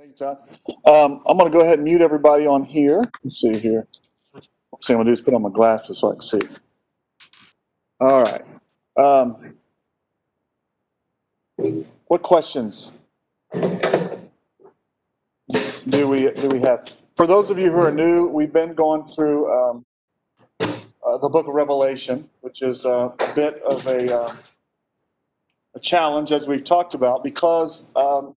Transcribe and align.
Thank 0.00 0.18
you, 0.18 0.26
Todd. 0.28 0.38
Um, 0.86 1.20
I'm 1.26 1.36
going 1.36 1.52
to 1.52 1.54
go 1.54 1.62
ahead 1.62 1.74
and 1.74 1.84
mute 1.84 2.00
everybody 2.00 2.46
on 2.46 2.64
here. 2.64 3.04
Let's 3.22 3.38
see 3.38 3.58
here. 3.58 3.86
First 4.32 4.48
thing 4.86 4.96
I'm 4.96 4.96
going 4.96 5.04
to 5.04 5.10
do 5.10 5.12
is 5.12 5.20
put 5.20 5.34
on 5.34 5.42
my 5.42 5.50
glasses 5.50 5.98
so 5.98 6.10
I 6.10 6.14
can 6.14 6.22
see. 6.22 6.38
All 8.00 8.22
right. 8.22 8.42
Um, 8.96 9.56
what 12.06 12.22
questions 12.22 12.92
do 13.52 13.60
we 16.08 16.30
do 16.30 16.48
we 16.48 16.60
have? 16.60 16.90
For 17.14 17.26
those 17.26 17.50
of 17.50 17.58
you 17.58 17.70
who 17.70 17.80
are 17.80 17.92
new, 17.92 18.26
we've 18.26 18.54
been 18.54 18.72
going 18.72 19.04
through 19.04 19.52
um, 19.52 19.84
uh, 20.60 21.18
the 21.18 21.28
Book 21.28 21.46
of 21.46 21.52
Revelation, 21.52 22.26
which 22.40 22.62
is 22.62 22.86
a 22.86 23.12
bit 23.34 23.60
of 23.64 23.86
a 23.86 24.18
uh, 24.18 24.34
a 25.74 25.80
challenge, 25.80 26.32
as 26.32 26.48
we've 26.48 26.64
talked 26.64 26.94
about, 26.94 27.22
because 27.22 27.90
um, 27.94 28.34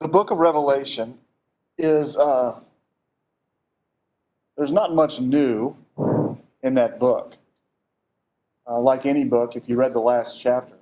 the 0.00 0.08
Book 0.08 0.30
of 0.30 0.38
Revelation 0.38 1.18
is 1.78 2.16
uh, 2.16 2.60
there's 4.56 4.72
not 4.72 4.94
much 4.94 5.20
new 5.20 5.76
in 6.62 6.74
that 6.74 6.98
book. 6.98 7.36
Uh, 8.68 8.80
like 8.80 9.06
any 9.06 9.24
book, 9.24 9.54
if 9.54 9.68
you 9.68 9.76
read 9.76 9.92
the 9.92 10.00
last 10.00 10.40
chapter 10.40 10.74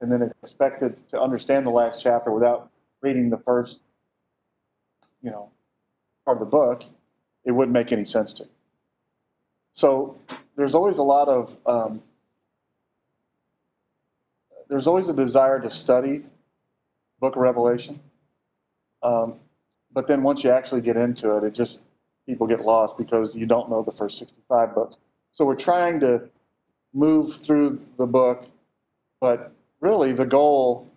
and 0.00 0.12
then 0.12 0.22
expected 0.42 0.96
to 1.08 1.20
understand 1.20 1.66
the 1.66 1.70
last 1.70 2.02
chapter 2.02 2.30
without 2.30 2.70
reading 3.00 3.30
the 3.30 3.38
first, 3.38 3.80
you 5.22 5.30
know, 5.30 5.48
part 6.24 6.36
of 6.36 6.40
the 6.40 6.50
book, 6.50 6.84
it 7.44 7.52
wouldn't 7.52 7.72
make 7.72 7.92
any 7.92 8.04
sense 8.04 8.32
to 8.34 8.44
you. 8.44 8.50
So 9.72 10.18
there's 10.56 10.74
always 10.74 10.98
a 10.98 11.02
lot 11.02 11.28
of 11.28 11.56
um, 11.66 12.02
there's 14.68 14.86
always 14.86 15.08
a 15.08 15.14
desire 15.14 15.60
to 15.60 15.70
study 15.70 16.24
Book 17.20 17.36
of 17.36 17.42
Revelation, 17.42 18.00
um, 19.06 19.34
but 19.92 20.08
then 20.08 20.22
once 20.22 20.42
you 20.42 20.50
actually 20.50 20.80
get 20.80 20.96
into 20.96 21.36
it, 21.36 21.44
it 21.44 21.54
just 21.54 21.82
people 22.26 22.46
get 22.46 22.62
lost 22.62 22.98
because 22.98 23.36
you 23.36 23.46
don't 23.46 23.70
know 23.70 23.82
the 23.82 23.92
first 23.92 24.18
65 24.18 24.74
books. 24.74 24.98
So 25.30 25.44
we're 25.44 25.54
trying 25.54 26.00
to 26.00 26.28
move 26.92 27.36
through 27.36 27.80
the 27.98 28.06
book, 28.06 28.46
but 29.20 29.52
really 29.80 30.12
the 30.12 30.26
goal, 30.26 30.90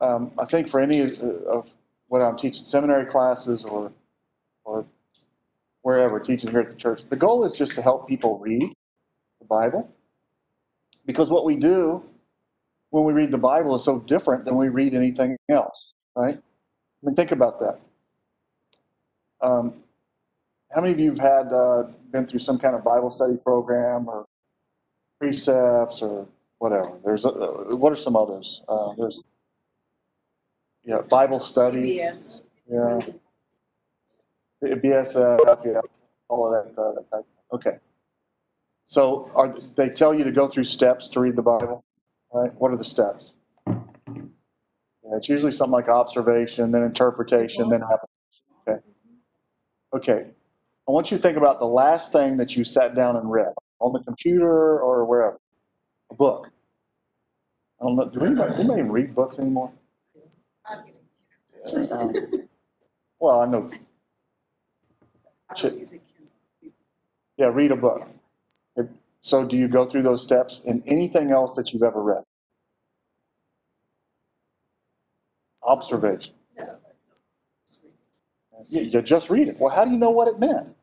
um, 0.00 0.32
I 0.40 0.44
think, 0.44 0.68
for 0.68 0.80
any 0.80 1.00
of 1.00 1.70
what 2.08 2.20
I'm 2.20 2.36
teaching 2.36 2.64
seminary 2.64 3.06
classes 3.06 3.64
or 3.64 3.92
or 4.64 4.84
wherever 5.82 6.18
teaching 6.18 6.50
here 6.50 6.60
at 6.60 6.70
the 6.70 6.76
church, 6.76 7.08
the 7.08 7.16
goal 7.16 7.44
is 7.44 7.56
just 7.56 7.72
to 7.76 7.82
help 7.82 8.08
people 8.08 8.38
read 8.38 8.72
the 9.38 9.46
Bible 9.46 9.88
because 11.06 11.30
what 11.30 11.44
we 11.44 11.54
do 11.54 12.02
when 12.92 13.04
we 13.04 13.14
read 13.14 13.30
the 13.30 13.38
Bible 13.38 13.74
is 13.74 13.82
so 13.82 14.00
different 14.00 14.44
than 14.44 14.54
we 14.54 14.68
read 14.68 14.92
anything 14.92 15.34
else, 15.48 15.94
right? 16.14 16.36
I 16.36 17.06
mean, 17.06 17.14
think 17.16 17.32
about 17.32 17.58
that. 17.58 17.80
Um, 19.40 19.82
how 20.74 20.82
many 20.82 20.92
of 20.92 21.00
you 21.00 21.10
have 21.10 21.18
had 21.18 21.52
uh, 21.52 21.84
been 22.12 22.26
through 22.26 22.40
some 22.40 22.58
kind 22.58 22.74
of 22.74 22.84
Bible 22.84 23.08
study 23.08 23.38
program 23.38 24.08
or 24.08 24.26
precepts 25.18 26.02
or 26.02 26.28
whatever? 26.58 26.92
There's 27.02 27.24
a, 27.24 27.30
uh, 27.30 27.76
what 27.76 27.94
are 27.94 27.96
some 27.96 28.14
others? 28.14 28.62
Uh, 28.68 28.92
there's 28.98 29.22
yeah, 30.84 31.00
Bible 31.08 31.38
studies. 31.38 31.98
CBS. 31.98 32.44
Yeah. 32.70 33.00
BSF, 34.62 35.64
yeah, 35.64 35.80
all 36.28 36.54
of 36.54 36.76
that. 36.76 37.06
Uh, 37.10 37.22
okay. 37.54 37.78
So 38.84 39.30
are, 39.34 39.56
they 39.76 39.88
tell 39.88 40.12
you 40.12 40.24
to 40.24 40.30
go 40.30 40.46
through 40.46 40.64
steps 40.64 41.08
to 41.08 41.20
read 41.20 41.36
the 41.36 41.42
Bible, 41.42 41.82
right? 42.32 42.52
What 42.58 42.72
are 42.72 42.76
the 42.76 42.84
steps? 42.84 43.34
Yeah, 43.66 45.16
it's 45.16 45.28
usually 45.28 45.52
something 45.52 45.72
like 45.72 45.88
observation, 45.88 46.70
then 46.72 46.82
interpretation, 46.82 47.68
then 47.68 47.82
application. 47.82 48.08
Okay. 48.66 48.78
Okay. 49.94 50.26
I 50.88 50.90
want 50.90 51.10
you 51.10 51.16
to 51.16 51.22
think 51.22 51.36
about 51.36 51.60
the 51.60 51.66
last 51.66 52.12
thing 52.12 52.36
that 52.38 52.56
you 52.56 52.64
sat 52.64 52.94
down 52.94 53.16
and 53.16 53.30
read 53.30 53.52
on 53.80 53.92
the 53.92 54.00
computer 54.00 54.80
or 54.80 55.04
wherever. 55.04 55.38
A 56.10 56.14
book. 56.14 56.50
I 57.80 57.84
don't 57.84 57.96
know. 57.96 58.08
Do 58.08 58.24
anybody, 58.24 58.50
does 58.50 58.60
anybody 58.60 58.82
read 58.82 59.14
books 59.14 59.38
anymore? 59.38 59.72
Um, 61.74 62.12
well, 63.18 63.40
I 63.40 63.46
know. 63.46 63.70
I 65.50 65.54
don't 65.54 65.78
use 65.78 65.92
it. 65.92 66.02
Yeah, 67.36 67.50
read 67.52 67.70
a 67.70 67.76
book. 67.76 68.06
If- 69.22 69.28
So 69.28 69.44
do 69.44 69.56
you 69.56 69.68
go 69.68 69.84
through 69.84 70.02
those 70.02 70.22
steps 70.22 70.60
in 70.64 70.82
anything 70.86 71.30
else 71.30 71.54
that 71.56 71.72
you've 71.72 71.82
ever 71.82 72.02
read? 72.02 72.22
Observation. 75.62 76.34
You, 78.68 78.82
you 78.82 79.02
just 79.02 79.28
read 79.30 79.48
it. 79.48 79.58
Well, 79.58 79.74
how 79.74 79.84
do 79.84 79.90
you 79.90 79.98
know 79.98 80.10
what 80.10 80.28
it 80.28 80.38
meant? 80.38 80.74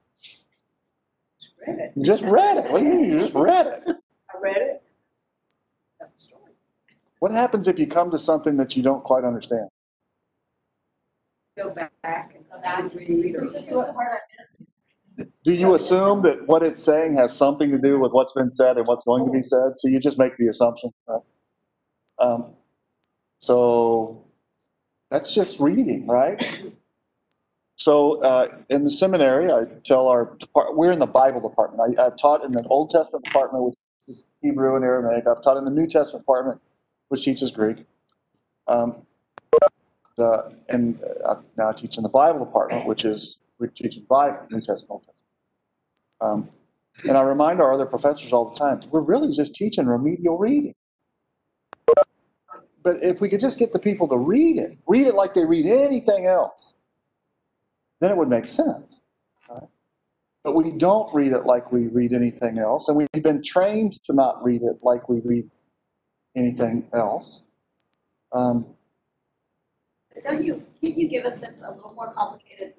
Just 1.40 1.54
read 1.66 1.80
it. 1.80 1.94
You 1.96 2.04
just 2.04 2.24
read 2.24 2.58
it. 2.58 2.66
What 2.72 2.80
do 2.80 2.86
you 2.86 2.92
mean? 2.94 3.06
You 3.06 3.20
just 3.20 3.36
read 3.36 3.68
it. 3.68 3.84
I 3.88 4.38
read 4.42 4.58
it. 4.58 4.84
Got 6.00 6.14
the 6.14 6.20
story. 6.22 6.52
What 7.20 7.32
happens 7.32 7.68
if 7.68 7.80
you 7.80 7.88
come 7.88 8.12
to 8.12 8.20
something 8.20 8.58
that 8.58 8.76
you 8.76 8.84
don't 8.84 9.04
quite 9.04 9.24
understand? 9.24 9.70
Go 11.58 11.70
back 11.72 11.92
and 12.04 12.50
go 12.50 12.62
back 12.62 12.80
and 12.80 12.96
read 12.96 13.36
or. 13.36 13.48
Do 15.44 15.54
you 15.54 15.74
assume 15.74 16.22
that 16.24 16.48
what 16.48 16.64
it's 16.64 16.84
saying 16.84 17.16
has 17.18 17.36
something 17.36 17.72
to 17.72 17.78
do 17.78 18.00
with 18.00 18.12
what's 18.12 18.34
been 18.34 18.52
said 18.52 18.78
and 18.78 18.88
what's 18.88 19.04
going 19.04 19.26
to 19.26 19.32
be 19.32 19.42
said? 19.42 19.74
So 19.76 19.88
you 19.88 20.00
just 20.00 20.18
make 20.18 20.38
the 20.38 20.48
assumption. 20.48 20.92
Right? 21.08 21.22
Um, 22.20 22.54
so 23.40 24.26
that's 25.10 25.34
just 25.34 25.60
reading, 25.60 26.08
right? 26.08 26.74
So 27.76 28.22
uh, 28.22 28.58
in 28.70 28.84
the 28.84 28.92
seminary, 28.92 29.52
I 29.52 29.64
tell 29.86 30.10
our 30.10 30.38
we're 30.74 30.92
in 30.92 31.00
the 31.00 31.08
Bible 31.08 31.48
department. 31.48 31.98
I, 31.98 32.08
I've 32.08 32.18
taught 32.18 32.44
in 32.44 32.52
the 32.52 32.64
Old 32.68 32.90
Testament 32.90 33.26
department, 33.26 33.64
which 33.64 33.76
is 34.08 34.26
Hebrew 34.42 34.76
and 34.76 34.84
Aramaic. 34.84 35.26
I've 35.28 35.42
taught 35.42 35.58
in 35.58 35.66
the 35.66 35.72
New 35.72 35.88
Testament 35.88 36.26
department, 36.26 36.62
which 37.08 37.24
teaches 37.24 37.52
Greek. 37.52 37.86
Um, 38.68 39.06
uh, 40.18 40.50
and 40.68 41.02
uh, 41.26 41.36
now 41.58 41.70
I 41.70 41.74
teach 41.74 41.98
in 41.98 42.04
the 42.04 42.10
Bible 42.10 42.44
department, 42.44 42.86
which 42.86 43.06
is 43.06 43.38
we 43.60 43.68
teach 43.68 43.96
the 43.96 44.02
Bible, 44.02 44.40
New 44.50 44.62
Testament, 44.62 44.90
Old 44.90 45.02
Testament. 45.02 45.20
Um, 46.22 46.50
and 47.08 47.18
I 47.18 47.22
remind 47.22 47.62
our 47.62 47.74
other 47.74 47.86
professors 47.86 48.34
all 48.34 48.50
the 48.50 48.56
time, 48.56 48.82
we're 48.92 49.02
really 49.02 49.34
just 49.34 49.56
teaching 49.56 49.86
remedial 49.86 50.38
reading. 50.38 50.76
But 52.82 53.04
if 53.04 53.22
we 53.22 53.30
could 53.30 53.42
just 53.42 53.60
get 53.60 53.74
the 53.74 53.80
people 53.80 54.08
to 54.08 54.18
read 54.18 54.58
it, 54.58 54.78
read 54.88 55.08
it 55.08 55.16
like 55.16 55.34
they 55.34 55.46
read 55.46 55.66
anything 55.66 56.26
else, 56.26 56.74
then 58.00 58.12
it 58.12 58.18
would 58.18 58.30
make 58.30 58.48
sense. 58.48 59.02
But 60.44 60.56
we 60.56 60.72
don't 60.72 61.14
read 61.14 61.34
it 61.34 61.46
like 61.46 61.72
we 61.72 61.88
read 61.88 62.14
anything 62.14 62.60
else, 62.60 62.88
and 62.88 62.96
we've 62.96 63.24
been 63.24 63.44
trained 63.44 64.02
to 64.04 64.14
not 64.14 64.42
read 64.42 64.64
it 64.64 64.78
like 64.82 65.10
we 65.10 65.20
read 65.20 65.50
anything 66.36 66.88
else. 66.94 67.42
Um, 68.32 68.66
Don't 70.24 70.42
you, 70.42 70.64
Can't 70.82 70.98
you 70.98 71.10
give 71.10 71.26
us 71.26 71.40
that's 71.40 71.62
a 71.62 71.72
little 71.72 71.94
more 71.94 72.14
complicated 72.14 72.74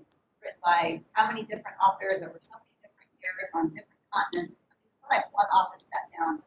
since 0.50 0.56
it's 0.56 0.61
by 0.65 1.00
how 1.12 1.27
many 1.28 1.43
different 1.43 1.77
authors 1.83 2.22
over 2.22 2.38
so 2.41 2.55
many 2.55 2.75
different 2.83 3.11
years 3.22 3.50
on 3.55 3.69
different 3.69 4.00
continents? 4.12 4.56
I 4.71 4.75
mean, 4.75 4.91
It's 4.91 5.11
like 5.11 5.33
one 5.34 5.47
author 5.47 5.78
sat 5.81 6.11
down. 6.19 6.43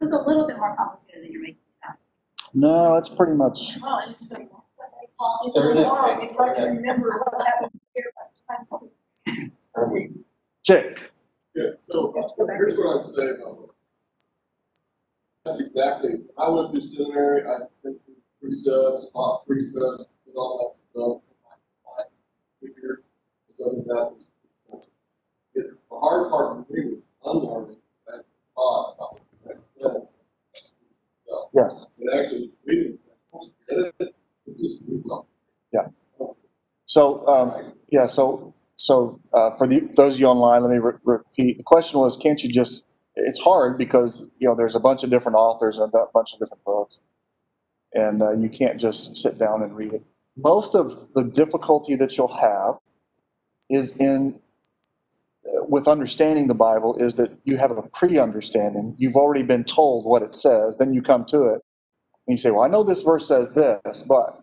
So 0.00 0.06
It's 0.06 0.14
a 0.14 0.22
little 0.22 0.46
bit 0.46 0.56
more 0.58 0.74
complicated 0.76 1.24
than 1.24 1.32
you're 1.32 1.42
making 1.42 1.56
it 1.82 1.88
out. 1.88 1.96
no, 2.54 2.96
it's 2.96 3.08
pretty 3.08 3.34
much. 3.34 3.76
Oh, 3.82 4.00
it's 4.08 4.28
so 4.28 4.36
long. 4.36 4.62
Well, 5.18 5.40
It's 5.44 5.54
so 5.54 5.60
long, 5.60 6.22
it's 6.22 6.36
hard 6.36 6.56
to 6.56 6.62
remember 6.64 7.22
what 7.30 7.46
happened 7.46 7.78
here 7.94 8.10
by 8.16 8.22
the 8.32 8.40
time. 8.48 10.24
Jake, 10.62 11.10
Yeah, 11.54 11.70
so 11.86 12.12
here's 12.38 12.74
what 12.76 13.00
I'd 13.00 13.06
say 13.06 13.22
about 13.30 13.58
it. 13.64 13.70
That's 15.44 15.58
exactly, 15.58 16.22
I 16.38 16.48
went 16.48 16.70
through 16.70 16.82
seminary, 16.82 17.42
I 17.42 17.60
went 17.82 17.98
through 18.04 18.16
precepts, 18.40 19.08
mock 19.14 19.46
precepts, 19.46 20.04
did 20.24 20.36
all 20.36 20.74
that 20.74 20.80
stuff. 20.80 21.22
I 21.98 22.02
figured 22.60 23.04
Southern 23.60 23.84
Baptist. 23.84 24.30
The 25.54 25.76
hard 25.90 26.30
part 26.30 26.66
for 26.66 26.72
me 26.72 26.84
was 26.84 27.02
unlearning 27.24 27.76
that 28.06 28.24
thought 28.54 28.94
about 28.96 29.20
that. 29.80 30.08
Yes. 31.54 31.90
But 31.98 32.18
actually 32.18 32.50
reading, 32.64 32.98
it, 33.68 33.94
it 34.00 34.58
just 34.58 34.88
moves 34.88 35.08
on. 35.08 35.24
So, 36.90 37.24
um, 37.28 37.74
yeah, 37.92 38.08
so, 38.08 38.52
so, 38.74 39.20
uh, 39.32 39.56
for 39.56 39.68
the, 39.68 39.88
those 39.94 40.14
of 40.14 40.20
you 40.20 40.26
online, 40.26 40.62
let 40.62 40.72
me 40.72 40.78
re- 40.78 40.94
repeat. 41.04 41.58
The 41.58 41.62
question 41.62 42.00
was, 42.00 42.16
can't 42.16 42.42
you 42.42 42.48
just, 42.48 42.84
it's 43.14 43.38
hard 43.38 43.78
because, 43.78 44.26
you 44.40 44.48
know, 44.48 44.56
there's 44.56 44.74
a 44.74 44.80
bunch 44.80 45.04
of 45.04 45.10
different 45.10 45.36
authors 45.36 45.78
and 45.78 45.94
a 45.94 46.06
bunch 46.12 46.32
of 46.32 46.40
different 46.40 46.64
books. 46.64 46.98
And, 47.92 48.20
uh, 48.20 48.32
you 48.32 48.48
can't 48.48 48.80
just 48.80 49.16
sit 49.16 49.38
down 49.38 49.62
and 49.62 49.76
read 49.76 49.92
it. 49.92 50.02
Most 50.36 50.74
of 50.74 51.06
the 51.14 51.22
difficulty 51.22 51.94
that 51.94 52.16
you'll 52.16 52.36
have 52.40 52.78
is 53.70 53.96
in, 53.96 54.40
uh, 55.46 55.64
with 55.68 55.88
understanding 55.88 56.48
the 56.48 56.54
Bible 56.54 56.96
is 56.96 57.14
that 57.14 57.30
you 57.44 57.56
have 57.56 57.70
a 57.70 57.82
pre-understanding. 57.82 58.94
You've 58.98 59.16
already 59.16 59.44
been 59.44 59.64
told 59.64 60.04
what 60.04 60.22
it 60.22 60.34
says, 60.34 60.76
then 60.76 60.92
you 60.92 61.00
come 61.00 61.24
to 61.26 61.44
it. 61.54 61.62
And 62.26 62.36
you 62.36 62.36
say, 62.36 62.50
well, 62.50 62.64
I 62.64 62.68
know 62.68 62.82
this 62.82 63.02
verse 63.02 63.26
says 63.26 63.50
this, 63.52 64.02
but 64.02 64.42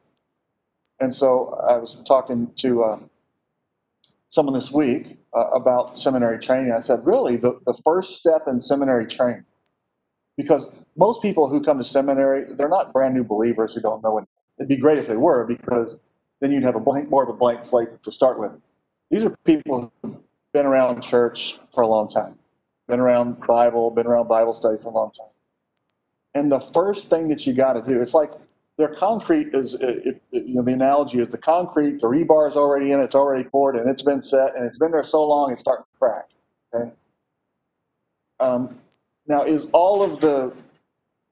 And 0.99 1.13
so 1.13 1.63
I 1.69 1.77
was 1.77 2.01
talking 2.03 2.51
to 2.57 2.83
uh, 2.83 2.99
someone 4.29 4.55
this 4.55 4.71
week 4.71 5.17
uh, 5.33 5.49
about 5.53 5.97
seminary 5.97 6.39
training. 6.39 6.71
I 6.71 6.79
said, 6.79 7.05
really, 7.05 7.37
the, 7.37 7.59
the 7.65 7.79
first 7.83 8.17
step 8.17 8.43
in 8.47 8.59
seminary 8.59 9.05
training, 9.05 9.45
because 10.35 10.71
most 10.95 11.21
people 11.21 11.49
who 11.49 11.61
come 11.61 11.77
to 11.77 11.83
seminary, 11.83 12.51
they're 12.53 12.69
not 12.69 12.93
brand 12.93 13.13
new 13.13 13.23
believers 13.23 13.73
who 13.73 13.81
don't 13.81 14.03
know 14.03 14.17
it. 14.17 14.25
It'd 14.57 14.69
be 14.69 14.77
great 14.77 14.97
if 14.97 15.07
they 15.07 15.17
were, 15.17 15.45
because 15.45 15.99
then 16.41 16.51
you'd 16.51 16.63
have 16.63 16.75
a 16.75 16.79
blank, 16.79 17.09
more 17.09 17.23
of 17.23 17.29
a 17.29 17.33
blank 17.33 17.63
slate 17.63 17.89
to 18.01 18.11
start 18.11 18.39
with. 18.39 18.51
These 19.09 19.23
are 19.23 19.35
people 19.45 19.91
who've 20.01 20.17
been 20.53 20.65
around 20.65 21.01
church 21.01 21.59
for 21.73 21.83
a 21.83 21.87
long 21.87 22.09
time, 22.09 22.37
been 22.87 22.99
around 22.99 23.39
Bible, 23.47 23.91
been 23.91 24.07
around 24.07 24.27
Bible 24.27 24.53
study 24.53 24.77
for 24.81 24.89
a 24.89 24.91
long 24.91 25.11
time. 25.11 25.29
And 26.33 26.51
the 26.51 26.59
first 26.59 27.09
thing 27.09 27.29
that 27.29 27.47
you 27.47 27.53
got 27.53 27.73
to 27.73 27.81
do, 27.81 28.01
it's 28.01 28.13
like 28.13 28.31
their 28.77 28.93
concrete 28.93 29.53
is, 29.53 29.73
it, 29.75 30.21
it, 30.31 30.43
you 30.45 30.55
know, 30.55 30.61
the 30.61 30.73
analogy 30.73 31.19
is 31.19 31.29
the 31.29 31.37
concrete, 31.37 31.99
the 31.99 32.07
rebar 32.07 32.49
is 32.49 32.55
already 32.55 32.91
in, 32.91 32.99
it's 32.99 33.15
already 33.15 33.43
poured, 33.43 33.75
and 33.75 33.89
it's 33.89 34.03
been 34.03 34.21
set, 34.21 34.55
and 34.55 34.65
it's 34.65 34.77
been 34.77 34.91
there 34.91 35.03
so 35.03 35.25
long, 35.25 35.51
it's 35.51 35.61
starting 35.61 35.85
to 35.91 35.97
crack. 35.97 36.29
Okay. 36.73 36.91
Um, 38.39 38.79
now, 39.25 39.43
is 39.43 39.69
all 39.71 40.03
of 40.03 40.19
the 40.19 40.53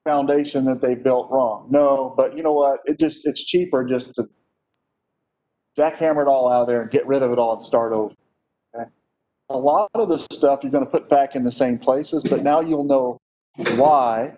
foundation 0.06 0.66
that 0.66 0.82
they 0.82 0.96
built 0.96 1.30
wrong? 1.30 1.68
No, 1.70 2.14
but 2.18 2.36
you 2.36 2.42
know 2.42 2.54
what? 2.54 2.80
It 2.86 3.00
just 3.00 3.26
it's 3.26 3.44
cheaper 3.44 3.84
just 3.84 4.16
to 4.16 4.28
jackhammer 5.78 6.22
it 6.22 6.28
all 6.28 6.52
out 6.52 6.62
of 6.62 6.68
there 6.68 6.82
and 6.82 6.92
get 6.92 7.06
rid 7.08 7.22
of 7.22 7.32
it 7.32 7.40
all 7.40 7.54
and 7.54 7.64
start 7.64 7.94
over. 7.94 8.14
Okay? 8.76 8.90
A 9.50 9.58
lot 9.58 9.90
of 9.94 10.10
the 10.10 10.20
stuff 10.32 10.62
you're 10.64 10.72
going 10.72 10.86
to 10.86 10.90
put 10.90 11.10
back 11.10 11.36
in 11.36 11.44
the 11.44 11.52
same 11.52 11.78
places, 11.78 12.24
but 12.24 12.44
now 12.44 12.60
you'll 12.62 12.84
know 12.84 13.20
why 13.76 14.34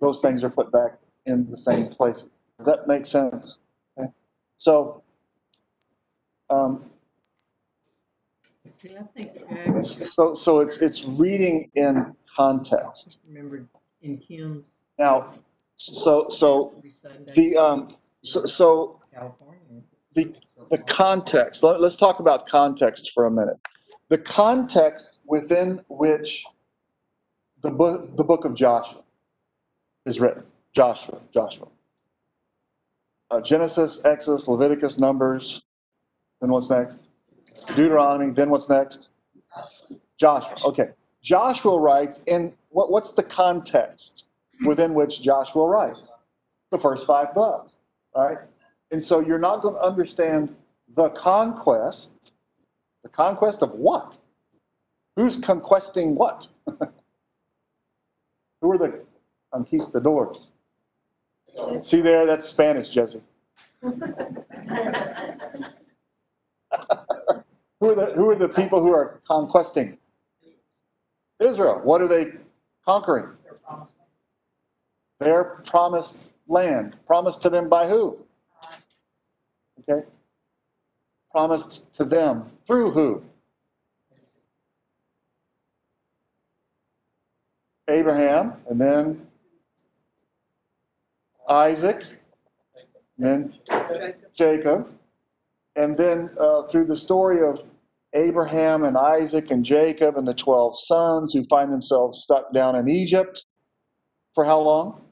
those 0.00 0.20
things 0.20 0.44
are 0.44 0.50
put 0.50 0.70
back 0.72 0.98
in 1.26 1.48
the 1.50 1.56
same 1.56 1.88
places. 1.88 2.28
Does 2.58 2.66
that 2.66 2.86
make 2.86 3.04
sense? 3.06 3.58
Okay. 3.98 4.10
So, 4.56 5.02
um, 6.50 6.90
See, 8.80 8.94
I 8.94 9.02
think 9.14 9.32
Jack, 9.48 9.84
so 9.84 10.34
so 10.34 10.60
it's 10.60 10.76
it's 10.78 11.04
reading 11.04 11.70
in 11.74 12.14
context. 12.36 13.18
remember 13.26 13.64
in 14.02 14.18
Kim's 14.18 14.82
Now, 14.98 15.34
so 15.76 16.28
so 16.28 16.74
the 17.34 17.56
um 17.56 17.88
so 18.22 18.44
so 18.44 19.00
California. 19.12 19.56
The 20.16 20.34
the 20.70 20.78
context. 20.78 21.62
Let, 21.62 21.80
us 21.80 21.96
talk 21.96 22.18
about 22.18 22.48
context 22.48 23.12
for 23.14 23.26
a 23.26 23.30
minute. 23.30 23.58
The 24.08 24.18
context 24.18 25.20
within 25.24 25.80
which 25.88 26.44
the 27.62 27.70
book 27.70 28.16
the 28.16 28.24
book 28.24 28.44
of 28.44 28.54
Joshua 28.54 29.02
is 30.04 30.18
written. 30.18 30.42
Joshua, 30.72 31.20
Joshua. 31.32 31.68
Uh, 33.30 33.40
Genesis, 33.40 34.00
Exodus, 34.04 34.48
Leviticus, 34.48 34.98
Numbers. 34.98 35.62
Then 36.40 36.50
what's 36.50 36.70
next? 36.70 37.04
Deuteronomy. 37.74 38.32
Then 38.32 38.50
what's 38.50 38.68
next? 38.68 39.10
Joshua. 40.18 40.56
Okay. 40.64 40.90
Joshua 41.22 41.78
writes 41.78 42.22
in 42.26 42.52
what, 42.68 42.90
what's 42.90 43.14
the 43.14 43.22
context 43.22 44.26
within 44.64 44.94
which 44.94 45.22
Joshua 45.22 45.66
writes? 45.66 46.12
The 46.70 46.78
first 46.78 47.06
five 47.06 47.34
books, 47.34 47.80
right? 48.14 48.38
And 48.90 49.04
so 49.04 49.20
you're 49.20 49.38
not 49.38 49.62
going 49.62 49.74
to 49.74 49.80
understand 49.80 50.54
the 50.94 51.10
conquest. 51.10 52.32
The 53.02 53.08
conquest 53.08 53.62
of 53.62 53.72
what? 53.72 54.16
Who's 55.16 55.36
conquesting 55.36 56.14
what? 56.14 56.46
Who 58.60 58.72
are 58.72 58.78
the 58.78 59.04
conquistadors? 59.52 60.48
See 61.82 62.00
there, 62.00 62.26
that's 62.26 62.46
Spanish, 62.46 62.90
Jesse. 62.90 63.20
Who 63.82 63.92
are 67.90 67.94
the, 67.94 68.12
who 68.14 68.30
are 68.30 68.36
the 68.36 68.48
people 68.48 68.80
who 68.80 68.92
are 68.92 69.20
conquesting? 69.28 69.98
Israel. 71.40 71.80
What 71.84 72.00
are 72.00 72.08
they 72.08 72.32
conquering? 72.84 73.32
Their 75.20 75.62
promised 75.66 76.32
land. 76.48 76.96
Promised 77.06 77.42
to 77.42 77.50
them 77.50 77.68
by 77.68 77.86
who? 77.86 78.25
Okay? 79.88 80.06
Promised 81.30 81.92
to 81.94 82.04
them 82.04 82.46
through 82.66 82.92
who? 82.92 83.22
Abraham, 87.88 88.54
and 88.68 88.80
then 88.80 89.26
Isaac, 91.48 92.02
and 93.18 93.26
then 93.26 93.54
Jacob. 94.34 94.88
And 95.76 95.96
then 95.96 96.30
uh, 96.40 96.62
through 96.62 96.86
the 96.86 96.96
story 96.96 97.46
of 97.46 97.62
Abraham 98.14 98.82
and 98.82 98.96
Isaac 98.96 99.50
and 99.50 99.64
Jacob 99.64 100.16
and 100.16 100.26
the 100.26 100.34
12 100.34 100.74
sons 100.78 101.32
who 101.32 101.44
find 101.44 101.70
themselves 101.70 102.22
stuck 102.22 102.52
down 102.52 102.74
in 102.74 102.88
Egypt 102.88 103.44
for 104.34 104.44
how 104.44 104.58
long? 104.58 105.02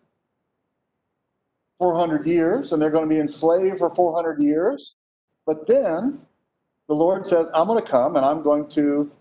400 1.84 2.26
years, 2.26 2.72
and 2.72 2.80
they're 2.80 2.88
going 2.88 3.06
to 3.06 3.14
be 3.14 3.20
enslaved 3.20 3.76
for 3.76 3.94
400 3.94 4.40
years. 4.40 4.96
But 5.44 5.66
then 5.66 6.18
the 6.88 6.94
Lord 6.94 7.26
says, 7.26 7.50
I'm 7.52 7.66
going 7.66 7.84
to 7.84 7.90
come 7.90 8.16
and 8.16 8.24
I'm 8.24 8.42
going 8.42 8.68
to 8.70 9.12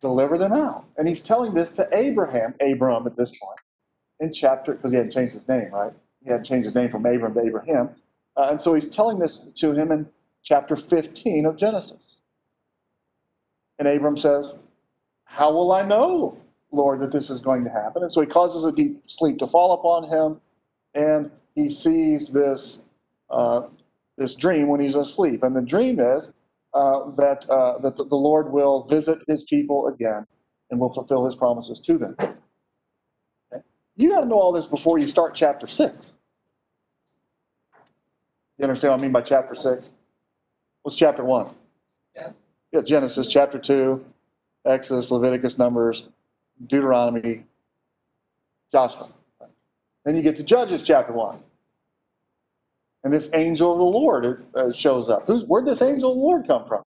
deliver 0.00 0.38
them 0.38 0.54
out. 0.54 0.86
And 0.96 1.06
he's 1.06 1.22
telling 1.22 1.52
this 1.52 1.74
to 1.74 1.86
Abraham, 1.92 2.54
Abram 2.62 3.06
at 3.06 3.14
this 3.14 3.30
point, 3.30 3.60
in 4.20 4.32
chapter, 4.32 4.72
because 4.72 4.92
he 4.92 4.96
hadn't 4.96 5.12
changed 5.12 5.34
his 5.34 5.46
name, 5.46 5.68
right? 5.70 5.92
He 6.24 6.30
hadn't 6.30 6.46
changed 6.46 6.64
his 6.64 6.74
name 6.74 6.90
from 6.90 7.04
Abram 7.04 7.34
to 7.34 7.40
Abraham. 7.40 7.90
Uh, 8.34 8.48
and 8.48 8.58
so 8.58 8.72
he's 8.72 8.88
telling 8.88 9.18
this 9.18 9.42
to 9.56 9.72
him 9.72 9.92
in 9.92 10.08
chapter 10.42 10.76
15 10.76 11.44
of 11.44 11.58
Genesis. 11.58 12.20
And 13.78 13.86
Abram 13.86 14.16
says, 14.16 14.54
How 15.24 15.52
will 15.52 15.72
I 15.72 15.82
know, 15.82 16.38
Lord, 16.70 17.00
that 17.00 17.12
this 17.12 17.28
is 17.28 17.40
going 17.40 17.64
to 17.64 17.70
happen? 17.70 18.02
And 18.02 18.10
so 18.10 18.22
he 18.22 18.26
causes 18.26 18.64
a 18.64 18.72
deep 18.72 19.02
sleep 19.08 19.36
to 19.40 19.46
fall 19.46 19.74
upon 19.74 20.08
him, 20.08 20.40
and 20.94 21.30
he 21.54 21.68
sees 21.68 22.30
this, 22.30 22.84
uh, 23.30 23.62
this 24.16 24.34
dream 24.34 24.68
when 24.68 24.80
he's 24.80 24.96
asleep. 24.96 25.42
And 25.42 25.54
the 25.56 25.62
dream 25.62 26.00
is 26.00 26.32
uh, 26.74 27.10
that, 27.16 27.48
uh, 27.48 27.78
that 27.78 27.96
the 27.96 28.16
Lord 28.16 28.52
will 28.52 28.84
visit 28.84 29.18
his 29.26 29.44
people 29.44 29.88
again 29.88 30.26
and 30.70 30.80
will 30.80 30.92
fulfill 30.92 31.24
his 31.24 31.36
promises 31.36 31.80
to 31.80 31.98
them. 31.98 32.16
Okay? 32.18 32.32
You 33.96 34.10
got 34.10 34.20
to 34.20 34.26
know 34.26 34.38
all 34.38 34.52
this 34.52 34.66
before 34.66 34.98
you 34.98 35.08
start 35.08 35.34
chapter 35.34 35.66
6. 35.66 36.14
You 38.58 38.64
understand 38.64 38.92
what 38.92 38.98
I 38.98 39.02
mean 39.02 39.12
by 39.12 39.22
chapter 39.22 39.54
6? 39.54 39.92
What's 40.82 40.96
chapter 40.96 41.24
1? 41.24 41.50
Yeah. 42.14 42.30
Yeah, 42.72 42.80
Genesis, 42.80 43.28
chapter 43.28 43.58
2, 43.58 44.04
Exodus, 44.64 45.10
Leviticus, 45.10 45.58
Numbers, 45.58 46.08
Deuteronomy, 46.66 47.44
Joshua. 48.72 49.08
Then 50.04 50.16
you 50.16 50.22
get 50.22 50.36
to 50.36 50.44
Judges, 50.44 50.82
chapter 50.82 51.12
1. 51.12 51.38
And 53.04 53.12
this 53.12 53.34
angel 53.34 53.72
of 53.72 53.78
the 53.78 53.84
Lord 53.84 54.44
uh, 54.54 54.72
shows 54.72 55.08
up. 55.08 55.26
Who's, 55.26 55.44
where'd 55.44 55.66
this 55.66 55.82
angel 55.82 56.10
of 56.10 56.16
the 56.16 56.22
Lord 56.22 56.46
come 56.46 56.64
from? 56.64 56.82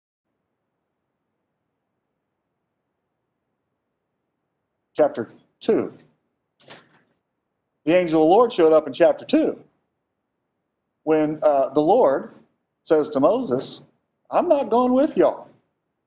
Chapter 4.95 5.31
2. 5.61 5.92
The 7.85 7.97
angel 7.97 8.23
of 8.23 8.28
the 8.28 8.33
Lord 8.33 8.52
showed 8.52 8.73
up 8.73 8.87
in 8.87 8.92
chapter 8.92 9.25
2 9.25 9.59
when 11.04 11.38
uh, 11.42 11.71
the 11.71 11.81
Lord 11.81 12.35
says 12.85 13.09
to 13.11 13.21
Moses, 13.21 13.81
I'm 14.31 14.49
not 14.49 14.71
going 14.71 14.92
with 14.92 15.16
y'all. 15.16 15.49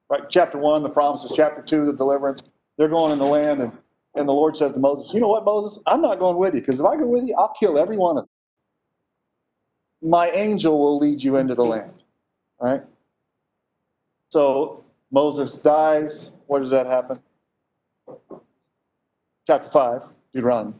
Right, 0.09 0.29
chapter 0.29 0.57
1, 0.57 0.83
the 0.83 0.89
promises, 0.89 1.33
chapter 1.35 1.61
2, 1.61 1.87
the 1.87 1.93
deliverance. 1.93 2.43
They're 2.77 2.87
going 2.87 3.11
in 3.11 3.17
the 3.17 3.25
land, 3.25 3.61
and, 3.61 3.71
and 4.15 4.27
the 4.27 4.33
Lord 4.33 4.55
says 4.55 4.73
to 4.73 4.79
Moses, 4.79 5.13
You 5.13 5.19
know 5.19 5.27
what, 5.27 5.45
Moses? 5.45 5.81
I'm 5.85 6.01
not 6.01 6.19
going 6.19 6.37
with 6.37 6.55
you, 6.55 6.61
because 6.61 6.79
if 6.79 6.85
I 6.85 6.95
go 6.95 7.05
with 7.05 7.25
you, 7.25 7.35
I'll 7.37 7.53
kill 7.59 7.77
every 7.77 7.97
one 7.97 8.17
of 8.17 8.23
them. 8.23 10.09
My 10.09 10.29
angel 10.29 10.79
will 10.79 10.97
lead 10.97 11.21
you 11.21 11.35
into 11.35 11.55
the 11.55 11.65
land. 11.65 12.03
Right? 12.59 12.81
So 14.29 14.83
Moses 15.11 15.55
dies. 15.55 16.31
Where 16.47 16.61
does 16.61 16.69
that 16.69 16.87
happen? 16.87 17.19
Chapter 19.47 19.69
5, 19.69 20.01
Deuteronomy. 20.33 20.73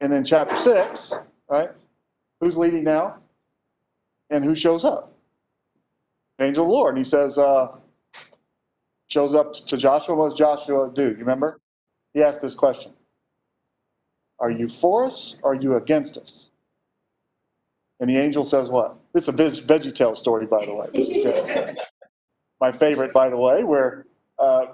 And 0.00 0.12
then 0.12 0.24
chapter 0.24 0.56
6, 0.56 1.12
right? 1.48 1.70
Who's 2.40 2.56
leading 2.56 2.84
now? 2.84 3.18
And 4.30 4.44
who 4.44 4.54
shows 4.54 4.84
up? 4.84 5.14
Angel 6.40 6.64
of 6.64 6.68
the 6.68 6.72
Lord. 6.72 6.96
And 6.96 7.04
he 7.04 7.08
says, 7.08 7.38
uh, 7.38 7.68
shows 9.06 9.34
up 9.34 9.54
to 9.54 9.76
Joshua. 9.76 10.14
What 10.14 10.30
does 10.30 10.38
Joshua 10.38 10.90
do? 10.92 11.10
You 11.10 11.16
remember? 11.16 11.60
He 12.14 12.22
asked 12.22 12.42
this 12.42 12.54
question 12.54 12.92
Are 14.38 14.50
you 14.50 14.68
for 14.68 15.06
us 15.06 15.36
or 15.42 15.52
are 15.52 15.54
you 15.54 15.76
against 15.76 16.16
us? 16.16 16.50
And 18.00 18.10
the 18.10 18.16
angel 18.18 18.44
says, 18.44 18.68
What? 18.68 18.96
It's 19.14 19.28
a 19.28 19.32
Veggie 19.32 19.94
Tale 19.94 20.14
story, 20.14 20.46
by 20.46 20.66
the 20.66 20.74
way. 20.74 20.88
This 20.92 21.08
is 21.08 21.24
good. 21.24 21.76
My 22.60 22.72
favorite, 22.72 23.12
by 23.12 23.28
the 23.28 23.36
way, 23.36 23.64
where 23.64 24.06
uh, 24.38 24.66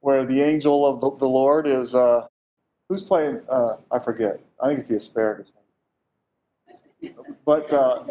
where 0.00 0.24
the 0.24 0.40
angel 0.40 0.86
of 0.86 1.00
the, 1.00 1.16
the 1.18 1.28
Lord 1.28 1.66
is. 1.66 1.94
Uh, 1.94 2.26
who's 2.88 3.02
playing? 3.02 3.40
Uh, 3.48 3.76
I 3.90 3.98
forget. 3.98 4.40
I 4.62 4.68
think 4.68 4.80
it's 4.80 4.88
the 4.88 4.96
asparagus. 4.96 5.52
But 7.44 7.72
uh, 7.72 8.04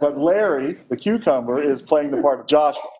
But 0.00 0.16
Larry, 0.16 0.78
the 0.88 0.96
cucumber, 0.96 1.60
is 1.62 1.82
playing 1.82 2.10
the 2.10 2.22
part 2.22 2.40
of 2.40 2.46
Joshua. 2.46 2.90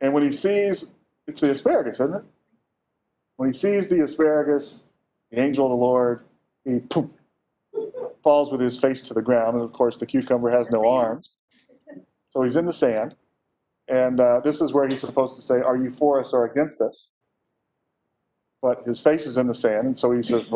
And 0.00 0.12
when 0.12 0.22
he 0.22 0.30
sees, 0.30 0.92
it's 1.26 1.40
the 1.40 1.50
asparagus, 1.50 1.94
isn't 1.94 2.14
it? 2.16 2.24
When 3.36 3.48
he 3.50 3.52
sees 3.52 3.88
the 3.88 4.02
asparagus, 4.02 4.84
the 5.30 5.40
angel 5.40 5.66
of 5.66 5.70
the 5.70 5.76
Lord, 5.76 6.24
he 6.64 6.78
poof, 6.80 7.06
falls 8.22 8.50
with 8.50 8.60
his 8.60 8.78
face 8.78 9.02
to 9.08 9.14
the 9.14 9.22
ground. 9.22 9.54
And 9.54 9.64
of 9.64 9.72
course, 9.72 9.96
the 9.96 10.06
cucumber 10.06 10.50
has 10.50 10.70
no 10.70 10.88
arms. 10.88 11.38
So 12.30 12.42
he's 12.42 12.56
in 12.56 12.66
the 12.66 12.72
sand. 12.72 13.16
And 13.88 14.18
uh, 14.20 14.40
this 14.42 14.60
is 14.60 14.72
where 14.72 14.86
he's 14.88 15.00
supposed 15.00 15.36
to 15.36 15.42
say, 15.42 15.60
Are 15.60 15.76
you 15.76 15.90
for 15.90 16.20
us 16.20 16.32
or 16.32 16.46
against 16.46 16.80
us? 16.80 17.10
But 18.62 18.84
his 18.86 18.98
face 18.98 19.26
is 19.26 19.36
in 19.36 19.46
the 19.46 19.54
sand. 19.54 19.86
And 19.86 19.96
so 19.96 20.10
he 20.12 20.22
says? 20.22 20.46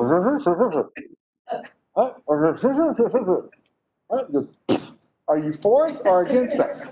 Are 5.29 5.39
you 5.39 5.53
for 5.53 5.89
us 5.89 6.01
or 6.01 6.23
against 6.23 6.59
us? 6.59 6.87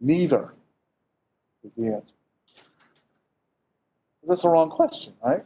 Neither 0.00 0.54
is 1.64 1.74
the 1.74 1.86
answer. 1.86 2.14
That's 4.24 4.42
the 4.42 4.48
wrong 4.48 4.70
question, 4.70 5.14
right? 5.24 5.44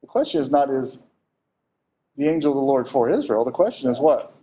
The 0.00 0.06
question 0.06 0.40
is 0.40 0.50
not 0.50 0.70
is 0.70 1.00
the 2.16 2.28
angel 2.28 2.52
of 2.52 2.56
the 2.56 2.62
Lord 2.62 2.88
for 2.88 3.08
Israel. 3.10 3.44
The 3.44 3.50
question 3.52 3.90
is 3.90 4.00
what? 4.00 4.34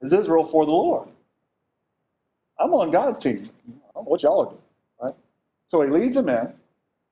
Is 0.00 0.12
Israel 0.12 0.44
for 0.44 0.64
the 0.64 0.72
Lord? 0.72 1.08
I'm 2.60 2.72
on 2.74 2.90
God's 2.90 3.18
team. 3.18 3.50
What 3.94 4.22
y'all 4.22 4.40
are 4.40 4.46
doing, 4.50 4.62
right? 5.02 5.14
So 5.68 5.82
he 5.82 5.90
leads 5.90 6.16
them 6.16 6.28
in. 6.28 6.52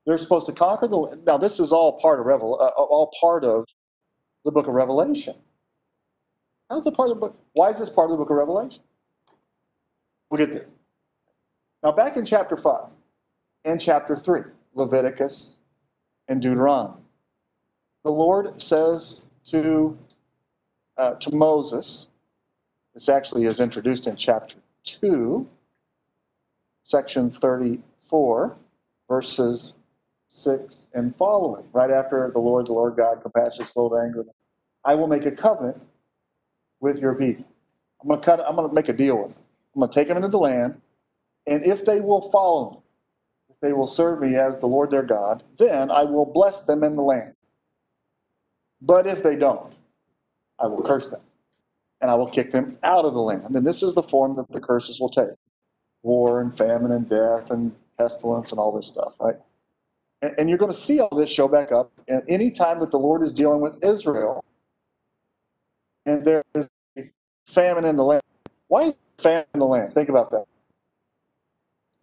They're 0.07 0.19
supposed 0.19 0.47
to 0.47 0.53
conquer 0.53 0.89
the. 0.89 1.19
Now 1.27 1.37
this 1.37 1.59
is 1.59 1.73
all 1.73 1.99
part 2.01 2.21
of 2.21 2.27
Revel, 2.27 2.59
uh, 2.61 2.69
all 2.81 3.13
part 3.21 3.45
of 3.45 3.65
the 4.45 4.53
book 4.53 4.69
of 4.69 4.75
Revelation. 4.75 5.35
How's 6.71 6.87
it 6.87 6.95
part 6.95 7.11
of 7.11 7.17
the 7.17 7.21
book? 7.21 7.37
Why 7.53 7.71
is 7.71 7.79
this 7.79 7.91
part 7.91 8.11
of 8.11 8.13
the 8.13 8.17
book 8.19 8.31
of 8.31 8.37
Revelation? 8.37 8.83
We'll 10.31 10.39
get 10.39 10.53
there. 10.53 10.67
Now, 11.83 11.93
back 11.93 12.17
in 12.17 12.25
chapter 12.25 12.57
5 12.57 12.89
and 13.65 13.81
chapter 13.81 14.17
3, 14.17 14.43
Leviticus 14.77 15.57
and 16.29 16.41
Deuteronomy, 16.41 17.03
the 18.05 18.13
Lord 18.13 18.61
says 18.61 19.23
to, 19.47 19.99
uh, 20.97 21.15
to 21.15 21.35
Moses, 21.35 22.07
this 22.95 23.09
actually 23.09 23.47
is 23.47 23.59
introduced 23.59 24.07
in 24.07 24.17
chapter 24.17 24.57
2, 24.85 25.49
section 26.85 27.31
34, 27.31 28.57
verses 29.09 29.75
6 30.29 30.89
and 30.95 31.17
following, 31.17 31.65
right 31.73 31.91
after 31.91 32.31
the 32.33 32.39
Lord, 32.39 32.67
the 32.67 32.73
Lord 32.73 32.97
God, 32.97 33.23
compassionate, 33.23 33.69
slow 33.69 33.89
to 33.89 33.97
anger. 33.97 34.25
I 34.85 34.95
will 34.95 35.09
make 35.09 35.27
a 35.27 35.31
covenant 35.31 35.81
with 36.81 37.01
your 37.01 37.15
people. 37.15 37.45
I'm 38.01 38.09
going 38.09 38.21
to 38.21 38.27
cut. 38.27 38.41
I'm 38.47 38.57
going 38.57 38.69
to 38.69 38.75
make 38.75 38.89
a 38.89 38.93
deal 38.93 39.19
with 39.19 39.35
them. 39.35 39.43
I'm 39.75 39.81
going 39.81 39.91
to 39.91 39.95
take 39.95 40.09
them 40.09 40.17
into 40.17 40.29
the 40.29 40.39
land, 40.39 40.81
and 41.47 41.65
if 41.65 41.85
they 41.85 42.01
will 42.01 42.31
follow 42.31 42.71
me, 42.71 42.79
they 43.63 43.73
will 43.73 43.87
serve 43.87 44.21
me 44.21 44.37
as 44.37 44.59
the 44.59 44.67
Lord 44.67 44.91
their 44.91 45.03
God, 45.03 45.43
then 45.57 45.91
I 45.91 46.03
will 46.03 46.27
bless 46.27 46.61
them 46.61 46.85
in 46.85 46.97
the 46.97 47.03
land. 47.03 47.35
But 48.81 49.07
if 49.07 49.23
they 49.23 49.37
don't, 49.37 49.73
I 50.59 50.67
will 50.67 50.83
curse 50.83 51.09
them, 51.09 51.23
and 52.01 52.11
I 52.11 52.15
will 52.15 52.29
kick 52.29 52.53
them 52.53 52.79
out 52.83 53.05
of 53.05 53.15
the 53.15 53.21
land. 53.21 53.57
And 53.57 53.67
this 53.67 53.83
is 53.83 53.95
the 53.95 54.03
form 54.03 54.37
that 54.37 54.51
the 54.51 54.61
curses 54.61 55.01
will 55.01 55.09
take: 55.09 55.31
war 56.03 56.41
and 56.41 56.57
famine 56.57 56.93
and 56.93 57.09
death 57.09 57.51
and 57.51 57.75
pestilence 57.99 58.53
and 58.53 58.59
all 58.59 58.73
this 58.73 58.87
stuff, 58.87 59.15
right? 59.19 59.37
And, 60.23 60.35
and 60.39 60.49
you're 60.49 60.59
going 60.59 60.73
to 60.73 60.79
see 60.79 61.01
all 61.01 61.17
this 61.17 61.31
show 61.31 61.49
back 61.49 61.73
up. 61.73 61.91
And 62.09 62.23
any 62.29 62.51
time 62.51 62.81
that 62.81 62.91
the 62.91 62.99
Lord 62.99 63.23
is 63.23 63.33
dealing 63.33 63.61
with 63.61 63.83
Israel, 63.83 64.45
and 66.05 66.25
there 66.25 66.45
is 66.55 66.69
a 66.97 67.11
famine 67.47 67.85
in 67.85 67.97
the 67.97 68.05
land. 68.05 68.23
Why 68.69 68.83
is 68.83 68.95
famine 69.19 69.47
in 69.55 69.61
the 69.61 69.67
land? 69.67 69.95
Think 69.95 70.09
about 70.09 70.31
that. 70.31 70.45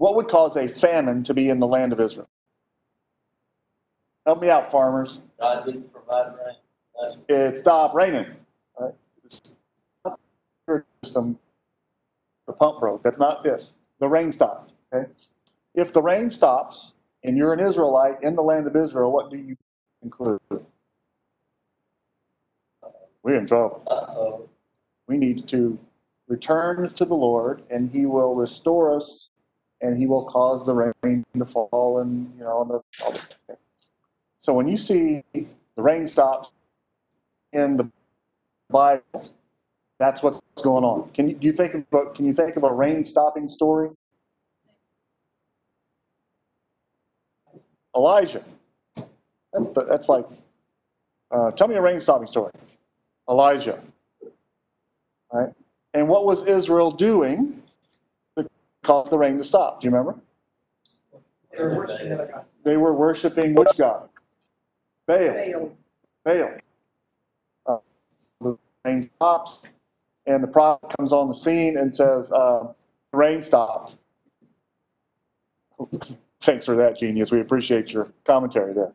What 0.04 0.16
would 0.16 0.28
cause 0.28 0.58
a 0.58 0.68
famine 0.68 1.24
to 1.24 1.34
be 1.34 1.48
in 1.48 1.60
the 1.60 1.66
land 1.66 1.94
of 1.94 2.00
Israel? 2.02 2.28
Help 4.26 4.42
me 4.42 4.50
out, 4.50 4.70
farmers. 4.70 5.22
God 5.40 5.66
didn't 5.66 5.94
provide 5.94 6.34
rain. 6.46 6.56
That's 7.00 7.24
It 7.30 7.58
stopped 7.58 7.96
raining. 7.96 8.26
Right? 8.78 8.94
It's 9.24 9.56
not 10.04 10.20
your 10.68 10.86
system. 11.02 11.40
The 12.48 12.52
pump 12.52 12.82
broke. 12.82 13.02
That's 13.02 13.18
not 13.18 13.46
it. 13.46 13.64
The 14.02 14.10
rain 14.10 14.34
stopped. 14.34 14.74
Okay. 14.94 15.10
If 15.74 15.94
the 15.94 16.02
rain 16.02 16.30
stops 16.30 16.92
and 17.24 17.38
you're 17.38 17.54
an 17.54 17.66
Israelite 17.66 18.22
in 18.24 18.36
the 18.36 18.44
land 18.44 18.68
of 18.68 18.76
Israel, 18.76 19.10
what 19.10 19.32
do 19.32 19.38
you 19.38 19.56
conclude? 20.02 20.42
We're 23.24 23.40
in 23.40 23.46
trouble. 23.46 23.84
uh-oh. 23.88 24.50
we 25.08 25.16
need 25.16 25.48
to 25.48 25.80
return 26.28 26.94
to 26.94 27.06
the 27.06 27.16
Lord, 27.16 27.64
and 27.70 27.90
He 27.90 28.06
will 28.06 28.36
restore 28.36 28.94
us, 28.94 29.30
and 29.84 29.98
He 29.98 30.08
will 30.08 30.26
cause 30.26 30.66
the 30.66 30.74
rain 30.74 31.24
to 31.38 31.46
fall, 31.46 32.00
and 32.00 32.34
you 32.38 32.44
know, 32.44 32.62
and 32.62 32.72
all 33.04 33.12
this 33.12 33.24
stuff. 33.26 33.58
So 34.40 34.54
when 34.54 34.68
you 34.68 34.78
see 34.78 35.24
the 35.34 35.46
rain 35.76 36.08
stops 36.08 36.52
in 37.52 37.78
the 37.78 37.90
Bible, 38.70 39.04
that's 40.00 40.24
what's 40.24 40.42
going 40.62 40.84
on. 40.84 41.10
Can 41.14 41.30
you 41.30 41.36
do 41.36 41.46
you 41.46 41.54
think 41.54 41.76
about? 41.76 42.16
Can 42.16 42.26
you 42.26 42.34
think 42.34 42.56
of 42.56 42.64
a 42.64 42.74
rain 42.74 43.04
stopping 43.04 43.48
story? 43.48 43.90
Elijah. 47.96 48.44
That's 49.52 49.70
the, 49.72 49.86
that's 49.86 50.10
like. 50.10 50.26
Uh, 51.30 51.52
tell 51.52 51.68
me 51.68 51.76
a 51.76 51.82
rain 51.82 52.00
stopping 52.00 52.28
story. 52.28 52.52
Elijah. 53.30 53.80
Right? 55.32 55.52
And 55.94 56.08
what 56.08 56.26
was 56.26 56.46
Israel 56.48 56.92
doing 56.92 57.63
to 58.84 58.88
cause 58.88 59.10
the 59.10 59.18
rain 59.18 59.38
to 59.38 59.44
stop? 59.44 59.82
Do 59.82 59.88
you 59.88 59.92
remember? 59.92 60.20
They 62.64 62.78
were 62.78 62.94
worshiping 62.94 63.54
which 63.56 63.78
god? 63.78 64.10
Baal. 65.08 65.72
Baal. 66.24 66.50
Uh, 67.66 67.78
the 68.42 68.58
rain 68.86 69.02
stops, 69.04 69.64
and 70.26 70.44
the 70.44 70.48
prophet 70.48 70.94
comes 70.98 71.14
on 71.14 71.28
the 71.28 71.34
scene 71.34 71.78
and 71.78 71.94
says, 71.94 72.32
uh, 72.32 72.74
"The 73.12 73.18
rain 73.18 73.42
stopped." 73.42 73.96
Thanks 76.42 76.66
for 76.66 76.76
that, 76.76 76.98
genius. 76.98 77.32
We 77.32 77.42
appreciate 77.42 77.92
your 77.92 78.12
commentary 78.26 78.74
there. 78.74 78.94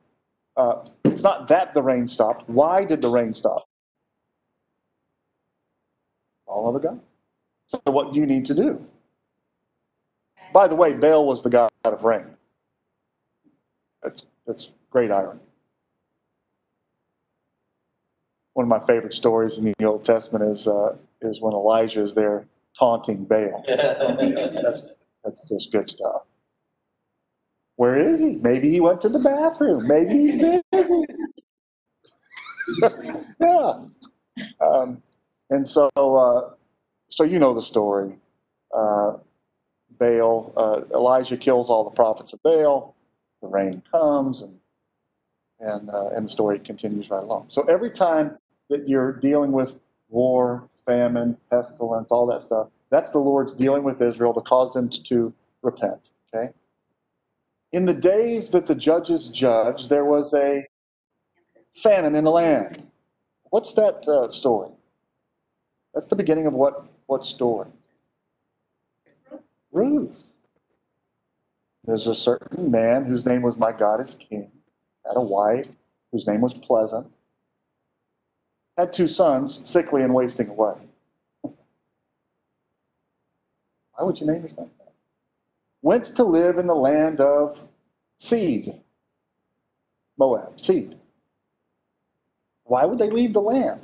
Uh, 0.57 0.89
it's 1.05 1.23
not 1.23 1.49
that 1.49 1.75
the 1.75 1.83
rain 1.83 2.09
stopped. 2.09 2.49
Why 2.49 2.85
did 2.85 3.01
the 3.01 3.09
rain 3.09 3.33
stop? 3.33 3.69
All 6.47 6.69
other 6.69 6.81
God. 6.81 7.01
So 7.67 7.81
what 7.85 8.13
do 8.13 8.21
you 8.21 8.27
need 8.27 8.45
to 8.47 8.55
do? 8.55 8.85
By 10.53 10.69
the 10.69 10.75
way, 10.75 10.95
Baal 10.95 11.27
was 11.27 11.43
the 11.43 11.51
god 11.51 11.71
of 11.85 12.05
rain. 12.05 12.37
That's 14.03 14.27
that's 14.47 14.71
great 14.91 15.11
irony. 15.11 15.41
One 18.55 18.65
of 18.65 18.69
my 18.69 18.85
favorite 18.87 19.15
stories 19.15 19.59
in 19.59 19.73
the 19.79 19.85
Old 19.85 20.05
Testament 20.05 20.45
is 20.45 20.67
uh, 20.67 20.97
is 21.21 21.41
when 21.41 21.53
Elijah 21.53 22.03
is 22.03 22.15
there 22.15 22.47
taunting 22.79 23.25
Baal. 23.25 23.65
That's, 23.67 24.87
that's 25.25 25.49
just 25.49 25.73
good 25.73 25.89
stuff. 25.89 26.23
Where 27.77 28.11
is 28.11 28.21
he? 28.21 28.37
Maybe 28.37 28.71
he 28.71 28.81
went 28.81 29.01
to 29.03 29.09
the 29.09 29.19
bathroom. 29.19 29.87
Maybe 29.87 30.33
he's 30.33 30.63
busy. 30.73 31.03
yeah. 33.41 33.73
Um, 34.61 35.03
and 35.51 35.67
so, 35.67 35.91
uh, 35.97 36.55
so 37.09 37.25
you 37.25 37.39
know 37.39 37.55
the 37.55 37.63
story. 37.63 38.19
Uh, 38.77 39.15
Baal, 39.99 40.53
uh, 40.57 40.81
Elijah 40.95 41.37
kills 41.37 41.71
all 41.71 41.85
the 41.85 41.91
prophets 41.91 42.33
of 42.33 42.43
Baal. 42.43 42.95
The 43.43 43.49
rain 43.49 43.83
comes, 43.91 44.43
and 44.43 44.59
and 45.61 45.91
uh, 45.91 46.09
and 46.09 46.27
the 46.27 46.31
story 46.31 46.59
continues 46.59 47.11
right 47.11 47.23
along. 47.23 47.47
So 47.49 47.63
every 47.63 47.91
time 47.91 48.39
that 48.71 48.89
you're 48.89 49.13
dealing 49.13 49.53
with 49.53 49.77
war, 50.09 50.69
famine, 50.87 51.37
pestilence, 51.51 52.11
all 52.13 52.27
that 52.27 52.43
stuff, 52.43 52.69
that's 52.91 53.11
the 53.11 53.19
Lord's 53.19 53.53
dealing 53.53 53.83
with 53.83 54.01
Israel 54.01 54.35
to 54.35 54.41
cause 54.41 54.73
them 54.73 54.89
to 54.89 55.33
repent. 55.63 56.11
Okay. 56.35 56.53
In 57.73 57.85
the 57.85 57.95
days 57.95 58.51
that 58.51 58.67
the 58.67 58.75
judges 58.75 59.29
judged, 59.29 59.91
there 59.91 60.05
was 60.05 60.33
a 60.33 60.67
famine 61.75 62.15
in 62.15 62.25
the 62.25 62.31
land. 62.31 62.87
What's 63.51 63.73
that 63.75 64.07
uh, 64.09 64.31
story? 64.31 64.71
That's 65.95 66.07
the 66.07 66.17
beginning 66.17 66.47
of 66.47 66.55
what, 66.55 66.87
what 67.07 67.25
story? 67.25 67.69
Ruth. 69.79 70.33
There's 71.85 72.07
a 72.09 72.15
certain 72.15 72.71
man 72.71 73.05
whose 73.05 73.25
name 73.25 73.43
was 73.43 73.57
My 73.57 73.73
God 73.73 74.01
is 74.01 74.15
King, 74.15 74.51
had 75.07 75.17
a 75.17 75.23
wife 75.23 75.69
whose 76.11 76.27
name 76.27 76.41
was 76.41 76.55
Pleasant, 76.55 77.13
had 78.77 78.93
two 78.93 79.07
sons, 79.07 79.61
sickly 79.65 80.03
and 80.03 80.13
wasting 80.13 80.49
away. 80.49 80.75
Why 81.43 81.53
would 84.01 84.21
you 84.21 84.27
name 84.27 84.41
your 84.41 84.51
son 84.51 84.71
that? 84.79 84.93
Went 85.81 86.07
to 86.17 86.25
live 86.25 86.59
in 86.59 86.67
the 86.67 86.75
land 86.75 87.21
of 87.21 87.59
seed. 88.19 88.81
Moab, 90.19 90.59
seed. 90.61 90.97
Why 92.65 92.85
would 92.85 92.99
they 92.99 93.11
leave 93.11 93.33
the 93.33 93.41
land? 93.41 93.83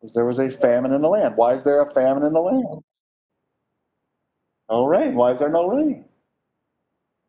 Because 0.00 0.14
there 0.14 0.26
was 0.26 0.40
a 0.40 0.50
famine 0.50 0.92
in 0.92 1.02
the 1.02 1.08
land. 1.08 1.36
Why 1.36 1.54
is 1.54 1.62
there 1.62 1.80
a 1.80 1.90
famine 1.90 2.24
in 2.24 2.32
the 2.32 2.42
land? 2.42 2.82
No 4.70 4.84
rain. 4.86 5.14
Why 5.14 5.32
is 5.32 5.38
there 5.38 5.48
no 5.48 5.68
rain? 5.68 6.04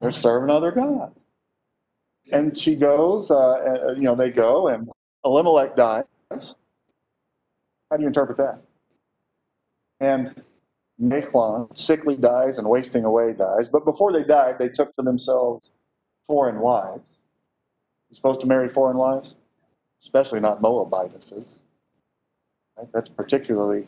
They're 0.01 0.11
serving 0.11 0.49
other 0.49 0.71
gods. 0.71 1.23
And 2.31 2.57
she 2.57 2.75
goes, 2.75 3.31
uh, 3.31 3.37
uh, 3.37 3.91
you 3.93 4.03
know, 4.03 4.15
they 4.15 4.29
go, 4.29 4.67
and 4.67 4.89
Elimelech 5.23 5.75
dies. 5.75 6.03
How 6.29 7.95
do 7.95 8.01
you 8.01 8.07
interpret 8.07 8.37
that? 8.37 8.59
And 9.99 10.43
Machlon, 11.01 11.75
sickly 11.77 12.15
dies 12.15 12.57
and 12.57 12.67
wasting 12.67 13.05
away 13.05 13.33
dies. 13.33 13.69
But 13.69 13.85
before 13.85 14.11
they 14.11 14.23
died, 14.23 14.57
they 14.59 14.69
took 14.69 14.95
to 14.95 15.03
themselves 15.03 15.71
foreign 16.25 16.59
wives. 16.59 17.15
You're 18.09 18.15
supposed 18.15 18.41
to 18.41 18.47
marry 18.47 18.67
foreign 18.67 18.97
wives, 18.97 19.35
especially 20.01 20.39
not 20.39 20.61
Moabitesses. 20.61 21.61
Right? 22.77 22.87
That's 22.93 23.09
particularly 23.09 23.87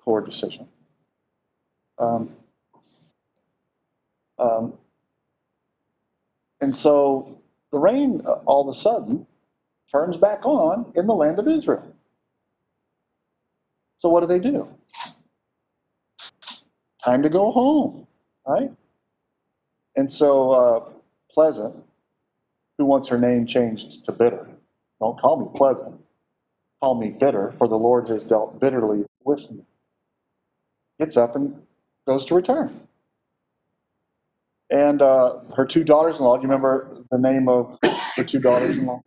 poor 0.00 0.20
decision. 0.20 0.68
Um, 2.00 2.30
um, 4.38 4.74
and 6.60 6.74
so 6.74 7.40
the 7.72 7.78
rain 7.78 8.22
uh, 8.26 8.40
all 8.46 8.68
of 8.68 8.74
a 8.74 8.78
sudden 8.78 9.26
turns 9.92 10.16
back 10.16 10.44
on 10.44 10.92
in 10.96 11.06
the 11.06 11.14
land 11.14 11.38
of 11.38 11.48
Israel. 11.48 11.86
So 13.98 14.08
what 14.08 14.20
do 14.20 14.26
they 14.26 14.38
do? 14.38 14.68
Time 17.04 17.22
to 17.22 17.28
go 17.28 17.50
home, 17.50 18.06
right? 18.46 18.72
And 19.96 20.10
so 20.10 20.50
uh, 20.52 20.90
Pleasant, 21.30 21.76
who 22.78 22.86
wants 22.86 23.08
her 23.08 23.18
name 23.18 23.46
changed 23.46 24.04
to 24.04 24.12
Bitter, 24.12 24.48
don't 25.00 25.18
call 25.20 25.40
me 25.40 25.46
Pleasant, 25.54 26.00
call 26.80 26.94
me 27.00 27.10
Bitter, 27.10 27.52
for 27.58 27.68
the 27.68 27.78
Lord 27.78 28.08
has 28.08 28.24
dealt 28.24 28.60
bitterly 28.60 29.06
with 29.24 29.50
me. 29.52 29.64
Gets 30.98 31.16
up 31.16 31.36
and 31.36 31.62
goes 32.10 32.24
to 32.24 32.34
return. 32.34 32.88
And 34.68 35.00
uh, 35.00 35.40
her 35.56 35.64
two 35.64 35.84
daughters-in-law, 35.84 36.38
do 36.38 36.42
you 36.42 36.48
remember 36.48 37.04
the 37.10 37.18
name 37.18 37.48
of 37.48 37.78
her 38.16 38.24
two 38.24 38.40
daughters-in-law? 38.40 39.00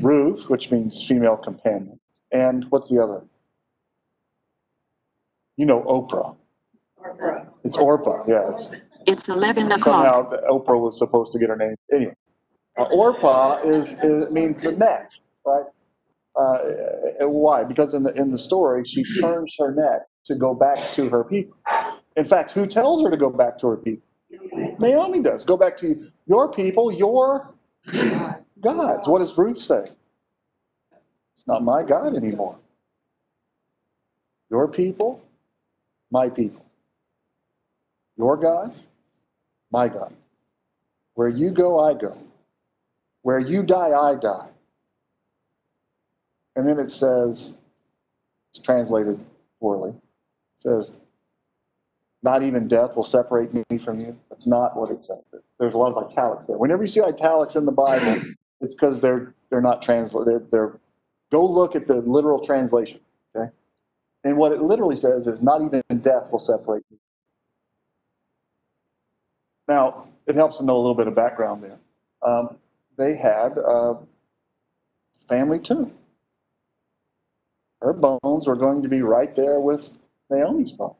Ruth, 0.00 0.50
which 0.50 0.70
means 0.70 1.02
female 1.02 1.38
companion. 1.38 1.98
And 2.30 2.66
what's 2.68 2.90
the 2.90 3.02
other? 3.02 3.24
You 5.56 5.64
know 5.66 5.82
Oprah. 5.82 6.36
It's 7.64 7.78
Orpah, 7.78 8.24
yeah. 8.28 8.50
It's, 8.54 8.70
It's 9.06 9.28
11 9.30 9.72
o'clock. 9.72 9.82
somehow 9.82 10.30
Oprah 10.50 10.80
was 10.80 10.98
supposed 10.98 11.32
to 11.32 11.38
get 11.38 11.48
her 11.48 11.56
name. 11.56 11.74
Anyway, 11.92 12.14
uh, 12.78 12.84
Orpah 12.92 13.58
is, 13.64 13.92
is 14.02 14.30
means 14.30 14.60
the 14.60 14.72
neck, 14.72 15.10
right? 15.46 15.64
Uh, 16.36 16.58
why? 17.26 17.64
Because 17.64 17.92
in 17.92 18.02
the 18.02 18.12
in 18.14 18.30
the 18.30 18.38
story, 18.38 18.84
she 18.84 19.02
turns 19.20 19.54
her 19.58 19.74
neck 19.74 20.02
to 20.24 20.34
go 20.34 20.54
back 20.54 20.78
to 20.92 21.08
her 21.08 21.24
people. 21.24 21.56
In 22.16 22.24
fact, 22.24 22.52
who 22.52 22.66
tells 22.66 23.02
her 23.02 23.10
to 23.10 23.16
go 23.16 23.30
back 23.30 23.58
to 23.58 23.68
her 23.68 23.76
people? 23.76 24.02
Naomi 24.80 25.20
does. 25.22 25.44
Go 25.44 25.56
back 25.56 25.76
to 25.78 26.10
your 26.26 26.50
people, 26.52 26.92
your 26.92 27.48
gods. 28.60 29.08
What 29.08 29.18
does 29.20 29.36
Ruth 29.36 29.58
say? 29.58 29.84
It's 31.36 31.46
not 31.46 31.62
my 31.64 31.82
God 31.82 32.16
anymore. 32.16 32.56
Your 34.50 34.68
people, 34.68 35.22
my 36.10 36.28
people. 36.28 36.64
Your 38.16 38.36
God, 38.36 38.74
my 39.70 39.88
God. 39.88 40.12
Where 41.14 41.28
you 41.28 41.50
go, 41.50 41.80
I 41.80 41.94
go. 41.94 42.18
Where 43.22 43.38
you 43.38 43.62
die, 43.62 43.90
I 43.90 44.14
die. 44.14 44.48
And 46.56 46.68
then 46.68 46.78
it 46.78 46.90
says, 46.90 47.56
it's 48.50 48.58
translated 48.58 49.18
poorly. 49.60 49.94
Says, 50.60 50.94
not 52.22 52.42
even 52.42 52.68
death 52.68 52.94
will 52.96 53.04
separate 53.04 53.52
me 53.54 53.78
from 53.78 53.98
you. 53.98 54.18
That's 54.28 54.46
not 54.46 54.76
what 54.76 54.90
it 54.90 55.02
says. 55.02 55.22
There's 55.58 55.72
a 55.74 55.78
lot 55.78 55.92
of 55.92 56.10
italics 56.10 56.46
there. 56.46 56.58
Whenever 56.58 56.82
you 56.82 56.88
see 56.88 57.00
italics 57.00 57.56
in 57.56 57.64
the 57.64 57.72
Bible, 57.72 58.22
it's 58.60 58.74
because 58.74 59.00
they're 59.00 59.34
they're 59.48 59.62
not 59.62 59.80
translated. 59.80 60.26
They're, 60.28 60.46
they're 60.50 60.80
go 61.32 61.46
look 61.46 61.74
at 61.74 61.86
the 61.86 61.96
literal 61.96 62.38
translation. 62.38 63.00
Okay, 63.34 63.50
and 64.22 64.36
what 64.36 64.52
it 64.52 64.60
literally 64.60 64.96
says 64.96 65.26
is, 65.26 65.42
not 65.42 65.62
even 65.62 65.82
death 66.00 66.30
will 66.30 66.38
separate. 66.38 66.84
Now, 69.66 70.08
it 70.26 70.34
helps 70.34 70.58
to 70.58 70.64
know 70.64 70.76
a 70.76 70.82
little 70.82 70.94
bit 70.94 71.06
of 71.06 71.14
background 71.14 71.62
there. 71.62 71.78
Um, 72.22 72.58
they 72.98 73.16
had 73.16 73.56
a 73.56 73.96
family 75.26 75.58
tomb. 75.58 75.92
Her 77.80 77.94
bones 77.94 78.46
were 78.46 78.56
going 78.56 78.82
to 78.82 78.90
be 78.90 79.00
right 79.00 79.34
there 79.34 79.58
with 79.58 79.96
Naomi's 80.30 80.72
bones. 80.72 80.96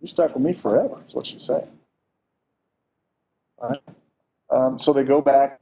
You're 0.00 0.08
stuck 0.08 0.34
with 0.34 0.42
me 0.42 0.52
forever, 0.52 1.02
is 1.06 1.14
what 1.14 1.26
she 1.26 1.38
said. 1.38 1.68
All 3.58 3.70
right. 3.70 3.82
Um, 4.50 4.78
so 4.78 4.92
they 4.92 5.02
go 5.04 5.20
back 5.20 5.60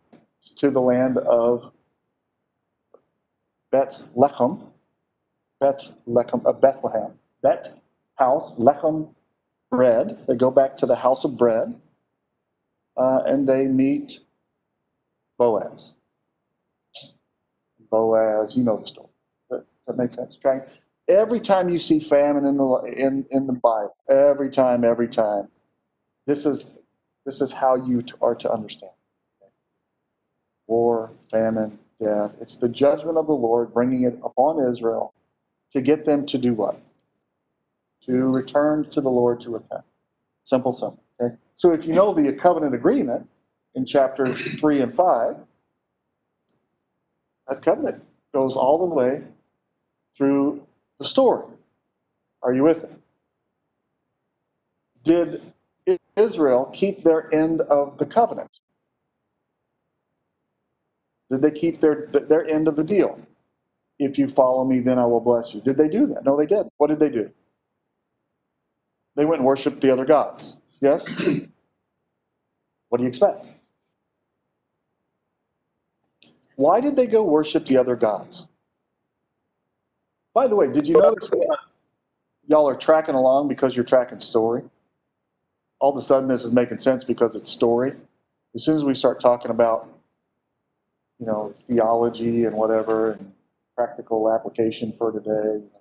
to 0.57 0.70
the 0.70 0.81
land 0.81 1.18
of 1.18 1.73
Bet 3.70 4.01
Lechem, 4.16 4.61
Beth 5.61 5.90
Lechem, 6.07 6.47
uh, 6.47 6.53
Bethlehem, 6.53 7.12
Bet 7.42 7.79
house, 8.16 8.57
Lechem 8.57 9.09
bread. 9.70 10.18
They 10.29 10.37
go 10.37 10.51
back 10.51 10.77
to 10.79 10.87
the 10.87 10.97
house 10.97 11.25
of 11.25 11.37
bread, 11.37 11.81
uh, 12.97 13.23
and 13.27 13.49
they 13.49 13.66
meet 13.66 14.20
Boaz. 15.38 15.94
Boaz, 17.90 18.57
you 18.57 18.64
know 18.64 18.79
the 18.79 18.87
story. 18.87 19.09
Does 19.51 19.62
that 19.87 19.97
make 19.97 20.12
sense? 20.12 20.37
Trying 20.37 20.62
every 21.09 21.40
time 21.40 21.69
you 21.69 21.79
see 21.79 22.01
famine 22.01 22.45
in 22.45 22.57
the 22.57 22.83
in 22.85 23.27
in 23.31 23.47
the 23.47 23.53
Bible, 23.53 23.97
every 24.09 24.51
time, 24.51 24.85
every 24.85 25.09
time, 25.09 25.49
this 26.27 26.47
is 26.47 26.71
this 27.25 27.40
is 27.40 27.53
how 27.53 27.75
you 27.75 28.03
are 28.21 28.35
to 28.35 28.51
understand. 28.51 28.93
War, 30.67 31.12
famine, 31.31 31.79
death. 32.01 32.37
It's 32.40 32.57
the 32.57 32.69
judgment 32.69 33.19
of 33.19 33.27
the 33.27 33.35
Lord 33.35 33.73
bringing 33.73 34.05
it 34.05 34.19
upon 34.25 34.67
Israel 34.67 35.12
to 35.73 35.81
get 35.81 36.05
them 36.05 36.25
to 36.27 36.38
do 36.38 36.55
what? 36.55 36.81
To 38.07 38.31
return 38.31 38.88
to 38.90 39.01
the 39.01 39.11
Lord 39.11 39.40
to 39.40 39.51
repent. 39.51 39.83
Simple, 40.43 40.73
simple. 40.73 41.03
Okay. 41.21 41.35
So 41.55 41.73
if 41.73 41.87
you 41.87 41.95
know 41.95 42.12
the 42.12 42.33
covenant 42.33 42.75
agreement 42.75 43.29
in 43.75 43.87
chapters 43.87 44.40
three 44.59 44.81
and 44.81 44.95
five, 44.95 45.37
that 47.49 47.62
covenant 47.62 48.03
goes 48.33 48.57
all 48.57 48.79
the 48.79 48.95
way 48.95 49.23
through 50.17 50.63
the 50.98 51.04
story. 51.04 51.46
Are 52.42 52.54
you 52.54 52.62
with 52.64 52.85
me? 52.85 52.90
Did 55.04 55.42
Israel 56.16 56.70
keep 56.72 57.02
their 57.02 57.33
end 57.35 57.61
of 57.62 57.98
the 57.98 58.07
covenant? 58.07 58.50
Did 61.30 61.42
they 61.42 61.50
keep 61.50 61.80
their, 61.80 62.07
their 62.12 62.46
end 62.46 62.68
of 62.68 62.76
the 62.76 62.85
deal? 62.85 63.18
If 63.98 64.18
you 64.18 64.28
follow 64.28 64.64
me, 64.64 64.80
then 64.80 64.98
I 64.98 65.07
will 65.07 65.20
bless 65.20 65.54
you. 65.54 65.61
Did 65.61 65.76
they 65.76 65.88
do 65.88 66.07
that? 66.09 66.24
No, 66.24 66.37
they 66.37 66.46
didn't. 66.46 66.72
What 66.78 66.88
did 66.88 67.00
they 67.00 67.09
do? 67.09 67.30
They 69.16 69.24
went 69.24 69.40
and 69.40 69.46
worshiped 69.46 69.80
the 69.80 69.90
other 69.90 70.04
gods. 70.04 70.57
Yes? 70.80 71.12
What 72.88 72.98
do 72.98 73.04
you 73.04 73.09
expect? 73.09 73.44
Why 76.54 76.80
did 76.80 76.94
they 76.94 77.09
go 77.09 77.24
worship 77.24 77.66
the 77.66 77.76
other 77.76 77.96
gods? 77.96 78.46
By 80.35 80.49
the 80.49 80.57
way, 80.57 80.70
did 80.70 80.88
you 80.88 81.01
notice 81.01 81.31
y'all 82.49 82.68
are 82.68 82.75
tracking 82.75 83.14
along 83.14 83.47
because 83.47 83.77
you're 83.77 83.85
tracking 83.85 84.18
story? 84.18 84.62
All 85.79 85.92
of 85.92 85.97
a 85.97 86.03
sudden, 86.03 86.29
this 86.29 86.44
is 86.44 86.53
making 86.53 86.81
sense 86.81 87.05
because 87.05 87.37
it's 87.37 87.51
story. 87.51 87.94
As 88.55 88.64
soon 88.64 88.75
as 88.75 88.85
we 88.85 88.94
start 88.94 89.20
talking 89.20 89.51
about, 89.53 89.88
you 91.20 91.27
know, 91.27 91.55
theology 91.68 92.44
and 92.44 92.57
whatever, 92.57 93.12
and 93.12 93.33
practical 93.77 94.33
application 94.33 94.92
for 94.99 95.12
today, 95.12 95.31
you 95.31 95.70
know, 95.73 95.81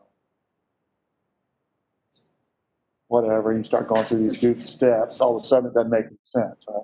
whatever, 3.07 3.55
you 3.55 3.63
start 3.63 3.87
going 3.87 4.05
through 4.05 4.27
these 4.27 4.37
goofy 4.37 4.67
steps, 4.67 5.19
all 5.19 5.35
of 5.35 5.41
a 5.41 5.45
sudden 5.45 5.69
it 5.69 5.73
doesn't 5.73 5.89
make 5.89 6.05
sense, 6.21 6.63
right? 6.67 6.83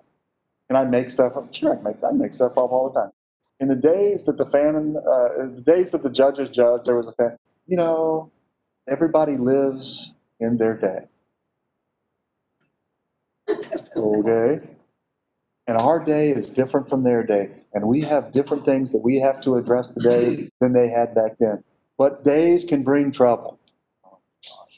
Can 0.68 0.76
I 0.76 0.86
make 0.86 1.12
stuff 1.12 1.36
up? 1.36 1.54
Sure, 1.54 1.78
I 1.78 1.82
make, 1.82 2.04
I 2.04 2.12
make 2.12 2.34
stuff 2.34 2.52
up 2.52 2.72
all 2.72 2.90
the 2.90 3.00
time. 3.00 3.12
In 3.60 3.68
the 3.68 3.76
days 3.76 4.26
that 4.26 4.38
the 4.38 4.46
famine, 4.46 4.96
uh, 4.98 5.48
the 5.56 5.64
days 5.66 5.92
that 5.92 6.02
the 6.02 6.10
judges 6.10 6.50
judged, 6.50 6.86
there 6.86 6.96
was 6.96 7.08
a 7.08 7.14
famine. 7.14 7.38
You 7.70 7.78
know, 7.78 8.32
everybody 8.88 9.38
lives 9.38 10.14
in 10.40 10.58
their 10.58 10.76
day. 10.76 11.06
Okay? 13.96 14.68
And 15.68 15.78
our 15.78 16.04
day 16.04 16.32
is 16.32 16.50
different 16.50 16.90
from 16.90 17.04
their 17.04 17.22
day. 17.22 17.52
And 17.76 17.86
we 17.86 18.02
have 18.02 18.32
different 18.32 18.66
things 18.66 18.92
that 18.92 19.04
we 19.04 19.20
have 19.20 19.40
to 19.42 19.56
address 19.56 19.94
today 19.94 20.50
than 20.60 20.74
they 20.74 20.88
had 20.88 21.14
back 21.14 21.38
then. 21.40 21.64
But 21.96 22.24
days 22.24 22.66
can 22.66 22.82
bring 22.82 23.12
trouble. 23.12 23.60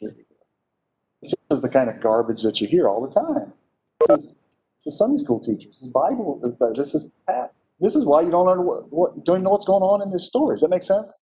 This 0.02 1.34
is 1.50 1.62
the 1.62 1.70
kind 1.70 1.90
of 1.90 2.02
garbage 2.02 2.42
that 2.42 2.60
you 2.60 2.68
hear 2.68 2.90
all 2.90 3.08
the 3.08 3.14
time. 3.14 3.54
This 4.06 4.26
is, 4.26 4.34
is 4.86 4.98
Sunday 4.98 5.24
school 5.24 5.40
teachers. 5.40 5.76
This 5.76 5.84
is 5.84 5.88
Bible. 5.88 6.42
This, 6.44 6.58
this 6.76 6.94
is 6.94 7.08
Pat. 7.26 7.54
This 7.80 7.96
is 7.96 8.06
why 8.06 8.20
you 8.20 8.32
don't 8.32 8.48
know 8.48 8.86
what, 8.90 9.24
don't 9.24 9.44
know 9.44 9.52
what's 9.52 9.64
going 9.64 9.82
on 9.82 10.02
in 10.02 10.12
this 10.12 10.28
story. 10.28 10.56
Does 10.56 10.62
that 10.62 10.70
make 10.70 10.84
sense? 10.84 11.22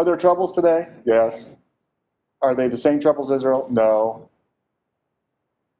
Are 0.00 0.04
there 0.04 0.16
troubles 0.16 0.54
today? 0.54 0.88
Yes. 1.04 1.50
Are 2.40 2.54
they 2.54 2.68
the 2.68 2.78
same 2.78 3.00
troubles 3.00 3.30
as 3.30 3.42
Israel? 3.42 3.68
No. 3.70 4.30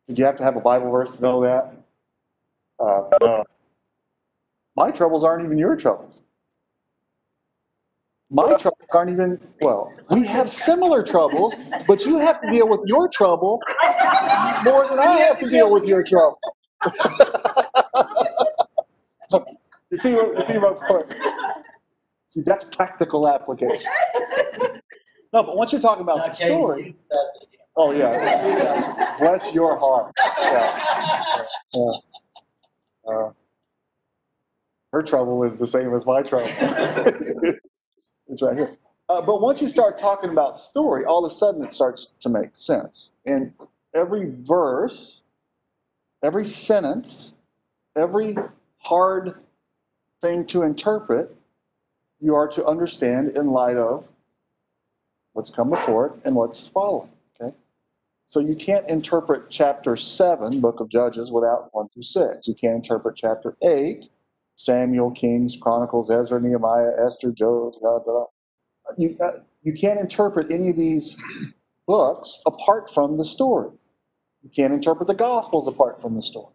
Did 0.09 0.19
you 0.19 0.27
have 0.27 0.37
to 0.37 0.45
have 0.45 0.57
a 0.57 0.61
Bible 0.61 0.91
verse 0.91 1.13
to 1.13 1.23
know 1.23 1.41
that? 1.41 1.73
Uh, 2.79 3.05
no. 3.23 3.45
My 4.77 4.91
troubles 4.91 5.25
aren't 5.25 5.47
even 5.47 5.57
your 5.57 5.75
troubles. 5.75 6.21
My 8.31 8.53
troubles 8.59 8.87
aren't 8.93 9.11
even, 9.11 9.41
well, 9.63 9.91
we 10.11 10.27
have 10.27 10.51
similar 10.51 11.03
troubles, 11.03 11.55
but 11.87 12.05
you 12.05 12.19
have 12.19 12.43
to 12.43 12.51
deal 12.51 12.69
with 12.69 12.83
your 12.85 13.09
trouble 13.09 13.59
more 14.65 14.87
than 14.87 14.99
I 14.99 15.17
have 15.21 15.41
to 15.41 15.49
deal 15.49 15.71
with 15.71 15.87
your 15.87 16.05
trouble. 16.05 16.39
You 19.91 19.97
see 19.97 20.11
you 20.11 20.37
see 20.47 20.57
my 20.57 20.73
point? 20.73 21.07
See, 22.31 22.43
that's 22.43 22.65
practical 22.65 23.29
application. 23.29 23.91
No, 25.33 25.43
but 25.43 25.57
once 25.57 25.73
you're 25.73 25.81
talking 25.81 26.03
about 26.03 26.27
the 26.27 26.33
story, 26.33 26.97
oh, 27.77 27.91
yeah. 27.91 29.15
Bless 29.19 29.53
your 29.53 29.77
heart. 29.79 30.13
Yeah. 30.41 31.47
Yeah. 31.75 31.91
Uh, 33.07 33.33
Her 34.93 35.03
trouble 35.03 35.43
is 35.45 35.57
the 35.57 35.67
same 35.67 35.93
as 35.95 36.07
my 36.07 36.23
trouble. 36.23 36.51
It's 38.33 38.43
right 38.43 38.57
here. 38.57 38.77
Uh, 39.09 39.21
but 39.21 39.41
once 39.41 39.61
you 39.61 39.69
start 39.69 39.99
talking 39.99 40.31
about 40.31 40.57
story, 40.57 41.05
all 41.05 41.25
of 41.25 41.33
a 41.33 41.35
sudden 41.35 41.65
it 41.65 41.73
starts 41.73 42.13
to 42.21 42.29
make 42.29 42.51
sense. 42.55 43.11
And 43.27 43.55
every 43.93 44.31
verse, 44.31 45.23
every 46.23 46.45
sentence, 46.45 47.35
every 47.97 48.37
hard 48.79 49.35
thing 50.21 50.47
to 50.47 50.63
interpret, 50.63 51.35
you 52.21 52.35
are 52.35 52.49
to 52.49 52.65
understand 52.65 53.37
in 53.37 53.51
light 53.51 53.77
of 53.77 54.05
what's 55.33 55.51
come 55.51 55.71
before 55.71 56.07
it 56.07 56.13
and 56.25 56.35
what's 56.35 56.67
following. 56.67 57.11
Okay? 57.41 57.55
So 58.27 58.41
you 58.41 58.55
can't 58.55 58.89
interpret 58.89 59.51
chapter 59.51 59.97
7, 59.97 60.61
book 60.61 60.81
of 60.81 60.89
Judges, 60.89 61.31
without 61.31 61.71
1 61.73 61.89
through 61.89 62.03
6. 62.03 62.49
You 62.49 62.55
can't 62.55 62.77
interpret 62.77 63.17
chapter 63.17 63.57
8, 63.63 64.09
Samuel, 64.57 65.11
Kings, 65.11 65.57
Chronicles, 65.61 66.11
Ezra, 66.11 66.41
Nehemiah, 66.41 66.93
Esther, 66.99 67.33
Job, 67.33 67.75
da, 67.81 67.99
da. 68.01 68.25
You, 68.99 69.17
uh, 69.21 69.39
you 69.63 69.73
can't 69.73 70.01
interpret 70.01 70.51
any 70.51 70.71
of 70.71 70.77
these 70.77 71.17
books 71.87 72.43
apart 72.47 72.93
from 72.93 73.17
the 73.17 73.25
story. 73.25 73.71
You 74.43 74.51
can't 74.55 74.73
interpret 74.73 75.07
the 75.07 75.15
Gospels 75.15 75.67
apart 75.69 76.01
from 76.01 76.15
the 76.15 76.23
story. 76.23 76.53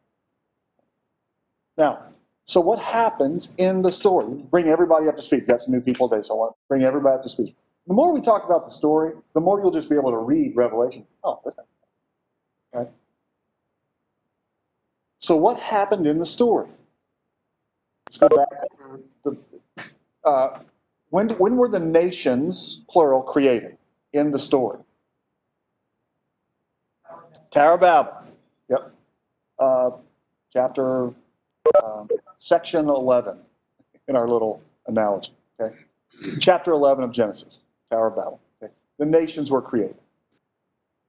Now, 1.77 2.03
so 2.45 2.61
what 2.61 2.79
happens 2.79 3.55
in 3.57 3.81
the 3.81 3.91
story? 3.91 4.27
Bring 4.51 4.67
everybody 4.67 5.07
up 5.07 5.15
to 5.15 5.21
speed. 5.21 5.41
We've 5.41 5.47
got 5.47 5.61
some 5.61 5.73
new 5.73 5.81
people 5.81 6.07
today, 6.07 6.21
so 6.23 6.35
I 6.35 6.37
want 6.37 6.53
to 6.53 6.57
bring 6.69 6.83
everybody 6.83 7.15
up 7.15 7.23
to 7.23 7.29
speed. 7.29 7.55
The 7.87 7.93
more 7.93 8.13
we 8.13 8.21
talk 8.21 8.45
about 8.45 8.65
the 8.65 8.71
story, 8.71 9.13
the 9.33 9.39
more 9.39 9.59
you'll 9.59 9.71
just 9.71 9.89
be 9.89 9.95
able 9.95 10.11
to 10.11 10.17
read 10.17 10.55
Revelation. 10.55 11.05
Oh, 11.23 11.39
that's 11.43 11.57
not 11.57 11.65
right. 12.73 12.89
So 15.19 15.35
what 15.35 15.59
happened 15.59 16.05
in 16.05 16.19
the 16.19 16.25
story? 16.25 16.69
Let's 18.07 18.17
go 18.19 18.29
back 18.29 18.49
to 18.51 19.03
the. 19.23 19.83
Uh, 20.23 20.59
when, 21.09 21.29
when 21.29 21.55
were 21.55 21.67
the 21.67 21.79
nations, 21.79 22.83
plural, 22.89 23.21
created 23.21 23.77
in 24.13 24.31
the 24.31 24.39
story? 24.39 24.79
Tower 27.49 27.73
of 27.73 27.79
Babel. 27.79 28.13
Yep. 28.69 28.93
Uh, 29.57 29.89
chapter, 30.51 31.11
um, 31.83 32.07
section 32.37 32.89
11 32.89 33.39
in 34.07 34.15
our 34.15 34.27
little 34.27 34.61
analogy. 34.87 35.31
Okay. 35.59 35.75
Chapter 36.39 36.71
11 36.71 37.03
of 37.03 37.11
Genesis, 37.11 37.61
Tower 37.91 38.07
of 38.07 38.15
Babel. 38.15 38.39
Okay. 38.61 38.71
The 38.99 39.05
nations 39.05 39.51
were 39.51 39.61
created. 39.61 39.97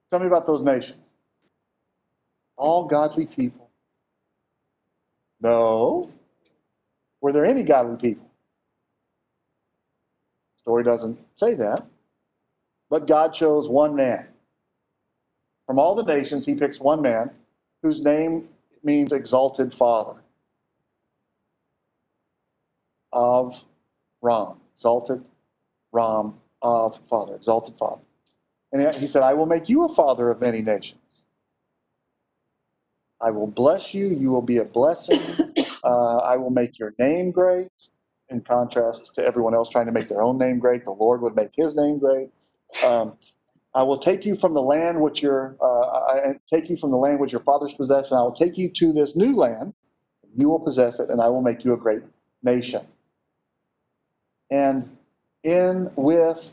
Tell 0.09 0.19
me 0.19 0.27
about 0.27 0.45
those 0.47 0.61
nations. 0.61 1.13
All 2.55 2.85
godly 2.85 3.25
people. 3.25 3.69
No. 5.41 6.11
Were 7.21 7.31
there 7.31 7.45
any 7.45 7.63
godly 7.63 7.97
people? 7.97 8.29
Story 10.59 10.83
doesn't 10.83 11.19
say 11.35 11.53
that. 11.55 11.85
But 12.89 13.07
God 13.07 13.33
chose 13.33 13.69
one 13.69 13.95
man. 13.95 14.27
From 15.65 15.77
all 15.79 15.95
the 15.95 16.03
nations, 16.03 16.45
he 16.45 16.55
picks 16.55 16.79
one 16.79 17.01
man 17.01 17.31
whose 17.83 18.01
name 18.01 18.47
means 18.83 19.11
exalted 19.11 19.73
father. 19.73 20.15
Of 23.17 23.63
Ram. 24.21 24.57
Exalted 24.75 25.23
Ram 25.91 26.35
of 26.61 26.99
father. 27.09 27.35
Exalted 27.35 27.75
father. 27.77 28.03
And 28.71 28.93
he 28.95 29.07
said, 29.07 29.23
I 29.23 29.33
will 29.33 29.47
make 29.47 29.67
you 29.67 29.85
a 29.85 29.89
father 29.89 30.29
of 30.29 30.39
many 30.39 30.61
nations. 30.61 31.01
I 33.19 33.31
will 33.31 33.47
bless 33.47 33.95
you. 33.95 34.09
You 34.09 34.29
will 34.29 34.43
be 34.43 34.57
a 34.57 34.65
blessing. 34.65 35.19
Uh, 35.83 36.17
I 36.17 36.35
will 36.35 36.49
make 36.49 36.79
your 36.79 36.93
name 36.99 37.31
great. 37.31 37.69
In 38.29 38.41
contrast 38.41 39.13
to 39.15 39.23
everyone 39.23 39.53
else 39.53 39.69
trying 39.69 39.85
to 39.85 39.93
make 39.93 40.09
their 40.09 40.21
own 40.21 40.37
name 40.37 40.59
great, 40.59 40.83
the 40.83 40.91
Lord 40.91 41.21
would 41.21 41.33
make 41.33 41.51
his 41.55 41.75
name 41.75 41.97
great. 41.97 42.29
Um, 42.85 43.13
I 43.73 43.83
will 43.83 43.97
take 43.97 44.25
you 44.25 44.35
from 44.35 44.53
the 44.53 44.61
land 44.61 44.99
which 44.99 45.21
your 45.21 45.55
uh, 45.61 45.81
I 46.11 46.33
take 46.51 46.69
you 46.69 46.75
from 46.75 46.91
the 46.91 46.97
land 46.97 47.21
which 47.21 47.31
your 47.31 47.41
fathers 47.41 47.73
possessed, 47.73 48.11
and 48.11 48.19
I 48.19 48.23
will 48.23 48.33
take 48.33 48.57
you 48.57 48.69
to 48.69 48.91
this 48.91 49.15
new 49.15 49.35
land. 49.35 49.75
You 50.35 50.49
will 50.49 50.59
possess 50.59 50.99
it, 50.99 51.09
and 51.09 51.21
I 51.21 51.29
will 51.29 51.43
make 51.43 51.63
you 51.63 51.73
a 51.73 51.77
great 51.77 52.09
nation. 52.43 52.85
And 54.49 54.97
in, 55.43 55.91
with, 55.95 56.51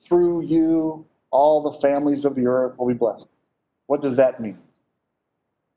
through 0.00 0.42
you, 0.42 1.06
all 1.30 1.62
the 1.62 1.78
families 1.78 2.24
of 2.24 2.34
the 2.34 2.46
earth 2.46 2.78
will 2.78 2.88
be 2.88 2.94
blessed. 2.94 3.28
What 3.86 4.00
does 4.02 4.16
that 4.16 4.40
mean? 4.40 4.58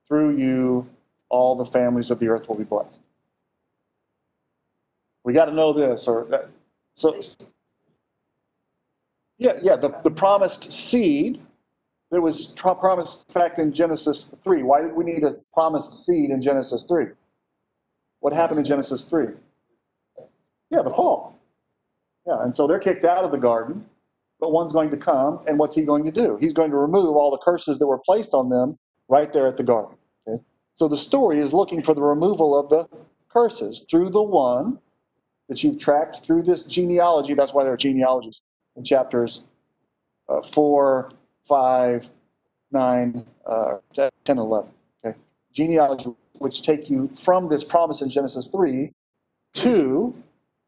Through 0.08 0.38
you, 0.38 0.88
all 1.30 1.56
the 1.56 1.66
families 1.66 2.12
of 2.12 2.20
the 2.20 2.28
earth 2.28 2.48
will 2.48 2.58
be 2.58 2.64
blessed. 2.64 3.04
We 5.24 5.34
got 5.34 5.46
to 5.46 5.54
know 5.54 5.74
this, 5.74 6.08
or 6.08 6.26
that. 6.26 6.50
So, 6.96 7.22
yeah, 9.38 9.54
yeah, 9.62 9.76
the, 9.76 9.96
the 10.04 10.12
promised 10.12 10.72
seed 10.72 11.42
that 12.12 12.22
was 12.22 12.54
promised 12.58 13.34
back 13.34 13.58
in 13.58 13.74
Genesis 13.74 14.30
3. 14.44 14.64
Why 14.64 14.82
did 14.82 14.94
we 14.94 15.04
need 15.04 15.24
a 15.24 15.38
promised 15.54 16.06
seed 16.06 16.30
in 16.30 16.42
Genesis 16.42 16.84
3? 16.84 17.08
What 18.20 18.34
happened 18.34 18.60
in 18.60 18.66
Genesis 18.66 19.04
3? 19.06 19.28
Yeah, 20.70 20.84
the 20.84 20.92
fall. 20.92 21.40
Yeah, 22.26 22.42
and 22.42 22.56
so 22.56 22.68
they're 22.68 22.80
kicked 22.80 23.04
out 23.06 23.24
of 23.24 23.32
the 23.32 23.38
garden, 23.38 23.86
but 24.40 24.52
one's 24.52 24.72
going 24.72 24.90
to 24.92 24.98
come, 24.98 25.42
and 25.48 25.60
what's 25.60 25.76
he 25.76 25.84
going 25.84 26.06
to 26.06 26.12
do? 26.12 26.38
He's 26.40 26.54
going 26.54 26.72
to 26.72 26.78
remove 26.78 27.16
all 27.16 27.32
the 27.32 27.38
curses 27.38 27.80
that 27.80 27.88
were 27.88 28.00
placed 28.00 28.34
on 28.34 28.50
them 28.50 28.78
right 29.10 29.32
there 29.32 29.48
at 29.48 29.58
the 29.58 29.64
garden. 29.64 29.98
Okay? 30.28 30.42
So 30.76 30.88
the 30.88 30.98
story 30.98 31.40
is 31.40 31.54
looking 31.54 31.82
for 31.82 31.94
the 31.94 32.02
removal 32.02 32.58
of 32.58 32.70
the 32.70 32.88
curses 33.30 33.86
through 33.90 34.12
the 34.12 34.24
one 34.24 34.80
that 35.50 35.64
you've 35.64 35.78
tracked 35.78 36.24
through 36.24 36.44
this 36.44 36.64
genealogy. 36.64 37.34
That's 37.34 37.54
why 37.54 37.64
there 37.64 37.74
are 37.74 37.78
genealogies 37.78 38.42
in 38.76 38.84
chapters 38.84 39.42
uh, 40.30 40.42
4, 40.42 41.12
5, 41.48 42.10
9, 42.72 43.26
uh, 43.46 43.74
10, 43.94 44.38
11. 44.38 44.72
Okay? 45.06 45.18
Genealogy, 45.52 46.10
which 46.34 46.62
take 46.62 46.90
you 46.90 47.10
from 47.16 47.50
this 47.50 47.64
promise 47.64 48.02
in 48.02 48.10
Genesis 48.10 48.48
3 48.48 48.92
to, 49.56 50.16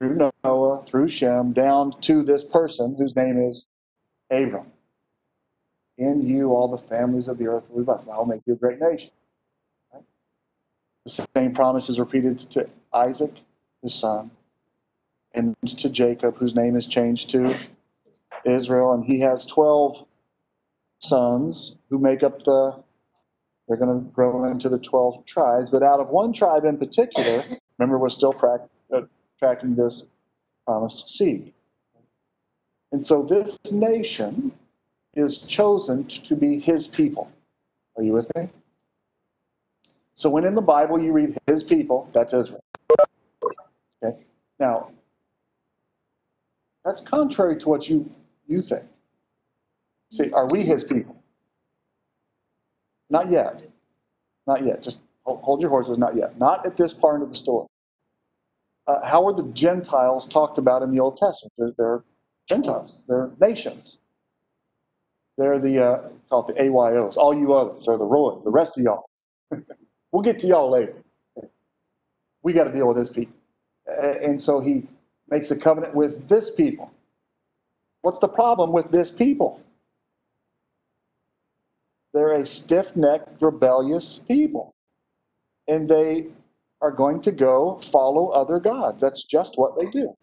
through 0.05 0.31
Noah, 0.43 0.83
through 0.83 1.07
Shem, 1.07 1.51
down 1.51 1.99
to 2.01 2.21
this 2.21 2.43
person 2.43 2.95
whose 2.97 3.15
name 3.15 3.39
is 3.39 3.69
Abram. 4.29 4.71
In 5.97 6.21
you, 6.21 6.51
all 6.51 6.67
the 6.67 6.77
families 6.77 7.27
of 7.27 7.37
the 7.37 7.47
earth 7.47 7.69
will 7.69 7.79
be 7.79 7.85
blessed. 7.85 8.09
I 8.09 8.17
will 8.17 8.25
make 8.25 8.41
you 8.45 8.53
a 8.53 8.57
great 8.57 8.79
nation. 8.79 9.11
Right? 9.93 10.03
The 11.05 11.27
same 11.35 11.53
promise 11.53 11.89
is 11.89 11.99
repeated 11.99 12.39
to 12.51 12.69
Isaac, 12.93 13.33
his 13.81 13.95
son, 13.95 14.31
and 15.33 15.55
to 15.65 15.89
Jacob, 15.89 16.37
whose 16.37 16.53
name 16.53 16.75
is 16.75 16.85
changed 16.85 17.29
to 17.31 17.55
Israel, 18.45 18.93
and 18.93 19.05
he 19.05 19.21
has 19.21 19.45
12 19.45 20.05
sons 20.99 21.77
who 21.89 21.97
make 21.97 22.23
up 22.23 22.43
the, 22.43 22.83
they're 23.67 23.77
going 23.77 24.03
to 24.03 24.11
grow 24.11 24.43
into 24.45 24.69
the 24.69 24.79
12 24.79 25.25
tribes. 25.25 25.69
But 25.69 25.81
out 25.81 25.99
of 25.99 26.09
one 26.09 26.33
tribe 26.33 26.65
in 26.65 26.77
particular, 26.77 27.43
remember, 27.79 27.97
we're 27.97 28.09
still 28.09 28.33
prac- 28.33 28.61
uh, 28.61 28.74
tracking 29.39 29.75
this 29.75 30.05
promised 30.65 31.09
seed. 31.09 31.53
And 32.91 33.05
so 33.05 33.23
this 33.23 33.59
nation 33.71 34.51
is 35.15 35.39
chosen 35.39 36.05
to 36.05 36.35
be 36.35 36.59
his 36.59 36.87
people. 36.87 37.31
Are 37.97 38.03
you 38.03 38.13
with 38.13 38.33
me? 38.35 38.49
So 40.15 40.29
when 40.29 40.45
in 40.45 40.55
the 40.55 40.61
Bible 40.61 40.99
you 40.99 41.11
read 41.11 41.37
his 41.47 41.63
people, 41.63 42.09
that's 42.13 42.33
Israel. 42.33 42.63
Okay? 44.03 44.17
Now, 44.59 44.91
that's 46.83 47.01
contrary 47.01 47.57
to 47.57 47.69
what 47.69 47.89
you, 47.89 48.09
you 48.47 48.61
think. 48.61 48.83
See, 50.11 50.31
are 50.31 50.47
we 50.47 50.61
his 50.61 50.83
people? 50.83 51.15
Not 53.09 53.29
yet. 53.29 53.61
Not 54.47 54.63
yet. 54.63 54.83
Just 54.83 54.99
hold, 55.23 55.41
hold 55.41 55.61
your 55.61 55.69
horses, 55.69 55.97
not 55.97 56.15
yet. 56.15 56.39
Not 56.39 56.65
at 56.65 56.77
this 56.77 56.93
part 56.93 57.21
of 57.21 57.29
the 57.29 57.35
story. 57.35 57.67
Uh, 58.87 59.05
how 59.05 59.25
are 59.27 59.33
the 59.33 59.43
Gentiles 59.53 60.27
talked 60.27 60.57
about 60.57 60.83
in 60.83 60.91
the 60.91 60.99
Old 60.99 61.17
Testament? 61.17 61.53
They're, 61.57 61.73
they're 61.77 62.03
Gentiles, 62.47 63.05
they're 63.07 63.31
nations. 63.39 63.97
They're 65.37 65.59
the, 65.59 65.83
uh, 65.83 66.01
call 66.29 66.47
it 66.47 66.55
the 66.55 66.63
AYOs, 66.63 67.17
all 67.17 67.33
you 67.33 67.53
others, 67.53 67.87
or 67.87 67.97
the 67.97 68.05
Roys, 68.05 68.43
the 68.43 68.51
rest 68.51 68.77
of 68.77 68.83
y'all. 68.83 69.05
we'll 70.11 70.21
get 70.21 70.39
to 70.39 70.47
y'all 70.47 70.69
later. 70.69 70.95
We 72.43 72.53
got 72.53 72.65
to 72.65 72.71
deal 72.71 72.87
with 72.87 72.97
this 72.97 73.09
people. 73.09 73.35
And 73.87 74.41
so 74.41 74.59
he 74.61 74.87
makes 75.29 75.51
a 75.51 75.57
covenant 75.57 75.93
with 75.93 76.27
this 76.27 76.51
people. 76.51 76.91
What's 78.01 78.19
the 78.19 78.27
problem 78.27 78.71
with 78.71 78.91
this 78.91 79.11
people? 79.11 79.61
They're 82.13 82.33
a 82.33 82.45
stiff 82.45 82.95
necked, 82.95 83.41
rebellious 83.41 84.19
people. 84.19 84.71
And 85.67 85.89
they 85.89 86.27
are 86.81 86.91
going 86.91 87.21
to 87.21 87.31
go 87.31 87.79
follow 87.79 88.29
other 88.29 88.59
gods. 88.59 89.01
That's 89.01 89.23
just 89.23 89.57
what 89.57 89.77
they 89.77 89.85
do. 89.87 90.15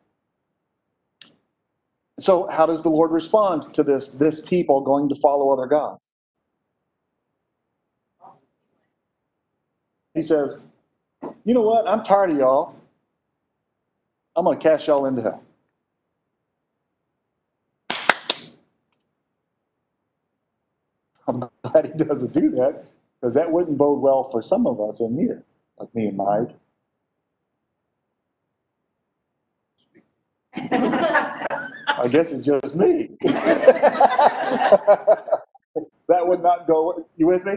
So, 2.21 2.47
how 2.49 2.67
does 2.67 2.83
the 2.83 2.91
Lord 2.91 3.11
respond 3.11 3.75
to 3.75 3.83
this, 3.83 4.13
this 4.13 4.41
people 4.47 4.81
going 4.83 5.09
to 5.09 5.15
follow 5.17 5.51
other 5.51 5.67
gods? 5.67 6.15
He 10.15 10.23
says, 10.23 10.57
You 11.45 11.55
know 11.55 11.63
what? 11.63 11.89
I'm 11.89 12.05
tired 12.05 12.31
of 12.31 12.37
y'all. 12.39 12.77
I'm 14.37 14.45
going 14.45 14.59
to 14.59 14.63
cast 14.63 14.87
y'all 14.87 15.07
into 15.07 15.23
hell. 15.23 15.43
I'm 21.27 21.41
glad 21.63 21.87
he 21.87 22.05
doesn't 22.05 22.33
do 22.33 22.51
that 22.51 22.85
because 23.21 23.35
that 23.35 23.51
wouldn't 23.51 23.79
bode 23.79 24.01
well 24.01 24.25
for 24.25 24.43
some 24.43 24.67
of 24.67 24.81
us 24.81 25.01
in 25.01 25.17
here, 25.19 25.43
me 25.95 26.07
and 26.09 26.17
Mike. 26.17 26.49
I 30.55 32.09
guess 32.11 32.33
it's 32.33 32.45
just 32.45 32.75
me. 32.77 33.17
that 33.23 35.39
would 36.27 36.43
not 36.43 36.67
go. 36.67 37.07
You 37.17 37.27
with 37.29 37.45
me? 37.47 37.55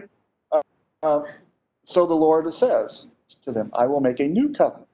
Uh, 0.52 0.62
uh, 1.04 1.22
so 1.86 2.06
the 2.06 2.14
Lord 2.16 2.54
says 2.54 3.08
to 3.44 3.52
them, 3.52 3.72
I 3.74 3.88
will 3.88 4.00
make 4.02 4.20
a 4.20 4.28
new 4.28 4.54
covenant 4.54 4.88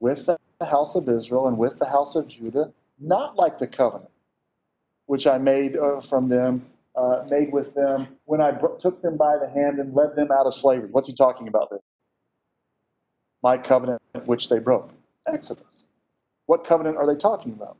with 0.00 0.26
the 0.26 0.38
house 0.66 0.94
of 0.96 1.08
Israel 1.08 1.46
and 1.48 1.56
with 1.58 1.78
the 1.78 1.88
house 1.88 2.14
of 2.16 2.28
Judah, 2.28 2.72
not 3.00 3.36
like 3.36 3.58
the 3.58 3.66
covenant 3.66 4.10
which 5.06 5.26
I 5.26 5.38
made 5.38 5.76
uh, 5.76 6.00
from 6.00 6.28
them, 6.28 6.66
uh, 6.96 7.24
made 7.30 7.52
with 7.52 7.74
them 7.74 8.08
when 8.26 8.40
I 8.40 8.52
took 8.78 9.02
them 9.02 9.16
by 9.16 9.36
the 9.38 9.48
hand 9.50 9.78
and 9.80 9.94
led 9.94 10.14
them 10.16 10.28
out 10.32 10.46
of 10.46 10.54
slavery. 10.54 10.88
What's 10.90 11.08
he 11.08 11.14
talking 11.14 11.48
about 11.48 11.70
there? 11.70 11.80
My 13.42 13.56
covenant 13.56 14.02
which 14.24 14.48
they 14.48 14.58
broke. 14.58 14.90
Exodus. 15.26 15.86
What 16.46 16.64
covenant 16.64 16.96
are 16.96 17.06
they 17.06 17.18
talking 17.18 17.52
about? 17.52 17.76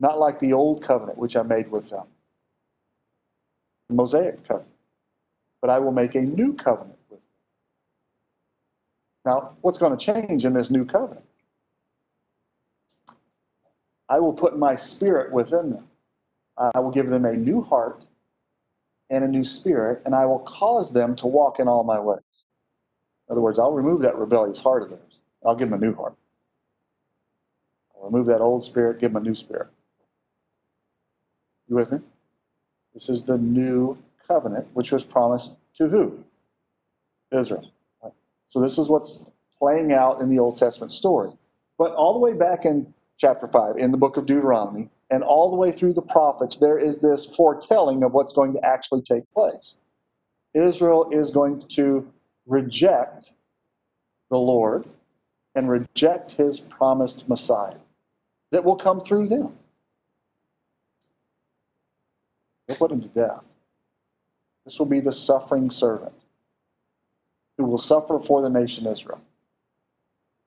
Not 0.00 0.18
like 0.18 0.40
the 0.40 0.52
old 0.52 0.82
covenant 0.82 1.18
which 1.18 1.36
I 1.36 1.42
made 1.42 1.70
with 1.70 1.90
them. 1.90 2.06
The 3.88 3.94
Mosaic 3.94 4.46
covenant. 4.46 4.74
But 5.60 5.70
I 5.70 5.78
will 5.78 5.92
make 5.92 6.14
a 6.14 6.20
new 6.20 6.52
covenant 6.52 6.98
with 7.08 7.20
them. 7.20 7.28
Now, 9.24 9.56
what's 9.60 9.78
going 9.78 9.96
to 9.96 10.04
change 10.04 10.44
in 10.44 10.52
this 10.52 10.70
new 10.70 10.84
covenant? 10.84 11.24
I 14.08 14.18
will 14.18 14.34
put 14.34 14.58
my 14.58 14.74
spirit 14.74 15.32
within 15.32 15.70
them. 15.70 15.88
I 16.58 16.80
will 16.80 16.90
give 16.90 17.08
them 17.08 17.24
a 17.24 17.34
new 17.34 17.62
heart 17.62 18.04
and 19.10 19.24
a 19.24 19.28
new 19.28 19.44
spirit, 19.44 20.02
and 20.04 20.14
I 20.14 20.26
will 20.26 20.40
cause 20.40 20.92
them 20.92 21.14
to 21.16 21.26
walk 21.26 21.60
in 21.60 21.68
all 21.68 21.84
my 21.84 21.98
ways. 22.00 22.44
In 23.28 23.32
other 23.32 23.40
words, 23.40 23.58
I'll 23.58 23.72
remove 23.72 24.02
that 24.02 24.16
rebellious 24.16 24.60
heart 24.60 24.82
of 24.82 24.90
theirs. 24.90 25.18
I'll 25.44 25.56
give 25.56 25.70
them 25.70 25.82
a 25.82 25.84
new 25.84 25.94
heart. 25.94 26.14
I'll 27.96 28.10
remove 28.10 28.26
that 28.26 28.40
old 28.40 28.64
spirit, 28.64 29.00
give 29.00 29.12
them 29.12 29.22
a 29.22 29.24
new 29.26 29.34
spirit. 29.34 29.68
You 31.68 31.76
with 31.76 31.92
me? 31.92 31.98
This 32.92 33.08
is 33.08 33.24
the 33.24 33.38
new 33.38 33.98
covenant, 34.26 34.68
which 34.74 34.92
was 34.92 35.04
promised 35.04 35.58
to 35.76 35.88
who? 35.88 36.24
Israel. 37.32 37.70
So 38.48 38.60
this 38.60 38.78
is 38.78 38.88
what's 38.88 39.20
playing 39.58 39.92
out 39.92 40.20
in 40.20 40.28
the 40.28 40.38
Old 40.38 40.56
Testament 40.56 40.92
story. 40.92 41.30
But 41.76 41.92
all 41.92 42.12
the 42.12 42.20
way 42.20 42.34
back 42.34 42.64
in 42.64 42.94
chapter 43.16 43.48
5, 43.48 43.76
in 43.76 43.90
the 43.90 43.96
book 43.96 44.16
of 44.16 44.26
Deuteronomy, 44.26 44.90
and 45.14 45.22
all 45.22 45.48
the 45.48 45.56
way 45.56 45.70
through 45.70 45.92
the 45.92 46.02
prophets, 46.02 46.56
there 46.56 46.76
is 46.76 47.00
this 47.00 47.24
foretelling 47.24 48.02
of 48.02 48.12
what's 48.14 48.32
going 48.32 48.52
to 48.52 48.64
actually 48.66 49.00
take 49.00 49.22
place. 49.32 49.76
Israel 50.54 51.08
is 51.12 51.30
going 51.30 51.60
to 51.60 52.10
reject 52.48 53.32
the 54.28 54.38
Lord 54.38 54.88
and 55.54 55.70
reject 55.70 56.32
his 56.32 56.58
promised 56.58 57.28
Messiah 57.28 57.76
that 58.50 58.64
will 58.64 58.74
come 58.74 59.00
through 59.02 59.28
them. 59.28 59.56
They'll 62.66 62.76
put 62.76 62.90
him 62.90 63.00
to 63.00 63.08
death. 63.08 63.44
This 64.64 64.80
will 64.80 64.86
be 64.86 64.98
the 64.98 65.12
suffering 65.12 65.70
servant 65.70 66.14
who 67.56 67.66
will 67.66 67.78
suffer 67.78 68.18
for 68.18 68.42
the 68.42 68.50
nation 68.50 68.84
Israel. 68.88 69.20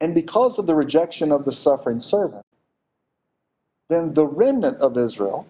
And 0.02 0.14
because 0.14 0.60
of 0.60 0.68
the 0.68 0.76
rejection 0.76 1.32
of 1.32 1.46
the 1.46 1.54
suffering 1.54 2.02
servant, 2.02 2.46
then 3.90 4.14
the 4.14 4.26
remnant 4.26 4.78
of 4.80 4.98
Israel, 4.98 5.48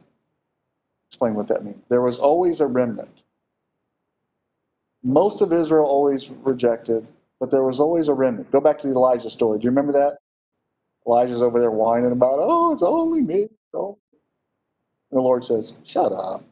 explain 1.10 1.36
what 1.36 1.48
that 1.48 1.64
means. 1.64 1.82
There 1.90 2.02
was 2.02 2.20
always 2.20 2.60
a 2.60 2.68
remnant. 2.68 3.24
Most 5.04 5.42
of 5.42 5.54
Israel 5.54 5.86
always 5.86 6.30
rejected, 6.30 7.08
but 7.40 7.52
there 7.52 7.64
was 7.64 7.80
always 7.80 8.08
a 8.08 8.14
remnant. 8.14 8.52
Go 8.52 8.62
back 8.62 8.80
to 8.80 8.88
the 8.88 8.94
Elijah 8.94 9.30
story. 9.30 9.60
Do 9.60 9.64
you 9.64 9.70
remember 9.70 9.94
that? 9.94 10.18
Elijah's 11.08 11.42
over 11.42 11.60
there 11.60 11.72
whining 11.72 12.12
about, 12.12 12.40
oh, 12.40 12.74
it's 12.74 12.84
only 12.84 13.22
me. 13.22 13.44
It's 13.44 13.74
only 13.74 13.98
me." 14.12 14.20
The 15.12 15.22
Lord 15.22 15.46
says, 15.46 15.74
shut 15.84 16.12
up. 16.12 16.44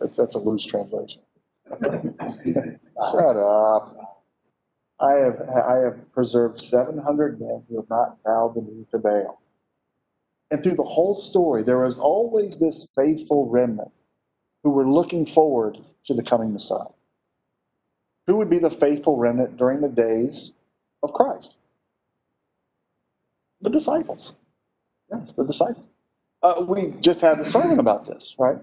That's, 0.00 0.16
that's 0.16 0.34
a 0.34 0.38
loose 0.38 0.64
translation. 0.66 1.22
Shut 1.82 3.36
up. 3.36 3.88
I 5.00 5.12
have, 5.12 5.40
I 5.48 5.76
have 5.84 6.12
preserved 6.12 6.60
700 6.60 7.40
men 7.40 7.62
who 7.68 7.76
have 7.76 7.88
not 7.88 8.22
bowed 8.24 8.54
the 8.54 8.62
knee 8.62 8.84
to 8.90 8.98
Baal. 8.98 9.39
And 10.50 10.62
through 10.62 10.76
the 10.76 10.82
whole 10.84 11.14
story, 11.14 11.62
there 11.62 11.78
was 11.80 11.98
always 12.00 12.58
this 12.58 12.90
faithful 12.96 13.48
remnant 13.48 13.92
who 14.64 14.70
were 14.70 14.88
looking 14.88 15.26
forward 15.26 15.78
to 16.06 16.14
the 16.14 16.22
coming 16.22 16.52
Messiah. 16.52 16.88
Who 18.26 18.36
would 18.36 18.50
be 18.50 18.58
the 18.60 18.70
faithful 18.70 19.16
remnant 19.16 19.56
during 19.56 19.80
the 19.80 19.88
days 19.88 20.54
of 21.02 21.12
Christ? 21.12 21.58
The 23.60 23.70
disciples. 23.70 24.34
Yes, 25.12 25.32
the 25.32 25.44
disciples. 25.46 25.90
Uh, 26.42 26.64
we 26.68 26.94
just 27.00 27.20
had 27.20 27.40
a 27.40 27.44
sermon 27.46 27.78
about 27.80 28.06
this, 28.06 28.34
right? 28.38 28.58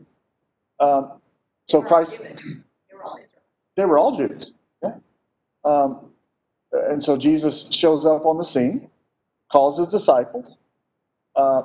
Um, 0.80 1.14
so 1.68 1.82
Christ, 1.82 2.22
They 2.22 2.96
were 2.96 3.04
all 3.04 3.18
Israel. 3.18 3.44
they 3.78 3.86
were 3.86 4.00
all 4.00 4.16
Jews. 4.16 4.54
Yeah. 4.84 4.96
Um, 5.66 6.12
and 6.74 7.04
so 7.04 7.18
Jesus 7.18 7.70
shows 7.72 8.06
up 8.06 8.26
on 8.26 8.38
the 8.38 8.44
scene, 8.46 8.90
calls 9.52 9.80
his 9.80 9.90
disciples. 9.90 10.58
Uh, 11.38 11.64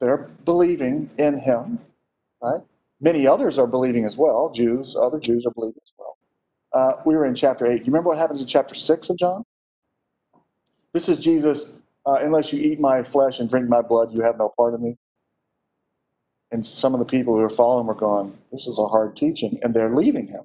they're 0.00 0.30
believing 0.44 1.10
in 1.18 1.38
him, 1.38 1.80
right? 2.42 2.60
Many 3.00 3.26
others 3.26 3.58
are 3.58 3.66
believing 3.66 4.04
as 4.04 4.16
well. 4.16 4.50
Jews, 4.50 4.96
other 4.96 5.20
Jews 5.20 5.46
are 5.46 5.52
believing 5.52 5.80
as 5.84 5.92
well. 5.98 6.16
Uh, 6.72 7.02
we 7.04 7.16
were 7.16 7.26
in 7.26 7.34
chapter 7.34 7.66
8. 7.66 7.80
You 7.80 7.86
remember 7.86 8.10
what 8.10 8.18
happens 8.18 8.40
in 8.40 8.46
chapter 8.46 8.74
6 8.74 9.10
of 9.10 9.18
John? 9.18 9.44
This 10.92 11.08
is 11.08 11.18
Jesus, 11.20 11.78
uh, 12.06 12.18
unless 12.20 12.52
you 12.52 12.60
eat 12.60 12.80
my 12.80 13.02
flesh 13.02 13.40
and 13.40 13.50
drink 13.50 13.68
my 13.68 13.82
blood, 13.82 14.12
you 14.12 14.22
have 14.22 14.38
no 14.38 14.52
part 14.56 14.74
of 14.74 14.80
me. 14.80 14.96
And 16.50 16.64
some 16.64 16.94
of 16.94 17.00
the 17.00 17.06
people 17.06 17.34
who 17.34 17.40
are 17.42 17.50
following 17.50 17.86
were 17.86 17.94
going, 17.94 18.38
This 18.52 18.66
is 18.66 18.78
a 18.78 18.86
hard 18.86 19.16
teaching. 19.16 19.58
And 19.62 19.74
they're 19.74 19.94
leaving 19.94 20.28
him. 20.28 20.44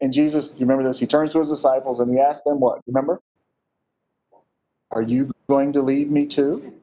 And 0.00 0.12
Jesus, 0.12 0.54
you 0.54 0.66
remember 0.66 0.84
this? 0.84 0.98
He 0.98 1.06
turns 1.06 1.32
to 1.32 1.40
his 1.40 1.50
disciples 1.50 2.00
and 2.00 2.10
he 2.10 2.20
asks 2.20 2.44
them 2.44 2.60
what? 2.60 2.80
Remember? 2.86 3.20
Are 4.90 5.02
you 5.02 5.32
going 5.48 5.72
to 5.74 5.82
leave 5.82 6.10
me 6.10 6.26
too? 6.26 6.74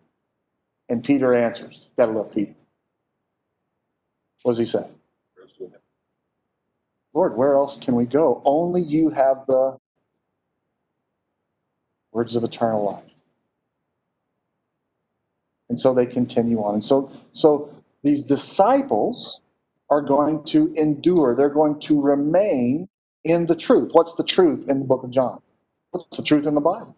And 0.93 1.03
Peter 1.03 1.33
answers. 1.33 1.87
Gotta 1.97 2.11
love 2.11 2.31
Peter. 2.31 2.53
What 4.43 4.51
does 4.51 4.59
he 4.59 4.65
say? 4.65 4.85
Lord, 7.15 7.35
where 7.35 7.55
else 7.55 7.77
can 7.77 7.95
we 7.95 8.05
go? 8.05 8.43
Only 8.45 8.83
you 8.83 9.09
have 9.09 9.47
the 9.47 9.79
words 12.11 12.35
of 12.35 12.43
eternal 12.43 12.85
life. 12.85 13.11
And 15.67 15.79
so 15.79 15.95
they 15.95 16.05
continue 16.05 16.59
on. 16.59 16.75
And 16.75 16.83
so, 16.83 17.11
so 17.31 17.73
these 18.03 18.21
disciples 18.21 19.41
are 19.89 20.01
going 20.01 20.43
to 20.43 20.71
endure, 20.75 21.35
they're 21.35 21.49
going 21.49 21.79
to 21.79 21.99
remain 21.99 22.87
in 23.23 23.47
the 23.47 23.55
truth. 23.55 23.93
What's 23.93 24.13
the 24.13 24.23
truth 24.23 24.69
in 24.69 24.77
the 24.77 24.85
book 24.85 25.03
of 25.03 25.09
John? 25.09 25.41
What's 25.89 26.15
the 26.15 26.23
truth 26.23 26.45
in 26.45 26.53
the 26.53 26.61
Bible? 26.61 26.95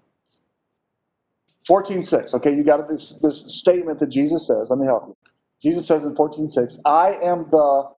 14.6, 1.69 2.33
okay, 2.35 2.55
you 2.55 2.63
got 2.63 2.87
this, 2.89 3.19
this 3.21 3.59
statement 3.59 3.99
that 3.99 4.09
Jesus 4.09 4.47
says. 4.47 4.69
Let 4.69 4.79
me 4.79 4.85
help 4.87 5.07
you. 5.07 5.17
Jesus 5.63 5.87
says 5.87 6.05
in 6.05 6.15
14.6, 6.15 6.79
I 6.85 7.13
am 7.23 7.45
the 7.45 7.89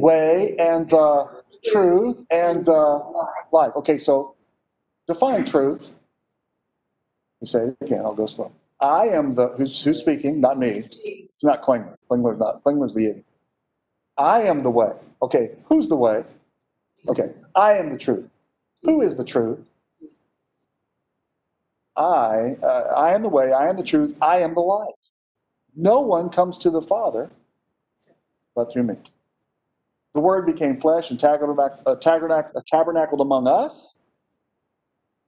way 0.00 0.56
and 0.58 0.90
the 0.90 1.28
truth 1.64 2.24
and 2.30 2.64
the 2.66 3.02
life. 3.52 3.72
Okay, 3.76 3.98
so 3.98 4.34
define 5.08 5.44
truth 5.44 5.92
You 7.40 7.46
say 7.48 7.66
it 7.68 7.76
again, 7.82 8.00
I'll 8.04 8.14
go 8.14 8.26
slow. 8.26 8.52
I 8.80 9.08
am 9.08 9.34
the, 9.34 9.50
who's, 9.56 9.82
who's 9.82 10.00
speaking? 10.00 10.40
Not 10.40 10.58
me. 10.58 10.82
Jesus. 10.82 11.32
It's 11.34 11.44
not 11.44 11.62
Klingler. 11.62 11.96
Klingler's 12.10 12.38
not, 12.38 12.64
Klingler's 12.64 12.94
the 12.94 13.06
idiot. 13.10 13.26
I 14.18 14.42
am 14.42 14.62
the 14.62 14.70
way. 14.70 14.92
Okay, 15.22 15.52
who's 15.66 15.88
the 15.88 15.96
way? 15.96 16.24
Okay. 17.08 17.32
I 17.56 17.74
am 17.74 17.90
the 17.90 17.98
truth. 17.98 18.28
Who 18.82 19.02
is 19.02 19.16
the 19.16 19.24
truth? 19.24 19.70
I, 21.96 22.56
uh, 22.62 22.92
I 22.96 23.14
am 23.14 23.22
the 23.22 23.28
way, 23.28 23.52
I 23.52 23.68
am 23.68 23.76
the 23.76 23.84
truth, 23.84 24.16
I 24.20 24.38
am 24.38 24.54
the 24.54 24.60
life. 24.60 24.94
No 25.76 26.00
one 26.00 26.30
comes 26.30 26.58
to 26.58 26.70
the 26.70 26.82
Father 26.82 27.30
but 28.54 28.72
through 28.72 28.84
me. 28.84 28.96
The 30.14 30.20
Word 30.20 30.46
became 30.46 30.80
flesh 30.80 31.10
and 31.10 31.22
uh, 31.22 31.36
uh, 31.86 31.96
tabernacled 32.66 33.20
among 33.20 33.48
us, 33.48 33.98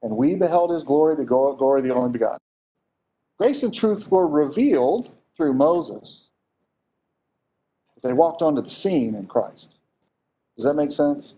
and 0.03 0.17
we 0.17 0.37
beheld 0.37 0.71
His 0.71 0.83
glory, 0.83 1.17
the 1.17 1.25
glory 1.25 1.81
of 1.81 1.85
the 1.85 1.95
only 1.95 2.11
begotten. 2.11 2.39
Grace 3.39 3.63
and 3.63 3.75
truth 3.75 4.11
were 4.11 4.27
revealed 4.27 5.11
through 5.37 5.55
Moses. 5.55 6.31
They 8.03 8.13
walked 8.13 8.43
onto 8.43 8.63
the 8.63 8.71
scene 8.71 9.15
in 9.15 9.27
Christ. 9.27 9.77
Does 10.57 10.65
that 10.65 10.75
make 10.75 10.93
sense? 10.93 11.35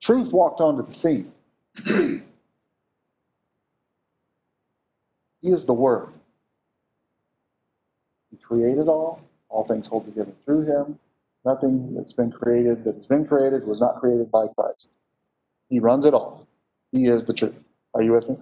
Truth 0.00 0.32
walked 0.32 0.60
onto 0.60 0.86
the 0.86 0.92
scene. 0.92 1.32
He 5.44 5.50
is 5.50 5.66
the 5.66 5.74
Word. 5.74 6.08
He 8.30 8.38
created 8.38 8.88
all. 8.88 9.20
All 9.50 9.64
things 9.64 9.86
hold 9.88 10.06
together 10.06 10.32
through 10.46 10.62
Him. 10.62 10.98
Nothing 11.44 11.94
that's 11.94 12.14
been 12.14 12.32
created 12.32 12.82
that 12.84 12.94
has 12.94 13.06
been 13.06 13.26
created 13.26 13.66
was 13.66 13.78
not 13.78 14.00
created 14.00 14.30
by 14.30 14.46
Christ. 14.56 14.96
He 15.68 15.80
runs 15.80 16.06
it 16.06 16.14
all. 16.14 16.48
He 16.92 17.04
is 17.08 17.26
the 17.26 17.34
truth. 17.34 17.54
Are 17.92 18.00
you 18.00 18.12
with 18.12 18.26
me? 18.26 18.38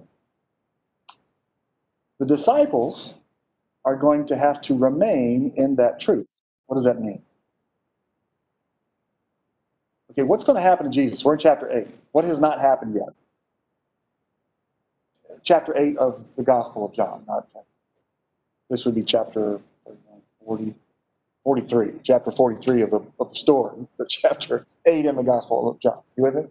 The 2.20 2.26
disciples 2.26 3.14
are 3.84 3.96
going 3.96 4.24
to 4.26 4.36
have 4.36 4.60
to 4.60 4.78
remain 4.78 5.52
in 5.56 5.74
that 5.76 5.98
truth. 5.98 6.44
What 6.66 6.76
does 6.76 6.84
that 6.84 7.00
mean? 7.00 7.20
Okay, 10.12 10.22
what's 10.22 10.44
going 10.44 10.56
to 10.56 10.62
happen 10.62 10.86
to 10.86 10.92
Jesus? 10.92 11.24
We're 11.24 11.32
in 11.32 11.40
chapter 11.40 11.68
8. 11.68 11.88
What 12.12 12.24
has 12.24 12.38
not 12.38 12.60
happened 12.60 12.94
yet? 12.94 13.12
Chapter 15.44 15.76
8 15.76 15.96
of 15.98 16.26
the 16.36 16.42
Gospel 16.42 16.84
of 16.86 16.92
John, 16.92 17.24
not. 17.26 17.48
This 18.70 18.86
would 18.86 18.94
be 18.94 19.02
chapter 19.02 19.60
40, 20.44 20.74
43, 21.44 21.92
chapter 22.02 22.30
43 22.30 22.82
of 22.82 22.90
the, 22.90 23.00
of 23.20 23.30
the 23.30 23.36
story, 23.36 23.86
but 23.98 24.08
chapter 24.08 24.66
8 24.86 25.04
in 25.04 25.16
the 25.16 25.22
Gospel 25.22 25.70
of 25.70 25.80
John. 25.80 26.00
You 26.16 26.22
with 26.24 26.34
me? 26.34 26.44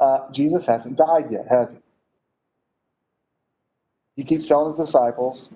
Uh, 0.00 0.30
Jesus 0.32 0.66
hasn't 0.66 0.96
died 0.96 1.26
yet, 1.30 1.46
has 1.48 1.72
he? 1.72 1.78
He 4.16 4.24
keeps 4.24 4.48
telling 4.48 4.70
his 4.70 4.78
disciples, 4.86 5.50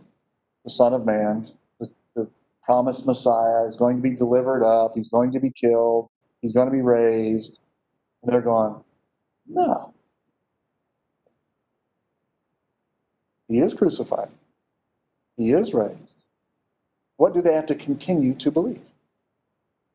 the 0.65 0.71
Son 0.71 0.95
of 0.95 1.05
Man, 1.05 1.47
the, 1.81 1.91
the 2.15 2.29
promised 2.65 3.07
Messiah, 3.07 3.67
is 3.67 3.77
going 3.77 3.97
to 3.97 4.03
be 4.03 4.13
delivered 4.13 4.65
up, 4.65 4.93
he's 4.95 5.11
going 5.11 5.33
to 5.33 5.41
be 5.41 5.51
killed, 5.51 6.09
he's 6.43 6.53
going 6.53 6.67
to 6.67 6.73
be 6.73 6.83
raised. 6.83 7.59
And 8.23 8.33
they're 8.33 8.41
going, 8.41 8.83
no. 9.47 9.95
He 13.49 13.59
is 13.59 13.75
crucified. 13.75 14.31
He 15.37 15.53
is 15.53 15.75
raised. 15.75 16.25
What 17.17 17.35
do 17.35 17.41
they 17.41 17.55
have 17.55 17.67
to 17.67 17.75
continue 17.75 18.35
to 18.35 18.51
believe? 18.51 18.83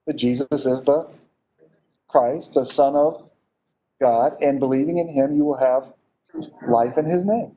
That 0.08 0.18
Jesus 0.18 0.48
is 0.52 0.84
the 0.84 1.08
Christ, 2.08 2.54
the 2.54 2.66
Son 2.66 2.96
of 2.96 3.32
God, 4.00 4.36
and 4.42 4.60
believing 4.60 4.98
in 4.98 5.08
him, 5.08 5.34
you 5.34 5.46
will 5.46 5.60
have 5.60 5.94
life 6.68 6.98
in 6.98 7.06
his 7.06 7.26
name. 7.26 7.56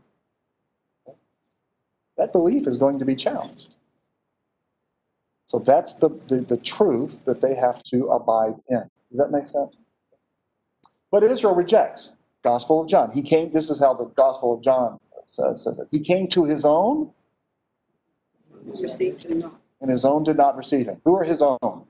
That 2.16 2.33
belief 2.33 2.66
is 2.66 2.76
going 2.76 2.98
to 2.98 3.04
be 3.04 3.16
challenged. 3.16 3.74
So 5.46 5.59
that's 5.59 5.94
the, 5.94 6.11
the, 6.28 6.37
the 6.37 6.57
truth 6.57 7.24
that 7.24 7.40
they 7.40 7.54
have 7.54 7.83
to 7.85 8.09
abide 8.09 8.54
in. 8.68 8.90
Does 9.11 9.18
that 9.18 9.30
make 9.30 9.48
sense? 9.48 9.85
But 11.11 11.22
Israel 11.22 11.54
rejects. 11.54 12.16
Gospel 12.42 12.83
of 12.83 12.88
John. 12.88 13.11
He 13.12 13.22
came, 13.22 13.50
this 13.50 13.70
is 13.70 13.80
how 13.80 13.94
the 13.94 14.04
Gospel 14.04 14.52
of 14.52 14.62
John 14.62 14.98
says, 15.26 15.64
says 15.64 15.78
it. 15.78 15.88
He 15.90 16.00
came 16.00 16.28
to 16.28 16.44
his 16.44 16.64
own, 16.64 17.10
Received 18.80 19.22
him 19.24 19.40
not. 19.40 19.60
and 19.80 19.90
his 19.90 20.04
own 20.04 20.24
did 20.24 20.37
not 20.37 20.56
receive 20.56 20.87
him. 20.87 21.00
Who 21.04 21.14
are 21.16 21.24
his 21.24 21.42
own? 21.42 21.87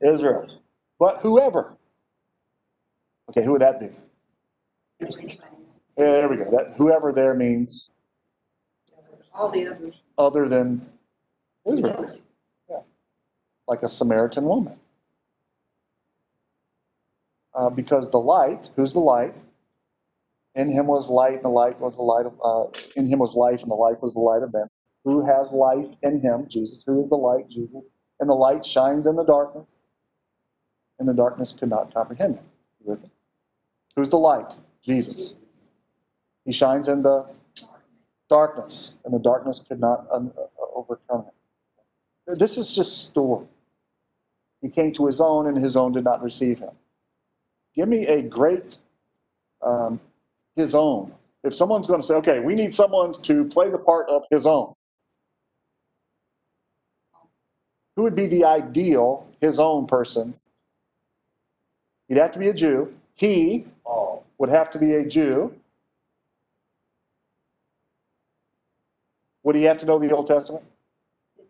Israel. 0.00 0.48
But 0.98 1.18
whoever. 1.18 1.74
Okay, 3.28 3.44
who 3.44 3.52
would 3.52 3.62
that 3.62 3.78
be? 3.78 3.88
Yeah, 5.00 5.06
there 5.96 6.28
we 6.28 6.36
go. 6.36 6.50
That 6.50 6.74
whoever 6.76 7.12
there 7.12 7.34
means 7.34 7.90
All 9.32 9.50
the 9.50 9.68
others. 9.68 10.00
other 10.18 10.48
than 10.48 10.86
Israel. 11.64 12.18
Yeah. 12.68 12.80
Like 13.68 13.82
a 13.82 13.88
Samaritan 13.88 14.44
woman. 14.44 14.76
Uh, 17.54 17.70
because 17.70 18.10
the 18.10 18.18
light, 18.18 18.70
who's 18.76 18.92
the 18.92 19.00
light? 19.00 19.34
In 20.60 20.68
him 20.68 20.86
was 20.86 21.08
light, 21.08 21.36
and 21.36 21.44
the 21.44 21.48
light 21.48 21.80
was 21.80 21.96
the 21.96 22.02
light 22.02 22.26
of, 22.26 22.34
uh, 22.44 22.66
in 22.94 23.06
him 23.06 23.20
was 23.20 23.34
life, 23.34 23.62
and 23.62 23.70
the 23.70 23.74
light 23.74 24.02
was 24.02 24.12
the 24.12 24.20
light 24.20 24.42
of 24.42 24.52
men. 24.52 24.68
Who 25.04 25.24
has 25.24 25.52
life 25.52 25.88
in 26.02 26.20
him? 26.20 26.48
Jesus. 26.48 26.84
Who 26.86 27.00
is 27.00 27.08
the 27.08 27.16
light? 27.16 27.48
Jesus. 27.48 27.88
And 28.20 28.28
the 28.28 28.34
light 28.34 28.62
shines 28.62 29.06
in 29.06 29.16
the 29.16 29.24
darkness, 29.24 29.78
and 30.98 31.08
the 31.08 31.14
darkness 31.14 31.52
could 31.52 31.70
not 31.70 31.94
comprehend 31.94 32.36
him. 32.36 32.44
Me? 32.86 32.96
Who's 33.96 34.10
the 34.10 34.18
light? 34.18 34.52
Jesus. 34.82 35.40
He 36.44 36.52
shines 36.52 36.88
in 36.88 37.02
the 37.04 37.24
darkness, 38.28 38.96
and 39.06 39.14
the 39.14 39.18
darkness 39.18 39.64
could 39.66 39.80
not 39.80 40.06
um, 40.12 40.30
uh, 40.36 40.42
overcome 40.74 41.24
him. 41.24 42.36
This 42.38 42.58
is 42.58 42.74
just 42.74 43.04
story. 43.04 43.46
He 44.60 44.68
came 44.68 44.92
to 44.92 45.06
his 45.06 45.22
own, 45.22 45.46
and 45.46 45.56
his 45.56 45.74
own 45.74 45.92
did 45.92 46.04
not 46.04 46.22
receive 46.22 46.58
him. 46.58 46.74
Give 47.74 47.88
me 47.88 48.06
a 48.06 48.20
great 48.20 48.76
um, 49.62 50.00
his 50.56 50.74
own. 50.74 51.12
If 51.42 51.54
someone's 51.54 51.86
going 51.86 52.00
to 52.00 52.06
say, 52.06 52.14
okay, 52.14 52.40
we 52.40 52.54
need 52.54 52.74
someone 52.74 53.14
to 53.22 53.44
play 53.44 53.70
the 53.70 53.78
part 53.78 54.08
of 54.08 54.24
his 54.30 54.46
own, 54.46 54.74
who 57.96 58.02
would 58.02 58.14
be 58.14 58.26
the 58.26 58.44
ideal 58.44 59.26
his 59.40 59.58
own 59.58 59.86
person? 59.86 60.34
He'd 62.08 62.18
have 62.18 62.32
to 62.32 62.38
be 62.38 62.48
a 62.48 62.54
Jew. 62.54 62.92
He 63.14 63.66
would 64.38 64.48
have 64.48 64.70
to 64.70 64.78
be 64.78 64.94
a 64.94 65.04
Jew. 65.04 65.54
Would 69.42 69.56
he 69.56 69.62
have 69.64 69.78
to 69.78 69.86
know 69.86 69.98
the 69.98 70.10
Old 70.10 70.26
Testament? 70.26 70.64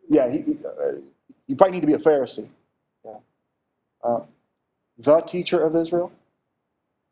Yeah, 0.09 0.29
he, 0.29 0.45
uh, 0.65 0.93
you 1.47 1.57
probably 1.57 1.77
need 1.77 1.81
to 1.81 1.87
be 1.87 1.95
a 1.95 1.99
Pharisee. 1.99 2.49
Yeah. 3.05 3.17
Uh, 4.03 4.21
the 4.99 5.21
teacher 5.21 5.63
of 5.63 5.75
Israel? 5.77 6.13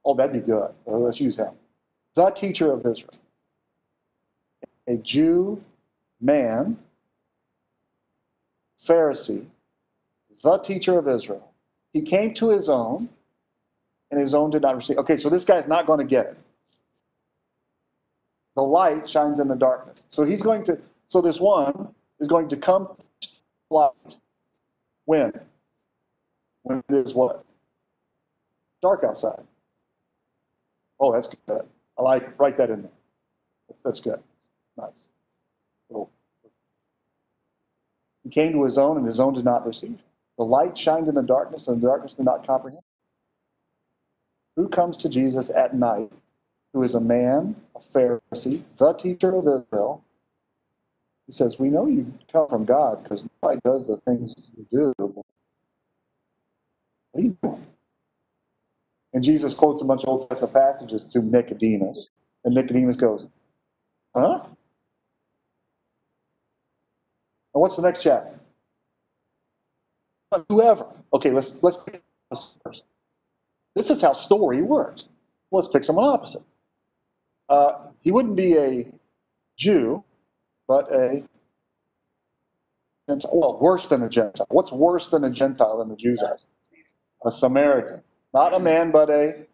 Oh, 0.05 0.14
that'd 0.14 0.33
be 0.33 0.40
good. 0.40 0.70
Let's 0.87 1.20
use 1.20 1.37
him. 1.37 1.51
The 2.14 2.31
teacher 2.31 2.73
of 2.73 2.87
Israel. 2.87 3.14
A 4.87 4.97
Jew, 4.97 5.62
man, 6.21 6.79
Pharisee, 8.85 9.44
the 10.42 10.59
teacher 10.59 10.99
of 10.99 11.07
Israel. 11.09 11.53
He 11.92 12.03
came 12.03 12.35
to 12.35 12.51
his 12.51 12.68
own, 12.68 13.09
and 14.11 14.21
his 14.21 14.35
own 14.35 14.51
did 14.51 14.62
not 14.62 14.77
receive. 14.77 14.99
Okay, 14.99 15.18
so 15.18 15.29
this 15.29 15.44
guy's 15.44 15.68
not 15.68 15.87
going 15.87 15.99
to 15.99 16.05
get 16.05 16.27
it. 16.27 16.38
The 18.57 18.62
light 18.62 19.09
shines 19.09 19.40
in 19.40 19.49
the 19.49 19.55
darkness. 19.55 20.07
So 20.09 20.25
he's 20.25 20.42
going 20.42 20.64
to, 20.64 20.79
so 21.07 21.21
this 21.21 21.38
one 21.38 21.94
is 22.18 22.27
going 22.29 22.49
to 22.49 22.57
come 22.57 22.88
to 23.21 23.29
light. 23.71 24.16
When? 25.05 25.33
When 26.62 26.83
it 26.89 26.95
is 26.95 27.14
what? 27.14 27.45
Dark 28.83 29.05
outside. 29.05 29.43
Oh, 30.99 31.12
that's 31.12 31.28
good. 31.28 31.62
I 31.99 32.03
like, 32.03 32.38
write 32.38 32.57
that 32.59 32.70
in 32.70 32.82
there. 32.82 32.92
That's, 33.68 33.82
that's 33.82 34.01
good. 34.01 34.20
Nice. 34.76 35.09
He 38.28 38.30
came 38.30 38.53
to 38.53 38.64
his 38.64 38.76
own, 38.76 38.99
and 38.99 39.07
his 39.07 39.20
own 39.20 39.34
did 39.34 39.44
not 39.44 39.66
receive. 39.66 40.03
The 40.36 40.44
light 40.44 40.76
shined 40.76 41.09
in 41.09 41.14
the 41.14 41.22
darkness, 41.22 41.66
and 41.66 41.80
the 41.80 41.86
darkness 41.86 42.12
did 42.12 42.26
not 42.26 42.46
comprehend. 42.46 42.82
Who 44.57 44.68
comes 44.68 44.96
to 44.99 45.09
Jesus 45.09 45.51
at 45.51 45.74
night, 45.74 46.12
who 46.72 46.82
is 46.82 46.94
a 46.94 47.01
man, 47.01 47.57
a 47.74 47.78
Pharisee, 47.78 48.64
the 48.76 48.92
teacher 48.92 49.34
of 49.34 49.46
Israel? 49.46 50.05
He 51.26 51.32
says, 51.32 51.59
We 51.59 51.68
know 51.70 51.86
you 51.86 52.12
come 52.30 52.49
from 52.49 52.64
God 52.64 53.03
because 53.03 53.24
nobody 53.42 53.61
does 53.64 53.86
the 53.86 53.96
things 53.99 54.51
you 54.57 54.66
do. 54.70 54.94
What 54.99 55.24
are 57.14 57.20
you 57.20 57.36
doing? 57.42 57.66
And 59.13 59.25
Jesus 59.25 59.55
quotes 59.55 59.81
a 59.81 59.85
bunch 59.85 60.03
of 60.03 60.09
Old 60.09 60.29
Testament 60.29 60.55
passages 60.55 61.05
to 61.05 61.21
Nicodemus. 61.21 62.11
And 62.45 62.55
Nicodemus 62.55 62.97
goes, 62.97 63.27
Huh? 64.15 64.41
And 64.45 64.57
what's 67.63 67.77
the 67.77 67.83
next 67.83 68.03
chapter? 68.03 68.39
Whoever. 70.49 70.87
Okay, 71.13 71.31
let's 71.31 71.63
let's 71.63 71.79
pick 71.83 72.03
this 72.31 72.59
person. 72.65 72.87
This 73.75 73.91
is 73.91 74.03
how 74.03 74.13
story 74.13 74.63
works. 74.63 75.07
Let's 75.51 75.69
pick 75.69 75.85
someone 75.85 76.05
opposite. 76.05 76.43
Uh, 77.49 77.87
he 78.01 78.13
wouldn't 78.13 78.37
be 78.37 78.57
a 78.57 78.87
Jew, 79.57 80.05
but 80.67 80.93
a 80.93 81.25
Gentile. 83.09 83.31
Well, 83.33 83.59
worse 83.61 83.89
than 83.89 84.03
a 84.03 84.09
Gentile. 84.09 84.47
What's 84.51 84.73
worse 84.73 85.11
than 85.11 85.25
a 85.25 85.31
Gentile 85.31 85.79
than 85.79 85.89
the 85.89 85.97
Jews 85.97 86.23
are? 86.23 86.37
A 87.27 87.33
Samaritan. 87.33 88.03
Not 88.39 88.55
a 88.55 88.61
man, 88.61 88.93
but 88.93 89.11
a 89.11 89.47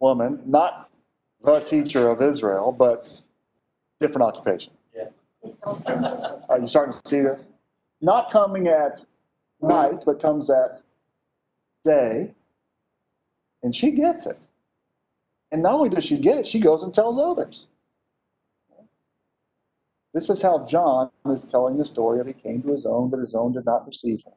woman. 0.00 0.40
Not 0.46 0.88
the 1.42 1.60
teacher 1.60 2.08
of 2.08 2.22
Israel, 2.22 2.72
but 2.72 3.12
different 4.00 4.22
occupation. 4.22 4.72
Yeah. 4.96 5.08
Are 6.48 6.58
you 6.58 6.66
starting 6.66 6.94
to 6.94 7.02
see 7.06 7.20
this? 7.20 7.48
Not 8.00 8.30
coming 8.30 8.66
at 8.66 9.04
night, 9.60 10.04
but 10.06 10.22
comes 10.22 10.48
at 10.48 10.80
day. 11.84 12.32
And 13.62 13.76
she 13.76 13.90
gets 13.90 14.24
it. 14.24 14.38
And 15.52 15.62
not 15.62 15.74
only 15.74 15.90
does 15.90 16.06
she 16.06 16.16
get 16.16 16.38
it, 16.38 16.48
she 16.48 16.60
goes 16.60 16.82
and 16.82 16.94
tells 16.94 17.18
others. 17.18 17.66
This 20.14 20.30
is 20.30 20.40
how 20.40 20.64
John 20.64 21.10
is 21.26 21.44
telling 21.44 21.76
the 21.76 21.84
story 21.84 22.20
of 22.20 22.26
he 22.26 22.32
came 22.32 22.62
to 22.62 22.70
his 22.70 22.86
own, 22.86 23.10
but 23.10 23.20
his 23.20 23.34
own 23.34 23.52
did 23.52 23.66
not 23.66 23.86
receive 23.86 24.24
him. 24.24 24.32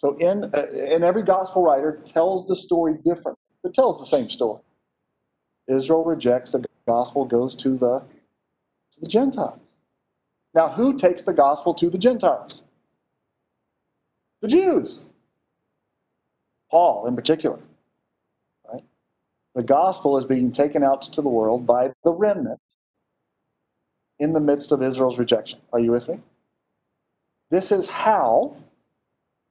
So 0.00 0.16
in, 0.16 0.44
uh, 0.44 0.66
and 0.72 1.04
every 1.04 1.22
gospel 1.22 1.62
writer 1.62 2.00
tells 2.06 2.46
the 2.46 2.54
story 2.54 2.94
different, 3.04 3.36
but 3.62 3.74
tells 3.74 3.98
the 3.98 4.06
same 4.06 4.30
story. 4.30 4.62
Israel 5.68 6.04
rejects 6.04 6.52
the 6.52 6.64
gospel, 6.88 7.26
goes 7.26 7.54
to 7.56 7.76
the, 7.76 7.98
to 8.94 9.00
the 9.02 9.06
Gentiles. 9.06 9.60
Now, 10.54 10.70
who 10.70 10.96
takes 10.96 11.24
the 11.24 11.34
gospel 11.34 11.74
to 11.74 11.90
the 11.90 11.98
Gentiles? 11.98 12.62
The 14.40 14.48
Jews. 14.48 15.02
Paul, 16.70 17.06
in 17.06 17.14
particular. 17.14 17.58
Right? 18.72 18.84
The 19.54 19.62
gospel 19.62 20.16
is 20.16 20.24
being 20.24 20.50
taken 20.50 20.82
out 20.82 21.02
to 21.02 21.20
the 21.20 21.28
world 21.28 21.66
by 21.66 21.92
the 22.04 22.12
remnant 22.14 22.58
in 24.18 24.32
the 24.32 24.40
midst 24.40 24.72
of 24.72 24.82
Israel's 24.82 25.18
rejection. 25.18 25.58
Are 25.74 25.78
you 25.78 25.90
with 25.90 26.08
me? 26.08 26.20
This 27.50 27.70
is 27.70 27.86
how 27.86 28.56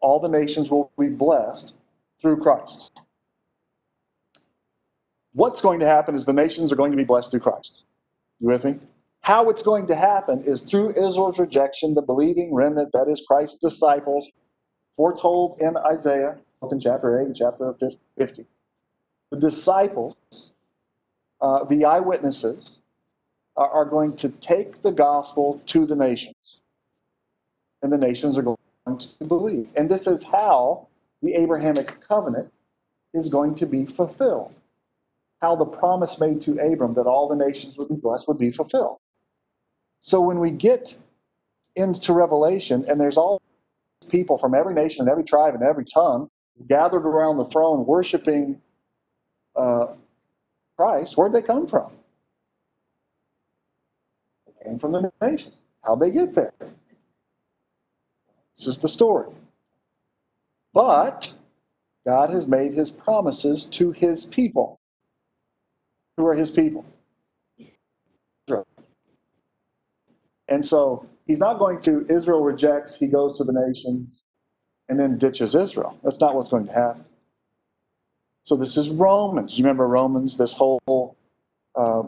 all 0.01 0.19
the 0.19 0.29
nations 0.29 0.71
will 0.71 0.91
be 0.97 1.09
blessed 1.09 1.75
through 2.21 2.37
Christ. 2.37 3.01
What's 5.33 5.61
going 5.61 5.79
to 5.79 5.85
happen 5.85 6.15
is 6.15 6.25
the 6.25 6.33
nations 6.33 6.71
are 6.71 6.75
going 6.75 6.91
to 6.91 6.97
be 6.97 7.03
blessed 7.03 7.31
through 7.31 7.41
Christ. 7.41 7.83
You 8.39 8.47
with 8.47 8.63
me? 8.63 8.79
How 9.21 9.49
it's 9.49 9.61
going 9.61 9.85
to 9.87 9.95
happen 9.95 10.43
is 10.45 10.61
through 10.61 10.91
Israel's 10.91 11.39
rejection, 11.39 11.93
the 11.93 12.01
believing 12.01 12.53
remnant, 12.53 12.91
that 12.93 13.07
is 13.07 13.23
Christ's 13.27 13.59
disciples, 13.59 14.31
foretold 14.95 15.59
in 15.59 15.77
Isaiah, 15.77 16.37
in 16.71 16.79
chapter 16.79 17.21
8 17.21 17.27
and 17.27 17.35
chapter 17.35 17.73
50. 18.17 18.45
The 19.31 19.37
disciples, 19.37 20.51
uh, 21.41 21.63
the 21.65 21.85
eyewitnesses, 21.85 22.79
are, 23.55 23.69
are 23.69 23.85
going 23.85 24.15
to 24.17 24.29
take 24.29 24.81
the 24.81 24.91
gospel 24.91 25.61
to 25.67 25.85
the 25.85 25.95
nations. 25.95 26.59
And 27.81 27.91
the 27.91 27.97
nations 27.97 28.37
are 28.37 28.41
going 28.41 28.57
to 28.97 29.23
believe. 29.25 29.67
And 29.75 29.89
this 29.89 30.07
is 30.07 30.23
how 30.23 30.87
the 31.21 31.33
Abrahamic 31.35 31.99
covenant 32.07 32.51
is 33.13 33.29
going 33.29 33.55
to 33.55 33.65
be 33.65 33.85
fulfilled. 33.85 34.53
How 35.41 35.55
the 35.55 35.65
promise 35.65 36.19
made 36.19 36.41
to 36.41 36.59
Abram 36.59 36.93
that 36.95 37.07
all 37.07 37.27
the 37.27 37.35
nations 37.35 37.77
would 37.77 37.89
be 37.89 37.95
blessed 37.95 38.27
would 38.27 38.37
be 38.37 38.51
fulfilled. 38.51 38.97
So 40.01 40.21
when 40.21 40.39
we 40.39 40.51
get 40.51 40.95
into 41.75 42.13
Revelation, 42.13 42.85
and 42.87 42.99
there's 42.99 43.17
all 43.17 43.41
people 44.09 44.37
from 44.37 44.53
every 44.53 44.73
nation 44.73 45.01
and 45.01 45.09
every 45.09 45.23
tribe 45.23 45.53
and 45.53 45.63
every 45.63 45.85
tongue 45.85 46.29
gathered 46.67 47.05
around 47.05 47.37
the 47.37 47.45
throne 47.45 47.85
worshiping 47.85 48.61
uh, 49.55 49.87
Christ, 50.77 51.17
where'd 51.17 51.33
they 51.33 51.41
come 51.41 51.67
from? 51.67 51.91
They 54.47 54.65
came 54.65 54.79
from 54.79 54.91
the 54.93 55.11
nation. 55.21 55.53
How'd 55.83 55.99
they 56.01 56.11
get 56.11 56.33
there? 56.33 56.53
This 58.59 58.67
is 58.67 58.77
the 58.79 58.89
story. 58.89 59.27
But 60.73 61.33
God 62.05 62.29
has 62.29 62.45
made 62.45 62.73
his 62.73 62.91
promises 62.91 63.65
to 63.67 63.91
his 63.91 64.25
people. 64.25 64.81
Who 66.17 66.27
are 66.27 66.33
his 66.33 66.51
people? 66.51 66.85
Israel. 67.57 68.67
And 70.49 70.65
so 70.65 71.05
he's 71.25 71.39
not 71.39 71.57
going 71.57 71.79
to, 71.83 72.05
Israel 72.09 72.41
rejects, 72.41 72.95
he 72.95 73.07
goes 73.07 73.37
to 73.37 73.45
the 73.45 73.53
nations 73.53 74.25
and 74.89 74.99
then 74.99 75.17
ditches 75.17 75.55
Israel. 75.55 75.97
That's 76.03 76.19
not 76.19 76.35
what's 76.35 76.49
going 76.49 76.67
to 76.67 76.73
happen. 76.73 77.05
So 78.43 78.57
this 78.57 78.75
is 78.75 78.89
Romans. 78.89 79.57
You 79.57 79.63
remember 79.63 79.87
Romans, 79.87 80.35
this 80.35 80.51
whole 80.51 81.15
uh, 81.75 82.03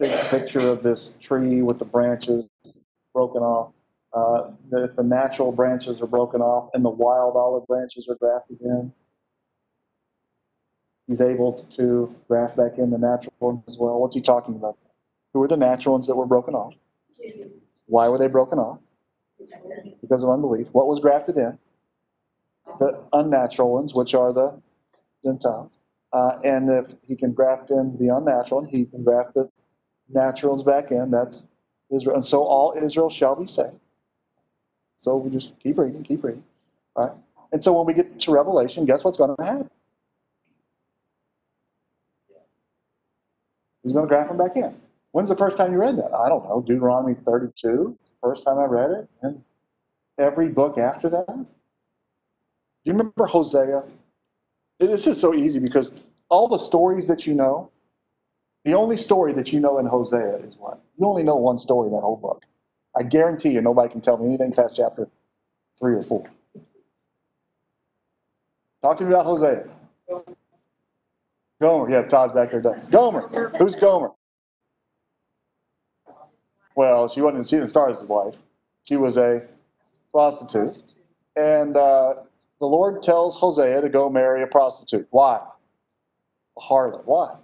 picture 0.00 0.68
of 0.68 0.82
this 0.82 1.14
tree 1.20 1.62
with 1.62 1.78
the 1.78 1.84
branches 1.84 2.50
broken 3.14 3.42
off. 3.42 3.72
Uh, 4.12 4.50
the, 4.70 4.92
the 4.96 5.02
natural 5.02 5.52
branches 5.52 6.02
are 6.02 6.06
broken 6.06 6.40
off 6.40 6.70
and 6.74 6.84
the 6.84 6.90
wild 6.90 7.36
olive 7.36 7.66
branches 7.66 8.08
are 8.08 8.16
grafted 8.16 8.60
in. 8.60 8.92
He's 11.06 11.20
able 11.20 11.64
to 11.76 12.14
graft 12.28 12.56
back 12.56 12.78
in 12.78 12.90
the 12.90 12.98
natural 12.98 13.34
ones 13.40 13.62
as 13.68 13.78
well. 13.78 14.00
What's 14.00 14.14
he 14.14 14.20
talking 14.20 14.54
about? 14.56 14.78
Who 15.32 15.42
are 15.42 15.48
the 15.48 15.56
natural 15.56 15.94
ones 15.94 16.06
that 16.06 16.16
were 16.16 16.26
broken 16.26 16.54
off? 16.54 16.74
Why 17.86 18.08
were 18.08 18.18
they 18.18 18.28
broken 18.28 18.58
off? 18.58 18.78
Because 20.00 20.22
of 20.22 20.30
unbelief. 20.30 20.68
What 20.72 20.86
was 20.86 21.00
grafted 21.00 21.36
in? 21.36 21.58
The 22.78 23.08
unnatural 23.12 23.72
ones, 23.72 23.94
which 23.94 24.14
are 24.14 24.32
the 24.32 24.60
Gentiles. 25.24 25.72
Uh, 26.12 26.38
and 26.44 26.70
if 26.70 26.94
he 27.02 27.16
can 27.16 27.32
graft 27.32 27.70
in 27.70 27.96
the 27.98 28.14
unnatural, 28.14 28.60
and 28.62 28.68
he 28.68 28.84
can 28.84 29.04
graft 29.04 29.34
the 29.34 29.50
naturals 30.08 30.62
back 30.62 30.90
in. 30.90 31.10
That's 31.10 31.44
Israel. 31.94 32.16
And 32.16 32.24
so 32.26 32.42
all 32.42 32.74
Israel 32.80 33.10
shall 33.10 33.36
be 33.36 33.46
saved. 33.46 33.78
So 35.00 35.16
we 35.16 35.30
just 35.30 35.58
keep 35.58 35.78
reading, 35.78 36.02
keep 36.02 36.22
reading. 36.22 36.44
Right. 36.94 37.10
And 37.52 37.62
so 37.62 37.72
when 37.72 37.86
we 37.86 37.94
get 37.94 38.20
to 38.20 38.30
Revelation, 38.32 38.84
guess 38.84 39.02
what's 39.02 39.16
going 39.16 39.34
to 39.34 39.42
happen? 39.42 39.70
He's 43.82 43.94
going 43.94 44.04
to 44.04 44.08
graft 44.08 44.28
them 44.28 44.36
back 44.36 44.56
in. 44.56 44.76
When's 45.12 45.30
the 45.30 45.36
first 45.36 45.56
time 45.56 45.72
you 45.72 45.78
read 45.78 45.96
that? 45.96 46.12
I 46.12 46.28
don't 46.28 46.44
know. 46.44 46.60
Deuteronomy 46.60 47.14
32. 47.14 47.98
First 48.22 48.44
time 48.44 48.58
I 48.58 48.64
read 48.64 48.90
it. 48.90 49.08
And 49.22 49.42
every 50.18 50.48
book 50.48 50.76
after 50.76 51.08
that. 51.08 51.26
Do 51.26 51.46
you 52.84 52.92
remember 52.92 53.24
Hosea? 53.24 53.82
This 54.78 55.06
is 55.06 55.18
so 55.18 55.34
easy 55.34 55.60
because 55.60 55.92
all 56.28 56.46
the 56.46 56.58
stories 56.58 57.08
that 57.08 57.26
you 57.26 57.34
know, 57.34 57.70
the 58.66 58.74
only 58.74 58.98
story 58.98 59.32
that 59.32 59.50
you 59.50 59.60
know 59.60 59.78
in 59.78 59.86
Hosea 59.86 60.36
is 60.46 60.56
what? 60.58 60.78
You 60.98 61.06
only 61.06 61.22
know 61.22 61.36
one 61.36 61.58
story 61.58 61.86
in 61.86 61.94
that 61.94 62.02
whole 62.02 62.16
book. 62.16 62.44
I 62.96 63.02
guarantee 63.02 63.50
you 63.50 63.62
nobody 63.62 63.90
can 63.90 64.00
tell 64.00 64.18
me 64.18 64.26
anything 64.28 64.52
past 64.52 64.76
chapter 64.76 65.08
three 65.78 65.94
or 65.94 66.02
four. 66.02 66.28
Talk 68.82 68.96
to 68.98 69.04
me 69.04 69.10
about 69.10 69.26
Hosea. 69.26 69.68
Gomer, 71.60 71.90
yeah, 71.90 72.02
Todd's 72.02 72.32
back 72.32 72.50
there. 72.50 72.60
Gomer, 72.90 73.50
who's 73.58 73.76
Gomer? 73.76 74.10
Well, 76.74 77.08
she 77.08 77.20
wasn't. 77.20 77.46
She 77.46 77.56
didn't 77.56 77.68
start 77.68 77.92
as 77.92 78.00
his 78.00 78.08
wife. 78.08 78.36
She 78.84 78.96
was 78.96 79.18
a 79.18 79.42
prostitute, 80.12 80.82
and 81.36 81.76
uh, 81.76 82.14
the 82.58 82.66
Lord 82.66 83.02
tells 83.02 83.36
Hosea 83.36 83.82
to 83.82 83.88
go 83.88 84.08
marry 84.08 84.42
a 84.42 84.46
prostitute. 84.46 85.06
Why? 85.10 85.40
A 86.56 86.60
harlot. 86.60 87.04
Why? 87.04 87.36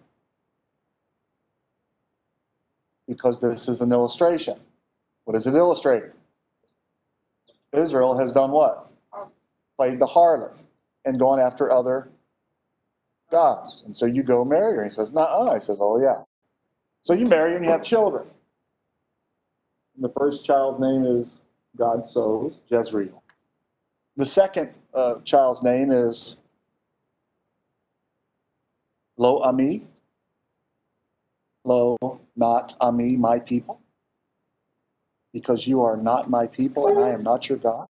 Because 3.06 3.40
this 3.40 3.68
is 3.68 3.82
an 3.82 3.92
illustration. 3.92 4.58
What 5.26 5.36
is 5.36 5.46
it 5.48 5.54
illustrating? 5.54 6.12
Israel 7.72 8.16
has 8.16 8.30
done 8.30 8.52
what? 8.52 8.90
Played 9.76 9.98
the 9.98 10.06
harlot 10.06 10.56
and 11.04 11.18
gone 11.18 11.40
after 11.40 11.70
other 11.70 12.08
gods. 13.30 13.82
And 13.84 13.96
so 13.96 14.06
you 14.06 14.22
go 14.22 14.44
marry 14.44 14.76
her. 14.76 14.84
He 14.84 14.90
says, 14.90 15.12
no, 15.12 15.52
He 15.52 15.60
says, 15.60 15.78
oh, 15.80 16.00
yeah. 16.00 16.22
So 17.02 17.12
you 17.12 17.26
marry 17.26 17.50
her 17.50 17.56
and 17.56 17.64
you 17.64 17.72
have 17.72 17.82
children. 17.82 18.28
And 19.96 20.04
the 20.04 20.12
first 20.16 20.44
child's 20.44 20.78
name 20.78 21.04
is 21.04 21.42
God 21.76 22.06
sows, 22.06 22.60
Jezreel. 22.70 23.22
The 24.16 24.26
second 24.26 24.70
uh, 24.94 25.16
child's 25.24 25.62
name 25.64 25.90
is 25.90 26.36
Lo 29.16 29.40
Ami. 29.42 29.82
Lo, 31.64 32.20
not 32.36 32.74
Ami, 32.80 33.16
my 33.16 33.40
people. 33.40 33.80
Because 35.36 35.66
you 35.66 35.82
are 35.82 35.98
not 35.98 36.30
my 36.30 36.46
people 36.46 36.86
and 36.86 36.98
I 36.98 37.10
am 37.10 37.22
not 37.22 37.46
your 37.46 37.58
God. 37.58 37.86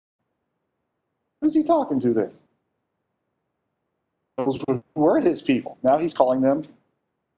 Who's 1.40 1.54
he 1.54 1.62
talking 1.62 2.00
to 2.00 2.12
there? 2.12 2.32
Those 4.36 4.60
were 4.96 5.20
his 5.20 5.42
people. 5.42 5.78
Now 5.80 5.96
he's 5.96 6.12
calling 6.12 6.40
them 6.40 6.64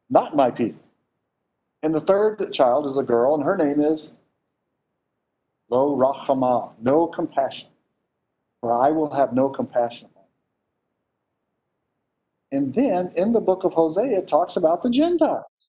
not 0.08 0.34
my 0.34 0.50
people. 0.50 0.80
And 1.82 1.94
the 1.94 2.00
third 2.00 2.54
child 2.54 2.86
is 2.86 2.96
a 2.96 3.02
girl, 3.02 3.34
and 3.34 3.44
her 3.44 3.54
name 3.54 3.80
is 3.80 4.14
Lo 5.68 5.94
Rahama, 5.94 6.72
no 6.80 7.06
compassion. 7.06 7.68
For 8.62 8.72
I 8.72 8.90
will 8.90 9.10
have 9.10 9.34
no 9.34 9.50
compassion 9.50 10.08
upon 10.10 10.24
And 12.50 12.72
then 12.72 13.12
in 13.14 13.32
the 13.32 13.42
book 13.42 13.62
of 13.62 13.74
Hosea, 13.74 14.20
it 14.20 14.26
talks 14.26 14.56
about 14.56 14.82
the 14.82 14.88
Gentiles. 14.88 15.68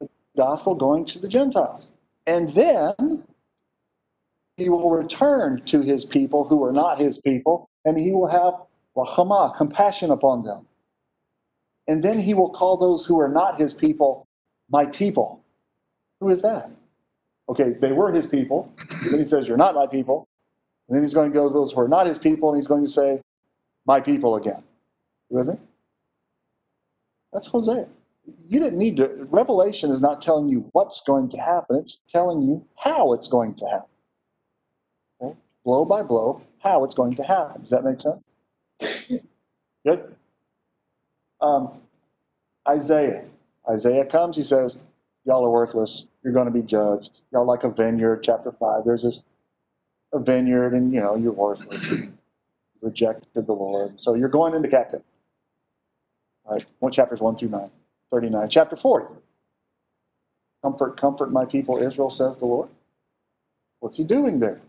The 0.00 0.08
gospel 0.34 0.74
going 0.74 1.04
to 1.04 1.18
the 1.18 1.28
Gentiles. 1.28 1.92
And 2.26 2.50
then 2.50 3.24
he 4.56 4.68
will 4.68 4.90
return 4.90 5.62
to 5.66 5.82
his 5.82 6.04
people 6.04 6.44
who 6.44 6.64
are 6.64 6.72
not 6.72 6.98
his 6.98 7.18
people, 7.18 7.68
and 7.84 7.98
he 7.98 8.12
will 8.12 8.28
have 8.28 8.54
rahama, 8.96 9.56
compassion 9.56 10.10
upon 10.10 10.42
them. 10.42 10.66
And 11.88 12.02
then 12.02 12.18
he 12.18 12.34
will 12.34 12.50
call 12.50 12.76
those 12.76 13.06
who 13.06 13.20
are 13.20 13.28
not 13.28 13.60
his 13.60 13.74
people 13.74 14.26
my 14.70 14.86
people. 14.86 15.44
Who 16.20 16.30
is 16.30 16.42
that? 16.42 16.70
Okay, 17.48 17.74
they 17.80 17.92
were 17.92 18.10
his 18.12 18.26
people. 18.26 18.72
Then 19.02 19.20
he 19.20 19.26
says, 19.26 19.46
You're 19.46 19.56
not 19.56 19.74
my 19.74 19.86
people. 19.86 20.26
And 20.88 20.96
then 20.96 21.04
he's 21.04 21.14
going 21.14 21.30
to 21.30 21.34
go 21.34 21.48
to 21.48 21.54
those 21.54 21.72
who 21.72 21.80
are 21.80 21.88
not 21.88 22.06
his 22.06 22.18
people, 22.18 22.48
and 22.48 22.58
he's 22.58 22.66
going 22.66 22.84
to 22.84 22.90
say, 22.90 23.20
My 23.86 24.00
people 24.00 24.36
again. 24.36 24.62
You 25.30 25.36
with 25.36 25.48
me? 25.48 25.56
That's 27.32 27.46
Hosea. 27.46 27.86
You 28.48 28.60
didn't 28.60 28.78
need 28.78 28.96
to, 28.98 29.08
Revelation 29.30 29.90
is 29.90 30.00
not 30.00 30.20
telling 30.20 30.48
you 30.48 30.68
what's 30.72 31.00
going 31.00 31.28
to 31.30 31.38
happen, 31.38 31.76
it's 31.76 32.02
telling 32.08 32.42
you 32.42 32.64
how 32.76 33.12
it's 33.12 33.28
going 33.28 33.54
to 33.54 33.66
happen. 33.66 33.88
Okay? 35.20 35.36
Blow 35.64 35.84
by 35.84 36.02
blow, 36.02 36.42
how 36.62 36.84
it's 36.84 36.94
going 36.94 37.14
to 37.16 37.22
happen. 37.22 37.62
Does 37.62 37.70
that 37.70 37.84
make 37.84 38.00
sense? 38.00 38.30
Good? 39.86 40.14
Um, 41.40 41.80
Isaiah. 42.68 43.24
Isaiah 43.68 44.04
comes, 44.04 44.36
he 44.36 44.44
says, 44.44 44.78
Y'all 45.24 45.44
are 45.44 45.50
worthless. 45.50 46.06
You're 46.22 46.32
going 46.32 46.46
to 46.46 46.52
be 46.52 46.62
judged. 46.62 47.22
Y'all 47.32 47.44
like 47.44 47.64
a 47.64 47.70
vineyard, 47.70 48.22
chapter 48.22 48.52
5. 48.52 48.84
There's 48.84 49.02
this 49.02 49.24
a 50.12 50.20
vineyard, 50.20 50.72
and 50.72 50.94
you 50.94 51.00
know, 51.00 51.16
you're 51.16 51.32
worthless. 51.32 51.90
You 51.90 52.12
rejected 52.80 53.46
the 53.46 53.52
Lord. 53.52 54.00
So 54.00 54.14
you're 54.14 54.28
going 54.28 54.54
into 54.54 54.68
captivity. 54.68 55.04
All 56.44 56.54
right, 56.54 56.64
one 56.78 56.92
chapters 56.92 57.20
1 57.20 57.36
through 57.36 57.48
9. 57.48 57.70
39. 58.10 58.48
Chapter 58.48 58.76
40. 58.76 59.06
Comfort, 60.62 60.96
comfort 60.96 61.32
my 61.32 61.44
people, 61.44 61.78
Israel, 61.78 62.10
says 62.10 62.38
the 62.38 62.46
Lord. 62.46 62.68
What's 63.80 63.96
he 63.96 64.04
doing 64.04 64.40
there? 64.40 64.60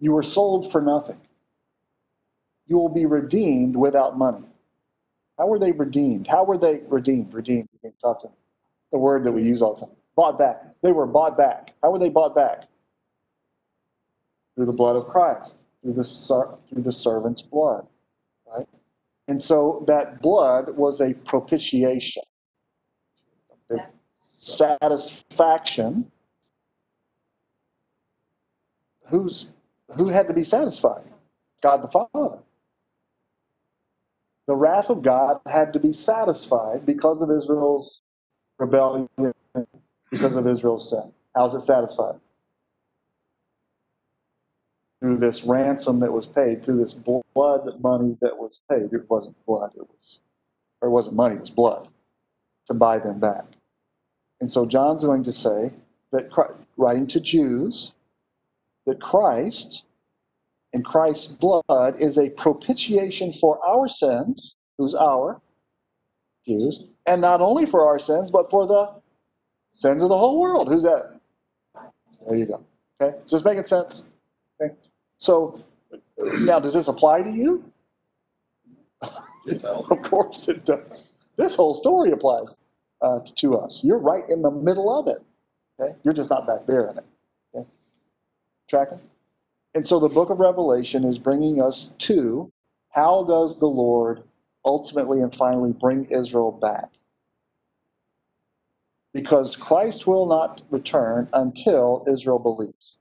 You 0.00 0.12
were 0.12 0.22
sold 0.22 0.70
for 0.70 0.80
nothing. 0.80 1.20
You 2.66 2.78
will 2.78 2.88
be 2.88 3.06
redeemed 3.06 3.76
without 3.76 4.16
money. 4.16 4.44
How 5.38 5.46
were 5.46 5.58
they 5.58 5.72
redeemed? 5.72 6.26
How 6.26 6.44
were 6.44 6.58
they 6.58 6.80
redeemed? 6.88 7.34
Redeemed. 7.34 7.68
Talk 8.00 8.22
to 8.22 8.28
the 8.92 8.98
word 8.98 9.24
that 9.24 9.32
we 9.32 9.42
use 9.42 9.60
all 9.60 9.74
the 9.74 9.86
time. 9.86 9.94
Bought 10.16 10.38
back. 10.38 10.62
They 10.82 10.92
were 10.92 11.06
bought 11.06 11.36
back. 11.36 11.74
How 11.82 11.90
were 11.90 11.98
they 11.98 12.08
bought 12.08 12.34
back? 12.34 12.68
Through 14.54 14.66
the 14.66 14.72
blood 14.72 14.96
of 14.96 15.08
Christ, 15.08 15.56
through 15.82 15.94
the 15.94 16.04
through 16.04 16.82
the 16.82 16.92
servant's 16.92 17.42
blood, 17.42 17.90
right? 18.46 18.68
And 19.26 19.42
so 19.42 19.84
that 19.86 20.20
blood 20.20 20.76
was 20.76 21.00
a 21.00 21.14
propitiation, 21.14 22.22
a 23.70 23.76
satisfaction. 24.38 26.10
Who's 29.08 29.46
who 29.96 30.08
had 30.08 30.28
to 30.28 30.34
be 30.34 30.42
satisfied? 30.42 31.04
God 31.62 31.82
the 31.82 31.88
Father. 31.88 32.38
The 34.46 34.54
wrath 34.54 34.90
of 34.90 35.02
God 35.02 35.40
had 35.46 35.72
to 35.72 35.80
be 35.80 35.92
satisfied 35.92 36.84
because 36.84 37.22
of 37.22 37.30
Israel's 37.30 38.02
rebellion, 38.58 39.08
because 40.10 40.36
of 40.36 40.46
Israel's 40.46 40.90
sin. 40.90 41.12
How's 41.34 41.54
it 41.54 41.62
satisfied? 41.62 42.16
Through 45.04 45.18
this 45.18 45.44
ransom 45.44 46.00
that 46.00 46.10
was 46.10 46.26
paid, 46.26 46.64
through 46.64 46.78
this 46.78 46.94
blood 46.94 47.78
money 47.82 48.16
that 48.22 48.38
was 48.38 48.62
paid. 48.70 48.90
It 48.90 49.04
wasn't 49.10 49.36
blood, 49.44 49.72
it 49.76 49.82
was, 49.86 50.20
or 50.80 50.88
it 50.88 50.92
wasn't 50.92 51.16
money, 51.16 51.34
it 51.34 51.42
was 51.42 51.50
blood 51.50 51.88
to 52.68 52.72
buy 52.72 52.98
them 52.98 53.20
back. 53.20 53.44
And 54.40 54.50
so 54.50 54.64
John's 54.64 55.04
going 55.04 55.22
to 55.24 55.32
say 55.34 55.74
that, 56.10 56.30
Chri- 56.30 56.56
writing 56.78 57.06
to 57.08 57.20
Jews, 57.20 57.92
that 58.86 58.98
Christ 58.98 59.84
and 60.72 60.82
Christ's 60.82 61.34
blood 61.34 61.96
is 61.98 62.16
a 62.16 62.30
propitiation 62.30 63.30
for 63.30 63.60
our 63.62 63.88
sins, 63.88 64.56
who's 64.78 64.94
our 64.94 65.42
Jews, 66.46 66.84
and 67.04 67.20
not 67.20 67.42
only 67.42 67.66
for 67.66 67.84
our 67.84 67.98
sins, 67.98 68.30
but 68.30 68.50
for 68.50 68.66
the 68.66 68.90
sins 69.68 70.02
of 70.02 70.08
the 70.08 70.16
whole 70.16 70.40
world. 70.40 70.68
Who's 70.68 70.84
that? 70.84 71.20
There 72.26 72.38
you 72.38 72.46
go. 72.46 72.64
Okay, 72.98 73.18
is 73.22 73.32
this 73.32 73.44
making 73.44 73.66
sense? 73.66 74.04
Okay, 74.58 74.72
so 75.24 75.58
now 76.18 76.58
does 76.58 76.74
this 76.74 76.86
apply 76.86 77.22
to 77.22 77.30
you? 77.30 77.64
of 79.64 80.02
course 80.02 80.48
it 80.48 80.66
does. 80.66 81.08
This 81.38 81.54
whole 81.54 81.72
story 81.72 82.10
applies 82.10 82.54
uh, 83.00 83.20
to 83.36 83.56
us. 83.56 83.82
You're 83.82 83.98
right 83.98 84.28
in 84.28 84.42
the 84.42 84.50
middle 84.50 84.94
of 84.94 85.08
it. 85.08 85.24
Okay, 85.80 85.96
you're 86.02 86.12
just 86.12 86.28
not 86.28 86.46
back 86.46 86.66
there 86.66 86.90
in 86.90 86.98
it. 86.98 87.04
Okay, 87.54 87.66
tracking. 88.68 89.00
And 89.74 89.86
so 89.86 89.98
the 89.98 90.10
book 90.10 90.28
of 90.28 90.40
Revelation 90.40 91.04
is 91.04 91.18
bringing 91.18 91.62
us 91.62 91.90
to 92.00 92.52
how 92.90 93.24
does 93.24 93.58
the 93.60 93.66
Lord 93.66 94.24
ultimately 94.62 95.22
and 95.22 95.34
finally 95.34 95.72
bring 95.72 96.04
Israel 96.10 96.52
back? 96.52 96.90
Because 99.14 99.56
Christ 99.56 100.06
will 100.06 100.26
not 100.26 100.60
return 100.70 101.30
until 101.32 102.04
Israel 102.06 102.38
believes. 102.38 102.98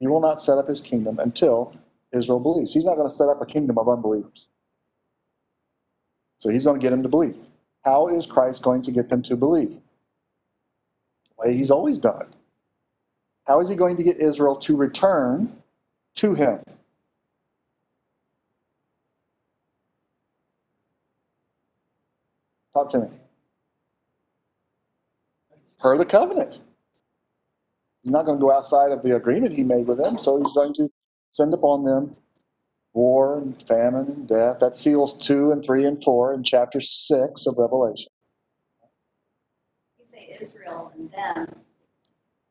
He 0.00 0.06
will 0.06 0.20
not 0.20 0.40
set 0.40 0.58
up 0.58 0.68
his 0.68 0.80
kingdom 0.80 1.18
until 1.18 1.74
Israel 2.12 2.40
believes. 2.40 2.72
He's 2.72 2.84
not 2.84 2.96
going 2.96 3.08
to 3.08 3.14
set 3.14 3.28
up 3.28 3.42
a 3.42 3.46
kingdom 3.46 3.78
of 3.78 3.88
unbelievers. 3.88 4.48
So 6.38 6.50
he's 6.50 6.64
going 6.64 6.78
to 6.78 6.84
get 6.84 6.90
them 6.90 7.02
to 7.02 7.08
believe. 7.08 7.36
How 7.84 8.08
is 8.08 8.26
Christ 8.26 8.62
going 8.62 8.82
to 8.82 8.92
get 8.92 9.08
them 9.08 9.22
to 9.22 9.36
believe? 9.36 9.70
The 9.70 11.34
way 11.38 11.56
he's 11.56 11.70
always 11.70 11.98
done 12.00 12.22
it. 12.22 12.36
How 13.46 13.60
is 13.60 13.68
he 13.68 13.74
going 13.74 13.96
to 13.96 14.02
get 14.02 14.18
Israel 14.18 14.56
to 14.56 14.76
return 14.76 15.62
to 16.16 16.34
him? 16.34 16.60
Talk 22.74 22.90
to 22.90 23.00
me. 23.00 23.08
Per 25.80 25.96
the 25.96 26.04
covenant. 26.04 26.60
He's 28.08 28.14
not 28.14 28.24
going 28.24 28.38
to 28.38 28.40
go 28.40 28.50
outside 28.50 28.90
of 28.90 29.02
the 29.02 29.14
agreement 29.14 29.52
he 29.52 29.64
made 29.64 29.86
with 29.86 29.98
them, 29.98 30.16
so 30.16 30.38
he's 30.40 30.52
going 30.52 30.72
to 30.76 30.88
send 31.30 31.52
upon 31.52 31.84
them 31.84 32.16
war 32.94 33.36
and 33.36 33.62
famine 33.64 34.06
and 34.06 34.26
death. 34.26 34.60
That 34.60 34.76
seals 34.76 35.18
2 35.26 35.52
and 35.52 35.62
3 35.62 35.84
and 35.84 36.02
4 36.02 36.32
in 36.32 36.42
chapter 36.42 36.80
6 36.80 37.46
of 37.46 37.58
Revelation. 37.58 38.10
You 39.98 40.06
say 40.06 40.34
Israel 40.40 40.90
and 40.96 41.10
them. 41.12 41.54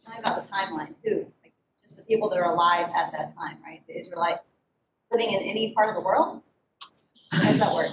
Me 0.08 0.14
about 0.20 0.46
the 0.46 0.48
timeline. 0.48 0.94
Who? 1.04 1.26
Like, 1.42 1.54
just 1.82 1.98
the 1.98 2.04
people 2.04 2.30
that 2.30 2.38
are 2.38 2.54
alive 2.54 2.86
at 2.96 3.12
that 3.14 3.36
time, 3.36 3.58
right? 3.66 3.82
The 3.88 3.98
Israelite 3.98 4.38
living 5.12 5.34
in 5.34 5.42
any 5.42 5.74
part 5.74 5.90
of 5.90 5.96
the 6.00 6.06
world? 6.06 6.44
How 7.32 7.50
does 7.50 7.60
that 7.60 7.74
work? 7.74 7.88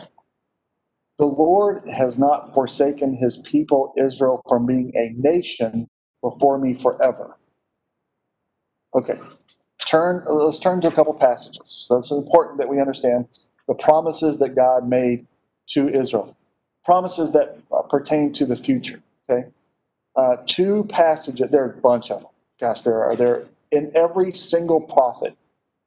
The 1.17 1.25
Lord 1.25 1.89
has 1.97 2.19
not 2.19 2.53
forsaken 2.53 3.15
his 3.15 3.39
people 3.39 3.95
Israel 3.97 4.43
from 4.51 4.67
being 4.67 4.93
a 4.95 5.15
nation 5.17 5.89
before 6.21 6.59
me 6.59 6.75
forever. 6.75 7.39
Okay. 8.95 9.19
Turn 9.87 10.25
let's 10.27 10.59
turn 10.59 10.81
to 10.83 10.89
a 10.89 10.93
couple 10.93 11.15
passages. 11.15 11.63
So 11.65 11.99
it's 11.99 12.11
important 12.11 12.59
that 12.59 12.69
we 12.69 12.81
understand 12.81 13.29
the 13.69 13.75
promises 13.75 14.39
that 14.39 14.55
God 14.55 14.89
made 14.89 15.27
to 15.69 15.89
Israel. 15.89 16.37
Promises 16.85 17.33
that 17.33 17.59
uh, 17.73 17.83
pertain 17.83 18.33
to 18.35 18.47
the 18.47 18.57
future, 18.57 19.03
okay? 19.29 19.49
Uh, 20.17 20.37
two 20.47 20.85
passages, 20.85 21.51
there 21.51 21.65
are 21.65 21.71
a 21.73 21.81
bunch 21.81 22.11
of 22.11 22.21
them. 22.23 22.31
Gosh, 22.61 22.83
there 22.83 23.03
are 23.03 23.17
there 23.17 23.47
in 23.73 23.91
every 23.95 24.33
single 24.33 24.81
prophet. 24.81 25.37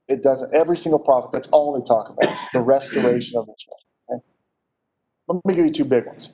It 0.07 0.23
doesn't 0.23 0.53
every 0.53 0.77
single 0.77 0.99
prophet, 0.99 1.31
that's 1.31 1.49
all 1.49 1.79
they 1.79 1.85
talk 1.85 2.09
about, 2.09 2.35
the 2.53 2.61
restoration 2.61 3.37
of 3.37 3.43
Israel. 3.45 3.79
Okay? 4.11 4.23
Let 5.27 5.45
me 5.45 5.55
give 5.55 5.65
you 5.65 5.73
two 5.73 5.85
big 5.85 6.05
ones. 6.05 6.33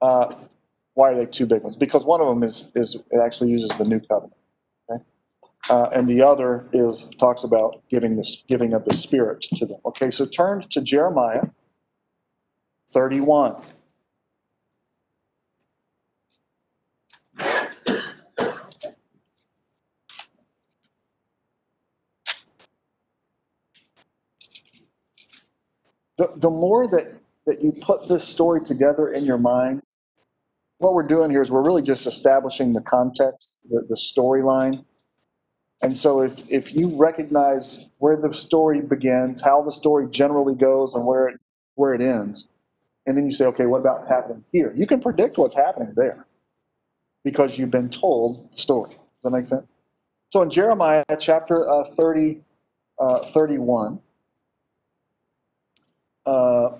Uh, 0.00 0.34
why 0.94 1.12
are 1.12 1.16
they 1.16 1.26
two 1.26 1.46
big 1.46 1.62
ones? 1.62 1.76
Because 1.76 2.04
one 2.04 2.20
of 2.20 2.28
them 2.28 2.42
is, 2.42 2.72
is 2.74 2.96
it 2.96 3.20
actually 3.20 3.50
uses 3.50 3.70
the 3.78 3.84
new 3.84 4.00
covenant? 4.00 4.34
Uh, 5.70 5.88
and 5.92 6.08
the 6.08 6.20
other 6.20 6.66
is 6.72 7.08
talks 7.18 7.44
about 7.44 7.82
giving 7.88 8.16
this 8.16 8.42
giving 8.48 8.74
of 8.74 8.84
the 8.84 8.94
Spirit 8.94 9.42
to 9.42 9.64
them. 9.64 9.78
Okay, 9.86 10.10
so 10.10 10.26
turn 10.26 10.62
to 10.70 10.80
Jeremiah 10.80 11.46
31. 12.92 13.56
The, 26.18 26.30
the 26.36 26.50
more 26.50 26.86
that, 26.88 27.14
that 27.46 27.62
you 27.62 27.72
put 27.72 28.08
this 28.08 28.22
story 28.22 28.60
together 28.60 29.08
in 29.08 29.24
your 29.24 29.38
mind, 29.38 29.82
what 30.78 30.94
we're 30.94 31.06
doing 31.06 31.30
here 31.30 31.42
is 31.42 31.50
we're 31.50 31.64
really 31.64 31.82
just 31.82 32.06
establishing 32.06 32.72
the 32.72 32.80
context, 32.80 33.66
the, 33.70 33.84
the 33.88 33.96
storyline. 33.96 34.84
And 35.82 35.98
so 35.98 36.22
if, 36.22 36.38
if 36.48 36.74
you 36.74 36.88
recognize 36.96 37.86
where 37.98 38.16
the 38.16 38.32
story 38.32 38.80
begins, 38.80 39.40
how 39.40 39.62
the 39.62 39.72
story 39.72 40.08
generally 40.08 40.54
goes 40.54 40.94
and 40.94 41.04
where 41.04 41.28
it, 41.28 41.40
where 41.74 41.92
it 41.92 42.00
ends, 42.00 42.48
and 43.04 43.16
then 43.16 43.26
you 43.26 43.32
say, 43.32 43.46
okay, 43.46 43.66
what 43.66 43.80
about 43.80 44.06
happening 44.06 44.44
here? 44.52 44.72
You 44.76 44.86
can 44.86 45.00
predict 45.00 45.38
what's 45.38 45.56
happening 45.56 45.92
there 45.96 46.26
because 47.24 47.58
you've 47.58 47.70
been 47.70 47.90
told 47.90 48.48
the 48.52 48.58
story. 48.58 48.90
Does 48.90 48.98
that 49.24 49.30
make 49.30 49.46
sense? 49.46 49.72
So 50.30 50.42
in 50.42 50.50
Jeremiah 50.50 51.04
chapter 51.18 51.68
uh, 51.68 51.84
30, 51.96 52.40
uh, 52.98 53.18
31, 53.26 54.00
uh, 56.24 56.70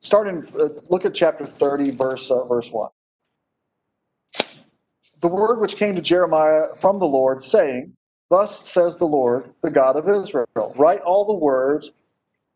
start 0.00 0.28
in, 0.28 0.44
uh, 0.58 0.68
look 0.90 1.04
at 1.04 1.14
chapter 1.14 1.46
30, 1.46 1.92
verse, 1.92 2.30
uh, 2.30 2.44
verse 2.44 2.72
1. 2.72 2.90
The 5.24 5.30
word 5.30 5.58
which 5.58 5.76
came 5.76 5.94
to 5.94 6.02
Jeremiah 6.02 6.74
from 6.78 6.98
the 6.98 7.06
Lord, 7.06 7.42
saying, 7.42 7.94
Thus 8.28 8.68
says 8.68 8.98
the 8.98 9.06
Lord, 9.06 9.54
the 9.62 9.70
God 9.70 9.96
of 9.96 10.06
Israel, 10.06 10.74
write 10.76 11.00
all 11.00 11.24
the 11.24 11.32
words 11.32 11.92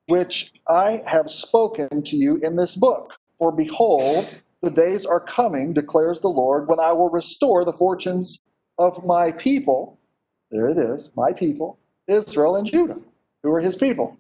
which 0.07 0.53
I 0.69 1.03
have 1.07 1.31
spoken 1.31 2.03
to 2.03 2.15
you 2.15 2.37
in 2.37 2.57
this 2.57 2.77
book. 2.77 3.15
For 3.39 3.53
behold, 3.53 4.29
the 4.61 4.71
days 4.71 5.07
are 5.07 5.19
coming, 5.19 5.73
declares 5.73 6.21
the 6.21 6.29
Lord, 6.29 6.69
when 6.69 6.79
I 6.79 6.93
will 6.93 7.09
restore 7.09 7.65
the 7.65 7.73
fortunes 7.73 8.39
of 8.77 9.03
my 9.03 9.33
people. 9.33 9.99
There 10.51 10.69
it 10.69 10.77
is, 10.77 11.11
my 11.17 11.33
people, 11.33 11.79
Israel 12.07 12.57
and 12.57 12.67
Judah. 12.67 13.01
Who 13.45 13.55
are 13.55 13.61
his 13.61 13.77
people? 13.77 14.19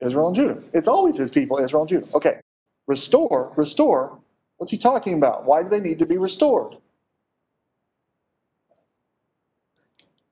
Israel 0.00 0.28
and 0.28 0.36
Judah. 0.36 0.62
It's 0.72 0.88
always 0.88 1.18
his 1.18 1.30
people, 1.30 1.58
Israel 1.58 1.82
and 1.82 1.90
Judah. 1.90 2.06
Okay, 2.14 2.40
restore, 2.86 3.52
restore. 3.56 4.18
What's 4.56 4.70
he 4.70 4.78
talking 4.78 5.18
about? 5.18 5.44
Why 5.44 5.62
do 5.62 5.68
they 5.68 5.80
need 5.80 5.98
to 5.98 6.06
be 6.06 6.16
restored? 6.16 6.78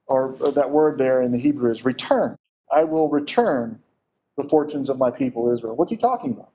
Or 0.06 0.36
that 0.54 0.70
word 0.70 0.98
there 0.98 1.22
in 1.22 1.32
the 1.32 1.38
Hebrew 1.38 1.70
is 1.70 1.84
return. 1.84 2.36
I 2.72 2.84
will 2.84 3.08
return 3.08 3.80
the 4.36 4.44
fortunes 4.44 4.88
of 4.88 4.98
my 4.98 5.10
people 5.10 5.52
Israel. 5.52 5.74
What's 5.76 5.90
he 5.90 5.96
talking 5.96 6.32
about? 6.32 6.50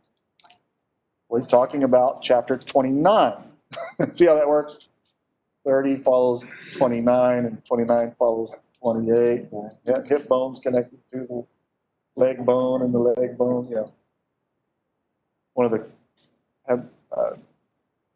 Well, 1.27 1.41
he's 1.41 1.49
talking 1.49 1.83
about 1.83 2.21
chapter 2.21 2.57
29. 2.57 3.33
See 4.11 4.25
how 4.25 4.35
that 4.35 4.47
works? 4.47 4.87
30 5.65 5.95
follows 5.97 6.45
29, 6.73 7.45
and 7.45 7.65
29 7.65 8.15
follows 8.17 8.55
28. 8.81 9.45
Yeah, 9.85 10.01
hip 10.05 10.27
bone's 10.27 10.59
connected 10.59 10.99
to 11.11 11.25
the 11.27 11.45
leg 12.15 12.45
bone, 12.45 12.81
and 12.81 12.93
the 12.93 12.99
leg 12.99 13.37
bone, 13.37 13.67
yeah. 13.69 13.83
One 15.53 15.65
of 15.65 15.71
the, 15.71 15.85
had, 16.67 16.89
uh, 17.15 17.31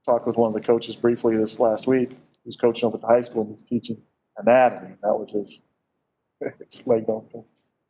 talked 0.05 0.27
with 0.27 0.37
one 0.37 0.47
of 0.47 0.53
the 0.53 0.61
coaches 0.61 0.95
briefly 0.95 1.37
this 1.37 1.59
last 1.59 1.87
week, 1.87 2.17
who's 2.43 2.57
coaching 2.57 2.87
over 2.87 2.97
at 2.97 3.01
the 3.01 3.07
high 3.07 3.21
school, 3.21 3.43
and 3.43 3.51
he's 3.51 3.63
teaching 3.63 3.97
anatomy. 4.37 4.95
That 5.01 5.17
was 5.17 5.31
his, 5.31 5.61
his 6.59 6.85
leg 6.87 7.05
bone. 7.05 7.27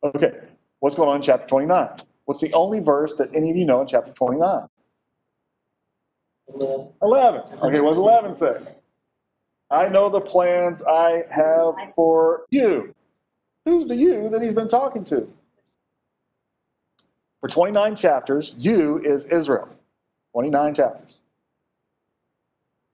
Okay, 0.02 0.40
what's 0.80 0.96
going 0.96 1.08
on 1.08 1.16
in 1.16 1.22
chapter 1.22 1.46
29? 1.46 1.88
What's 2.24 2.40
the 2.40 2.52
only 2.52 2.80
verse 2.80 3.16
that 3.16 3.34
any 3.34 3.50
of 3.50 3.56
you 3.56 3.64
know 3.64 3.80
in 3.80 3.86
chapter 3.86 4.12
29? 4.12 4.66
11. 7.02 7.40
Okay, 7.62 7.80
what 7.80 7.90
does 7.90 7.98
11 7.98 8.34
say? 8.34 8.56
I 9.70 9.88
know 9.88 10.08
the 10.08 10.20
plans 10.20 10.82
I 10.82 11.24
have 11.30 11.74
for 11.94 12.46
you. 12.50 12.94
Who's 13.64 13.86
the 13.86 13.96
you 13.96 14.28
that 14.30 14.42
he's 14.42 14.54
been 14.54 14.68
talking 14.68 15.04
to? 15.06 15.28
For 17.40 17.48
29 17.48 17.96
chapters, 17.96 18.54
you 18.56 18.98
is 19.04 19.24
Israel. 19.26 19.68
29 20.32 20.74
chapters. 20.74 21.18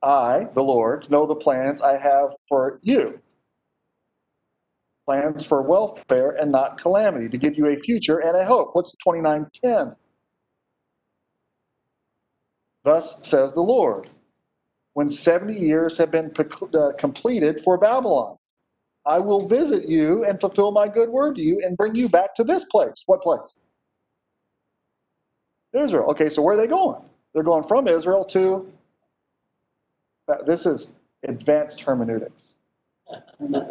I, 0.02 0.48
the 0.54 0.62
Lord, 0.62 1.10
know 1.10 1.26
the 1.26 1.34
plans 1.34 1.80
I 1.80 1.96
have 1.96 2.30
for 2.48 2.80
you. 2.82 3.20
Plans 5.06 5.46
for 5.46 5.62
welfare 5.62 6.32
and 6.32 6.52
not 6.52 6.80
calamity, 6.80 7.28
to 7.28 7.38
give 7.38 7.58
you 7.58 7.66
a 7.68 7.76
future 7.76 8.18
and 8.20 8.36
a 8.36 8.44
hope. 8.44 8.70
What's 8.74 8.92
2910? 9.04 9.96
Thus 12.84 13.26
says 13.28 13.54
the 13.54 13.62
Lord, 13.62 14.08
when 14.94 15.10
70 15.10 15.58
years 15.58 15.98
have 15.98 16.10
been 16.10 16.32
uh, 16.74 16.92
completed 16.98 17.60
for 17.62 17.78
Babylon, 17.78 18.36
I 19.06 19.18
will 19.20 19.48
visit 19.48 19.88
you 19.88 20.24
and 20.24 20.40
fulfill 20.40 20.72
my 20.72 20.88
good 20.88 21.10
word 21.10 21.36
to 21.36 21.42
you 21.42 21.62
and 21.64 21.76
bring 21.76 21.94
you 21.96 22.08
back 22.08 22.34
to 22.36 22.44
this 22.44 22.64
place. 22.66 23.04
What 23.06 23.22
place? 23.22 23.58
Israel. 25.74 26.10
Okay, 26.12 26.30
so 26.30 26.42
where 26.42 26.54
are 26.54 26.58
they 26.58 26.68
going? 26.68 27.02
They're 27.34 27.44
going 27.44 27.64
from 27.64 27.88
Israel 27.88 28.24
to. 28.26 28.72
uh, 30.28 30.42
This 30.46 30.66
is 30.66 30.92
advanced 31.26 31.82
hermeneutics. 31.82 32.51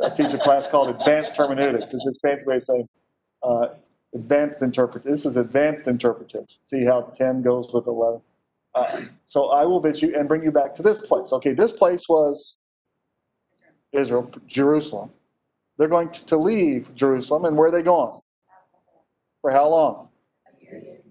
I 0.03 0.09
teach 0.09 0.33
a 0.33 0.37
class 0.37 0.67
called 0.67 0.89
advanced 0.89 1.35
hermeneutics. 1.35 1.93
It's 1.93 2.03
just 2.03 2.21
fancy 2.21 2.45
way 2.45 2.57
of 2.57 2.65
saying 2.65 2.89
uh, 3.43 3.67
advanced 4.13 4.61
interpret. 4.61 5.03
This 5.03 5.25
is 5.25 5.37
advanced 5.37 5.87
interpretation. 5.87 6.47
See 6.63 6.83
how 6.83 7.01
10 7.01 7.41
goes 7.41 7.71
with 7.73 7.87
11. 7.87 8.21
Uh, 8.73 9.01
so 9.27 9.49
I 9.49 9.65
will 9.65 9.79
visit 9.79 10.01
you 10.01 10.17
and 10.17 10.27
bring 10.27 10.43
you 10.43 10.51
back 10.51 10.75
to 10.75 10.83
this 10.83 11.05
place. 11.05 11.33
Okay, 11.33 11.53
this 11.53 11.73
place 11.73 12.07
was 12.07 12.57
Israel, 13.91 14.31
Jerusalem. 14.47 15.11
They're 15.77 15.87
going 15.87 16.09
to 16.09 16.37
leave 16.37 16.93
Jerusalem, 16.95 17.45
and 17.45 17.57
where 17.57 17.67
are 17.67 17.71
they 17.71 17.81
going? 17.81 18.19
For 19.41 19.51
how 19.51 19.67
long? 19.67 20.09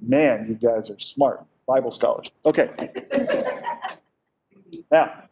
Man, 0.00 0.46
you 0.48 0.54
guys 0.54 0.88
are 0.90 0.98
smart, 0.98 1.44
Bible 1.66 1.90
scholars. 1.90 2.30
Okay. 2.46 2.70
Now, 4.90 5.24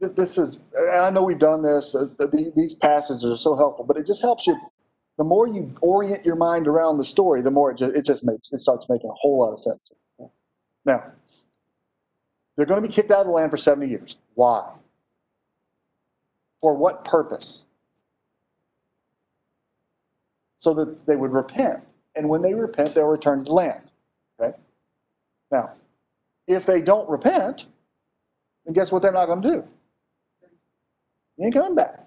this 0.00 0.38
is, 0.38 0.60
I 0.92 1.10
know 1.10 1.22
we've 1.22 1.38
done 1.38 1.62
this, 1.62 1.94
uh, 1.94 2.08
th- 2.18 2.54
these 2.54 2.74
passages 2.74 3.24
are 3.24 3.36
so 3.36 3.56
helpful, 3.56 3.84
but 3.84 3.96
it 3.96 4.06
just 4.06 4.22
helps 4.22 4.46
you. 4.46 4.58
The 5.18 5.24
more 5.24 5.48
you 5.48 5.70
orient 5.80 6.26
your 6.26 6.36
mind 6.36 6.68
around 6.68 6.98
the 6.98 7.04
story, 7.04 7.40
the 7.40 7.50
more 7.50 7.70
it 7.70 7.78
just, 7.78 7.96
it 7.96 8.04
just 8.04 8.24
makes, 8.24 8.52
it 8.52 8.58
starts 8.58 8.86
making 8.88 9.08
a 9.08 9.14
whole 9.14 9.40
lot 9.40 9.52
of 9.52 9.58
sense. 9.58 9.92
Now, 10.84 11.04
they're 12.56 12.66
going 12.66 12.80
to 12.82 12.86
be 12.86 12.92
kicked 12.92 13.10
out 13.10 13.20
of 13.20 13.26
the 13.26 13.32
land 13.32 13.50
for 13.50 13.56
70 13.56 13.88
years. 13.88 14.16
Why? 14.34 14.74
For 16.60 16.74
what 16.74 17.04
purpose? 17.04 17.64
So 20.58 20.74
that 20.74 21.06
they 21.06 21.16
would 21.16 21.32
repent. 21.32 21.80
And 22.14 22.28
when 22.28 22.42
they 22.42 22.54
repent, 22.54 22.94
they'll 22.94 23.06
return 23.06 23.40
to 23.40 23.44
the 23.44 23.52
land. 23.52 23.90
Okay? 24.40 24.56
Now, 25.50 25.72
if 26.46 26.66
they 26.66 26.80
don't 26.80 27.08
repent, 27.08 27.66
then 28.64 28.74
guess 28.74 28.92
what 28.92 29.02
they're 29.02 29.12
not 29.12 29.26
going 29.26 29.42
to 29.42 29.48
do? 29.48 29.64
You 31.36 31.46
ain't 31.46 31.54
coming 31.54 31.74
back. 31.74 32.06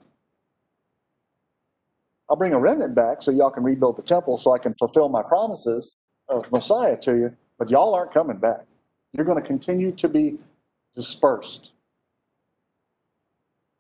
I'll 2.29 2.35
bring 2.35 2.53
a 2.53 2.59
remnant 2.59 2.95
back 2.95 3.21
so 3.21 3.31
y'all 3.31 3.49
can 3.49 3.63
rebuild 3.63 3.97
the 3.97 4.03
temple 4.03 4.37
so 4.37 4.53
I 4.53 4.59
can 4.59 4.73
fulfill 4.75 5.09
my 5.09 5.23
promises 5.23 5.95
of 6.27 6.51
Messiah 6.51 6.97
to 6.97 7.15
you, 7.15 7.35
but 7.57 7.69
y'all 7.71 7.95
aren't 7.95 8.13
coming 8.13 8.37
back. 8.37 8.65
You're 9.13 9.25
going 9.25 9.41
to 9.41 9.47
continue 9.47 9.91
to 9.93 10.07
be 10.07 10.37
dispersed. 10.93 11.71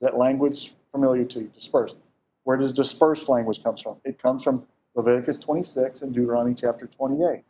That 0.01 0.17
language 0.17 0.73
familiar 0.91 1.25
to 1.25 1.41
you, 1.41 1.51
dispersed. 1.53 1.97
Where 2.43 2.57
does 2.57 2.73
dispersed 2.73 3.29
language 3.29 3.63
comes 3.63 3.83
from? 3.83 3.97
It 4.03 4.21
comes 4.21 4.43
from 4.43 4.65
Leviticus 4.95 5.37
26 5.37 6.01
and 6.01 6.13
Deuteronomy 6.13 6.55
chapter 6.55 6.87
28. 6.87 7.43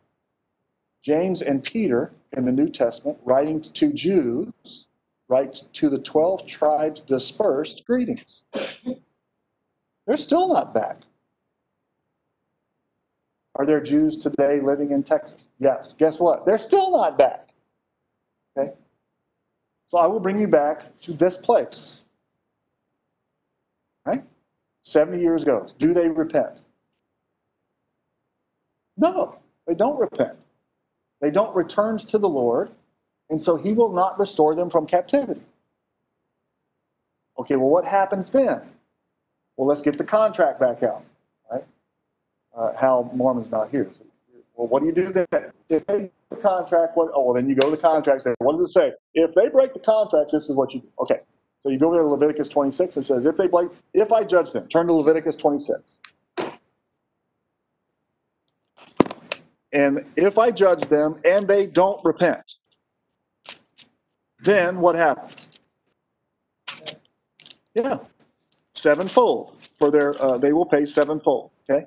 James 1.02 1.42
and 1.42 1.64
Peter 1.64 2.12
in 2.34 2.44
the 2.44 2.52
New 2.52 2.68
Testament, 2.68 3.18
writing 3.24 3.62
to 3.62 3.94
Jews, 3.94 4.88
write 5.30 5.64
to 5.74 5.90
the 5.90 6.00
12 6.00 6.46
tribes 6.46 7.00
dispersed 7.00 7.86
greetings. 7.86 8.44
They're 10.06 10.18
still 10.18 10.52
not 10.52 10.74
back. 10.74 11.02
Are 13.56 13.66
there 13.66 13.82
Jews 13.82 14.18
today 14.18 14.60
living 14.60 14.92
in 14.92 15.04
Texas? 15.04 15.44
Yes. 15.60 15.94
Guess 15.98 16.20
what? 16.20 16.46
They're 16.46 16.58
still 16.58 16.92
not 16.92 17.18
back. 17.18 17.50
Okay? 18.58 18.72
So 19.90 19.98
I 19.98 20.08
will 20.08 20.20
bring 20.20 20.40
you 20.40 20.48
back 20.48 21.00
to 21.02 21.14
this 21.14 21.38
place. 21.38 21.98
Right? 24.06 24.24
70 24.84 25.22
years 25.22 25.44
goes. 25.44 25.74
Do 25.74 25.94
they 25.94 26.08
repent? 26.08 26.62
No, 28.98 29.38
they 29.68 29.76
don't 29.76 30.00
repent. 30.00 30.38
They 31.22 31.32
don't 31.32 31.56
return 31.56 31.98
to 31.98 32.18
the 32.18 32.30
Lord, 32.30 32.72
and 33.30 33.42
so 33.44 33.58
he 33.58 33.74
will 33.74 33.92
not 33.92 34.20
restore 34.20 34.56
them 34.56 34.70
from 34.70 34.86
captivity. 34.86 35.42
Okay, 37.38 37.56
well, 37.56 37.70
what 37.70 37.86
happens 37.86 38.30
then? 38.32 38.62
Well, 39.56 39.68
let's 39.68 39.82
get 39.82 39.98
the 39.98 40.04
contract 40.04 40.60
back 40.60 40.84
out, 40.84 41.04
right? 41.52 41.64
Uh, 42.56 42.74
Hal 42.74 43.12
Mormon's 43.14 43.52
not 43.52 43.70
here. 43.70 43.90
So, 43.98 44.04
well, 44.56 44.68
what 44.68 44.82
do 44.82 44.88
you 44.88 44.92
do 44.92 45.14
then? 45.14 45.52
If 45.70 45.86
they 45.86 46.12
the 46.30 46.36
contract, 46.38 46.96
what? 46.96 47.12
Oh, 47.14 47.24
well, 47.24 47.34
then 47.34 47.50
you 47.50 47.56
go 47.56 47.70
to 47.70 47.76
the 47.76 47.82
contract. 47.82 48.22
Say, 48.22 48.36
what 48.40 48.58
does 48.58 48.70
it 48.70 48.74
say? 48.74 48.94
If 49.14 49.34
they 49.34 49.50
break 49.50 49.74
the 49.74 49.80
contract, 49.80 50.32
this 50.32 50.50
is 50.50 50.56
what 50.56 50.74
you 50.74 50.82
do. 50.82 50.88
Okay, 51.00 51.20
so 51.64 51.70
you 51.70 51.78
go 51.78 51.88
over 51.88 51.98
to 51.98 52.08
Leviticus 52.08 52.50
26. 52.50 52.98
It 52.98 53.04
says, 53.04 53.26
if 53.26 53.36
they 53.38 53.48
break, 53.48 53.70
if 53.94 54.12
I 54.12 54.24
judge 54.24 54.52
them, 54.52 54.68
turn 54.68 54.88
to 54.88 54.94
Leviticus 54.94 55.36
26. 55.36 55.98
And 59.72 60.06
if 60.16 60.38
I 60.38 60.52
judge 60.52 60.82
them 60.84 61.20
and 61.24 61.48
they 61.48 61.66
don't 61.68 62.04
repent, 62.04 62.54
then 64.42 64.80
what 64.80 64.96
happens? 64.96 65.50
Yeah. 67.74 68.00
sevenfold 68.74 69.56
for 69.78 69.92
their, 69.92 70.22
uh, 70.24 70.38
they 70.38 70.54
will 70.54 70.66
pay 70.66 70.86
sevenfold, 70.86 71.52
okay? 71.70 71.86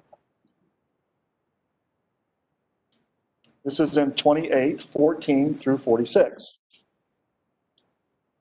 This 3.64 3.80
is 3.80 3.96
in 3.96 4.12
28, 4.12 4.80
14 4.80 5.54
through 5.54 5.78
46. 5.78 6.62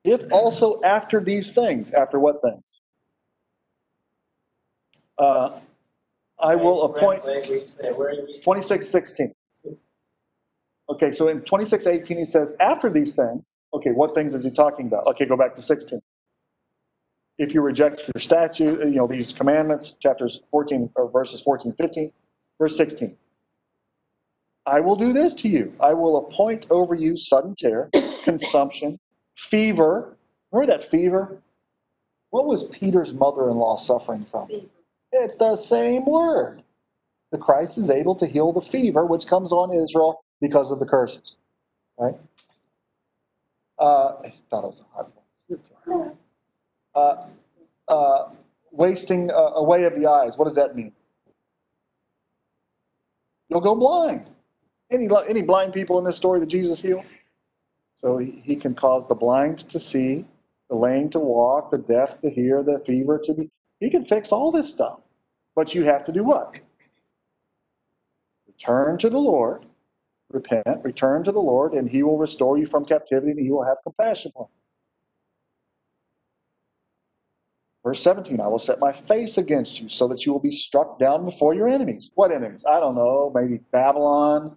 If 0.04 0.24
also 0.32 0.82
after 0.84 1.20
these 1.24 1.54
things, 1.54 1.92
after 1.92 2.20
what 2.20 2.42
things? 2.42 2.80
Uh, 5.18 5.60
I 6.40 6.56
will 6.56 6.84
appoint, 6.84 7.24
Wait, 7.24 7.48
wait, 7.50 7.76
wait, 7.82 7.98
where 7.98 8.10
are 8.10 8.14
you? 8.14 8.42
26, 8.42 8.90
16. 8.90 9.34
Okay, 10.90 11.12
so 11.12 11.28
in 11.28 11.42
26, 11.42 11.88
18, 11.88 12.18
he 12.18 12.26
says, 12.26 12.56
after 12.60 12.90
these 12.90 13.16
things, 13.16 13.54
okay, 13.74 13.92
what 13.92 14.14
things 14.14 14.34
is 14.34 14.44
he 14.44 14.52
talking 14.52 14.88
about? 14.88 15.06
Okay, 15.08 15.26
go 15.26 15.38
back 15.38 15.56
to 15.56 15.62
16. 15.62 16.00
If 17.38 17.54
you 17.54 17.62
reject 17.62 18.04
your 18.14 18.22
statute, 18.22 18.80
you 18.80 18.96
know, 18.96 19.08
these 19.08 19.34
commandments, 19.34 19.98
chapters 19.98 20.42
14, 20.52 20.92
or 20.96 21.10
verses 21.10 21.42
14, 21.42 21.74
15, 21.74 22.12
verse 22.60 22.78
16. 22.78 23.18
I 24.66 24.80
will 24.80 24.96
do 24.96 25.12
this 25.12 25.34
to 25.36 25.50
you. 25.50 25.74
I 25.80 25.94
will 25.94 26.18
appoint 26.18 26.68
over 26.70 26.94
you 26.94 27.18
sudden 27.18 27.56
terror, 27.56 27.90
consumption, 28.24 29.00
fever. 29.36 30.18
Remember 30.52 30.72
that 30.72 30.86
fever? 30.86 31.42
What 32.30 32.46
was 32.46 32.66
Peter's 32.70 33.14
mother-in-law 33.14 33.78
suffering 33.78 34.24
from? 34.24 34.50
It's 35.12 35.38
the 35.38 35.56
same 35.56 36.06
word. 36.06 36.64
The 37.32 37.38
Christ 37.38 37.78
is 37.78 37.90
able 37.90 38.16
to 38.16 38.28
heal 38.28 38.54
the 38.54 38.62
fever 38.62 39.06
which 39.06 39.26
comes 39.26 39.52
on 39.52 39.74
Israel 39.74 40.24
because 40.40 40.72
of 40.72 40.80
the 40.80 40.86
curses. 40.86 41.38
Right? 41.98 42.16
Uh, 43.82 44.18
I 44.24 44.34
thought 44.52 44.66
it 44.66 44.68
was 44.68 44.82
a 44.82 44.96
hard 44.96 45.08
one. 45.16 46.14
Uh, 46.96 47.28
uh, 47.88 48.30
wasting 48.72 49.32
away 49.34 49.86
of 49.86 49.96
the 49.96 50.08
eyes. 50.08 50.38
What 50.38 50.46
does 50.46 50.56
that 50.56 50.76
mean? 50.76 50.94
You'll 53.50 53.62
go 53.62 53.76
blind. 53.76 54.28
Any 54.92 55.10
any 55.28 55.42
blind 55.42 55.74
people 55.74 56.00
in 56.00 56.06
this 56.06 56.18
story 56.18 56.40
that 56.40 56.48
Jesus 56.48 56.82
heals? 56.82 57.08
So 57.98 58.18
he, 58.18 58.42
he 58.44 58.56
can 58.56 58.76
cause 58.76 59.08
the 59.08 59.16
blind 59.16 59.60
to 59.60 59.80
see, 59.80 60.26
the 60.70 60.76
lame 60.76 61.10
to 61.12 61.20
walk, 61.20 61.72
the 61.72 61.78
deaf 61.80 62.22
to 62.22 62.30
hear, 62.30 62.64
the 62.64 62.80
fever 62.86 63.20
to 63.26 63.34
be. 63.34 63.50
He 63.80 63.90
can 63.90 64.06
fix 64.06 64.32
all 64.32 64.52
this 64.52 64.72
stuff. 64.72 65.02
But 65.56 65.76
you 65.76 65.84
have 65.84 66.04
to 66.06 66.12
do 66.12 66.24
what? 66.24 66.56
Return 68.48 68.98
to 69.00 69.10
the 69.10 69.18
Lord, 69.20 69.66
repent, 70.34 70.84
return 70.84 71.24
to 71.24 71.32
the 71.32 71.40
Lord, 71.40 71.74
and 71.74 71.90
he 71.90 72.04
will 72.04 72.18
restore 72.18 72.58
you 72.58 72.66
from 72.66 72.86
captivity 72.86 73.32
and 73.32 73.40
he 73.40 73.52
will 73.52 73.64
have 73.64 73.78
compassion 73.84 74.32
on 74.36 74.48
you. 74.50 74.62
Verse 77.84 78.04
17, 78.04 78.40
I 78.40 78.48
will 78.48 78.60
set 78.60 78.80
my 78.80 78.92
face 78.92 79.38
against 79.38 79.82
you 79.82 79.90
so 79.90 80.08
that 80.08 80.26
you 80.26 80.32
will 80.32 80.40
be 80.40 80.52
struck 80.52 81.00
down 81.00 81.26
before 81.26 81.56
your 81.56 81.68
enemies. 81.68 82.12
What 82.14 82.32
enemies? 82.32 82.64
I 82.70 82.80
don't 82.80 82.94
know, 82.96 83.32
maybe 83.34 83.60
Babylon, 83.72 84.56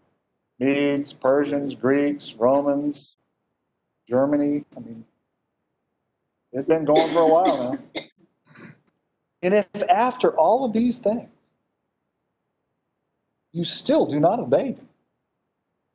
Medes, 0.59 1.13
Persians, 1.13 1.75
Greeks, 1.75 2.35
Romans, 2.35 3.17
Germany. 4.07 4.65
I 4.77 4.81
mean, 4.81 5.05
it's 6.53 6.69
been 6.69 6.85
going 6.85 7.11
for 7.13 7.21
a 7.21 7.27
while 7.27 7.73
now. 7.73 7.79
And 9.43 9.55
if 9.55 9.69
after 9.89 10.31
all 10.37 10.65
of 10.65 10.73
these 10.73 10.99
things 10.99 11.29
you 13.53 13.65
still 13.65 14.07
do 14.07 14.21
not 14.21 14.39
obey 14.39 14.71
me, 14.71 14.79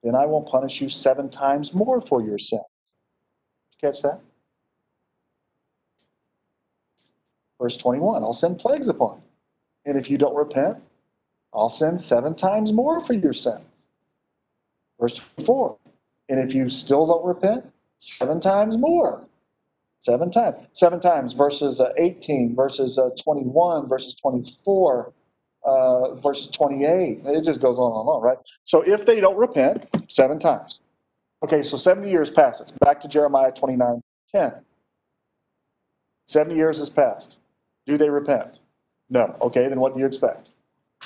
then 0.03 0.15
I 0.15 0.25
will 0.25 0.41
punish 0.41 0.81
you 0.81 0.89
seven 0.89 1.29
times 1.29 1.73
more 1.73 1.99
for 1.99 2.21
your 2.21 2.37
sins. 2.37 2.63
Catch 3.81 4.01
that? 4.01 4.21
Verse 7.61 7.75
21 7.77 8.23
I'll 8.23 8.33
send 8.33 8.59
plagues 8.59 8.87
upon 8.87 9.17
you. 9.17 9.23
And 9.85 9.97
if 9.97 10.09
you 10.09 10.17
don't 10.17 10.35
repent, 10.35 10.77
I'll 11.53 11.69
send 11.69 11.99
seven 12.01 12.35
times 12.35 12.71
more 12.71 13.01
for 13.01 13.13
your 13.13 13.33
sins. 13.33 13.65
Verse 14.99 15.15
24 15.15 15.77
And 16.29 16.39
if 16.39 16.53
you 16.53 16.69
still 16.69 17.07
don't 17.07 17.25
repent, 17.25 17.65
seven 17.99 18.39
times 18.39 18.77
more. 18.77 19.25
Seven 20.01 20.31
times. 20.31 20.55
Seven 20.73 20.99
times. 20.99 21.33
Verses 21.33 21.79
uh, 21.79 21.91
18, 21.97 22.55
verses 22.55 22.97
uh, 22.97 23.09
21, 23.21 23.89
verses 23.89 24.15
24, 24.15 25.13
uh, 25.63 26.15
verses 26.15 26.49
28. 26.49 27.21
It 27.25 27.43
just 27.43 27.59
goes 27.61 27.77
on 27.77 27.99
and 27.99 28.09
on, 28.09 28.21
right? 28.21 28.37
So 28.63 28.81
if 28.81 29.05
they 29.05 29.19
don't 29.19 29.37
repent, 29.37 29.85
seven 30.09 30.39
times. 30.39 30.81
Okay, 31.43 31.63
so 31.63 31.77
70 31.77 32.09
years 32.09 32.29
passes. 32.31 32.71
Back 32.71 32.99
to 33.01 33.07
Jeremiah 33.07 33.51
29 33.51 34.01
10. 34.31 34.53
70 36.27 36.55
years 36.55 36.77
has 36.77 36.89
passed. 36.89 37.37
Do 37.85 37.97
they 37.97 38.09
repent? 38.09 38.59
No. 39.09 39.35
Okay, 39.41 39.67
then 39.67 39.79
what 39.79 39.93
do 39.93 39.99
you 39.99 40.05
expect? 40.05 40.49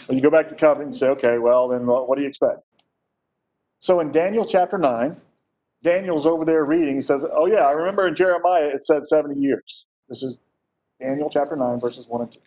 When 0.07 0.17
you 0.17 0.23
go 0.23 0.29
back 0.31 0.47
to 0.47 0.53
the 0.53 0.59
covenant, 0.59 0.95
you 0.95 0.99
say, 0.99 1.07
okay, 1.09 1.37
well, 1.37 1.67
then 1.67 1.85
what 1.85 2.09
what 2.09 2.17
do 2.17 2.23
you 2.23 2.27
expect? 2.27 2.61
So 3.79 3.99
in 3.99 4.11
Daniel 4.11 4.45
chapter 4.45 4.77
9, 4.77 5.15
Daniel's 5.83 6.25
over 6.25 6.45
there 6.45 6.65
reading. 6.65 6.95
He 6.95 7.01
says, 7.01 7.25
Oh, 7.31 7.45
yeah, 7.45 7.67
I 7.67 7.71
remember 7.71 8.07
in 8.07 8.15
Jeremiah 8.15 8.67
it 8.67 8.83
said 8.83 9.05
70 9.05 9.39
years. 9.39 9.85
This 10.09 10.23
is 10.23 10.37
Daniel 10.99 11.29
chapter 11.29 11.55
9, 11.55 11.79
verses 11.79 12.07
1 12.07 12.21
and 12.21 12.31
2. 12.31 12.39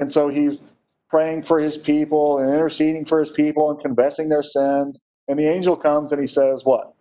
And 0.00 0.10
so 0.10 0.28
he's 0.28 0.62
praying 1.10 1.42
for 1.42 1.60
his 1.60 1.76
people 1.76 2.38
and 2.38 2.52
interceding 2.52 3.04
for 3.04 3.20
his 3.20 3.30
people 3.30 3.70
and 3.70 3.78
confessing 3.78 4.30
their 4.30 4.42
sins. 4.42 5.02
And 5.28 5.38
the 5.38 5.46
angel 5.46 5.76
comes 5.76 6.10
and 6.10 6.20
he 6.20 6.26
says, 6.26 6.64
What? 6.64 6.94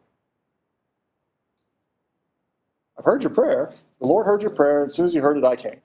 I've 2.97 3.05
heard 3.05 3.23
your 3.23 3.33
prayer. 3.33 3.71
The 4.01 4.05
Lord 4.05 4.25
heard 4.25 4.41
your 4.41 4.51
prayer. 4.51 4.81
And 4.81 4.91
as 4.91 4.95
soon 4.95 5.05
as 5.05 5.13
he 5.13 5.19
heard 5.19 5.37
it, 5.37 5.45
I 5.45 5.55
came. 5.55 5.79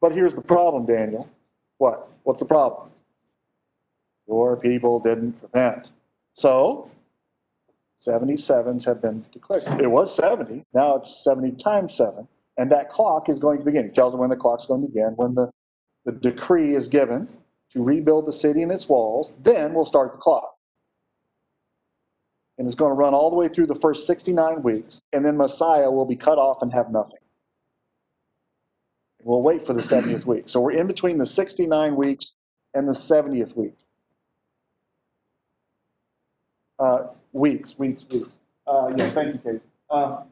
But 0.00 0.12
here's 0.12 0.34
the 0.34 0.40
problem, 0.40 0.86
Daniel. 0.86 1.28
What? 1.76 2.08
What's 2.22 2.40
the 2.40 2.46
problem? 2.46 2.90
Your 4.26 4.56
people 4.56 5.00
didn't 5.00 5.36
repent. 5.42 5.90
So, 6.32 6.90
77s 8.00 8.86
have 8.86 9.02
been 9.02 9.26
declared. 9.32 9.64
It 9.80 9.90
was 9.90 10.14
70, 10.14 10.64
now 10.72 10.96
it's 10.96 11.22
70 11.24 11.52
times 11.52 11.94
7. 11.94 12.26
And 12.56 12.72
that 12.72 12.90
clock 12.90 13.28
is 13.28 13.38
going 13.38 13.58
to 13.58 13.64
begin. 13.64 13.84
He 13.84 13.90
tells 13.90 14.12
them 14.12 14.20
when 14.20 14.30
the 14.30 14.36
clock's 14.36 14.66
going 14.66 14.82
to 14.82 14.88
begin, 14.88 15.12
when 15.16 15.34
the, 15.34 15.50
the 16.04 16.12
decree 16.12 16.74
is 16.74 16.88
given 16.88 17.28
to 17.70 17.82
rebuild 17.82 18.26
the 18.26 18.32
city 18.32 18.62
and 18.62 18.72
its 18.72 18.88
walls, 18.88 19.34
then 19.42 19.74
we'll 19.74 19.84
start 19.84 20.12
the 20.12 20.18
clock. 20.18 20.54
And 22.56 22.66
it's 22.66 22.74
going 22.74 22.90
to 22.90 22.94
run 22.94 23.14
all 23.14 23.30
the 23.30 23.36
way 23.36 23.48
through 23.48 23.66
the 23.66 23.74
first 23.74 24.06
69 24.06 24.62
weeks, 24.62 25.02
and 25.12 25.24
then 25.24 25.36
Messiah 25.36 25.90
will 25.90 26.06
be 26.06 26.16
cut 26.16 26.38
off 26.38 26.62
and 26.62 26.72
have 26.72 26.90
nothing. 26.90 27.20
We'll 29.22 29.42
wait 29.42 29.64
for 29.64 29.74
the 29.74 29.82
70th 29.82 30.26
week. 30.26 30.44
So 30.46 30.60
we're 30.60 30.72
in 30.72 30.86
between 30.86 31.18
the 31.18 31.26
69 31.26 31.96
weeks 31.96 32.34
and 32.74 32.88
the 32.88 32.92
70th 32.92 33.56
week. 33.56 33.74
Uh, 36.78 37.08
weeks, 37.32 37.78
weeks, 37.78 38.04
weeks. 38.10 38.36
Uh, 38.66 38.92
yeah, 38.96 39.10
thank 39.10 39.34
you, 39.34 39.40
Kate. 39.52 39.62
Um, 39.90 40.24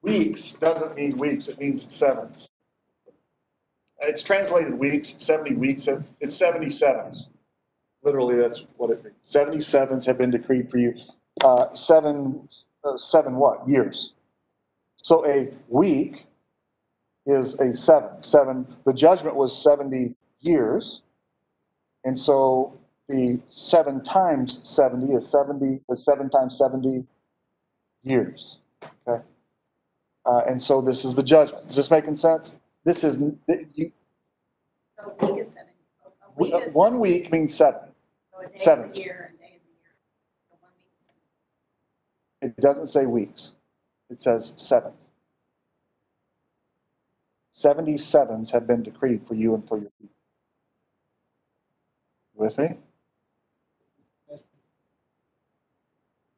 weeks 0.00 0.54
doesn't 0.54 0.94
mean 0.94 1.16
weeks, 1.16 1.48
it 1.48 1.58
means 1.58 1.92
sevens. 1.92 2.48
It's 4.02 4.22
translated 4.22 4.74
weeks, 4.78 5.14
70 5.18 5.54
weeks, 5.54 5.88
it's 6.20 6.40
77s. 6.40 7.30
Literally, 8.02 8.36
that's 8.36 8.64
what 8.76 8.90
it 8.90 9.04
means. 9.04 9.16
77s 9.22 10.04
have 10.06 10.18
been 10.18 10.30
decreed 10.30 10.68
for 10.68 10.78
you. 10.78 10.94
Uh, 11.42 11.72
seven, 11.74 12.48
uh, 12.84 12.96
seven 12.96 13.36
what? 13.36 13.66
Years. 13.66 14.14
So 14.96 15.24
a 15.26 15.52
week 15.68 16.26
is 17.26 17.58
a 17.60 17.76
seven. 17.76 18.22
Seven, 18.22 18.66
the 18.84 18.92
judgment 18.92 19.36
was 19.36 19.56
70 19.56 20.16
years. 20.40 21.02
And 22.04 22.18
so 22.18 22.76
the 23.08 23.38
seven 23.46 24.02
times 24.02 24.60
70 24.64 25.14
is 25.14 25.30
70, 25.30 25.80
is 25.88 26.04
seven 26.04 26.28
times 26.28 26.58
70 26.58 27.04
years. 28.02 28.58
Okay? 29.06 29.22
Uh, 30.26 30.40
and 30.48 30.60
so 30.60 30.80
this 30.80 31.04
is 31.04 31.14
the 31.14 31.22
judgment. 31.22 31.68
Is 31.68 31.76
this 31.76 31.90
making 31.90 32.16
sense? 32.16 32.54
This 32.84 33.04
is, 33.04 33.20
you, 33.74 33.92
So 34.98 35.16
a 35.20 35.26
week 35.32 35.42
is 35.42 35.52
seven. 35.52 35.74
a- 36.04 36.26
a 36.26 36.32
week 36.36 36.54
is- 36.54 36.74
one 36.74 37.00
week 37.00 37.32
means 37.32 37.54
seven. 37.54 37.94
So 38.32 38.40
a 38.40 38.48
day 38.48 38.52
is 38.52 38.98
a 38.98 39.02
year, 39.04 39.34
a 39.34 39.38
day 39.38 39.54
is 39.56 39.64
a 39.66 39.68
year. 39.68 39.94
So 40.50 40.56
one 40.60 40.72
week 40.74 40.90
is 40.90 40.96
seven. 42.40 42.50
It 42.50 42.56
doesn't 42.58 42.86
say 42.88 43.06
weeks. 43.06 43.54
It 44.10 44.20
says 44.20 44.54
sevens. 44.56 45.10
Seventy 47.52 47.96
sevens 47.98 48.52
have 48.52 48.66
been 48.66 48.82
decreed 48.82 49.26
for 49.26 49.34
you 49.34 49.54
and 49.54 49.66
for 49.68 49.78
your 49.78 49.90
people. 50.00 50.16
With 52.34 52.58
me? 52.58 52.78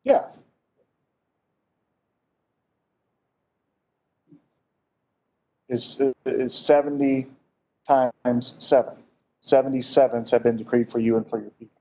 Yeah. 0.04 0.32
Is, 5.74 6.00
is 6.24 6.54
seventy 6.54 7.26
times 7.86 8.56
seven. 8.58 8.94
Seventy 9.40 9.82
sevens 9.82 10.30
have 10.30 10.42
been 10.42 10.56
decreed 10.56 10.90
for 10.90 11.00
you 11.00 11.16
and 11.16 11.28
for 11.28 11.38
your 11.40 11.50
people. 11.50 11.80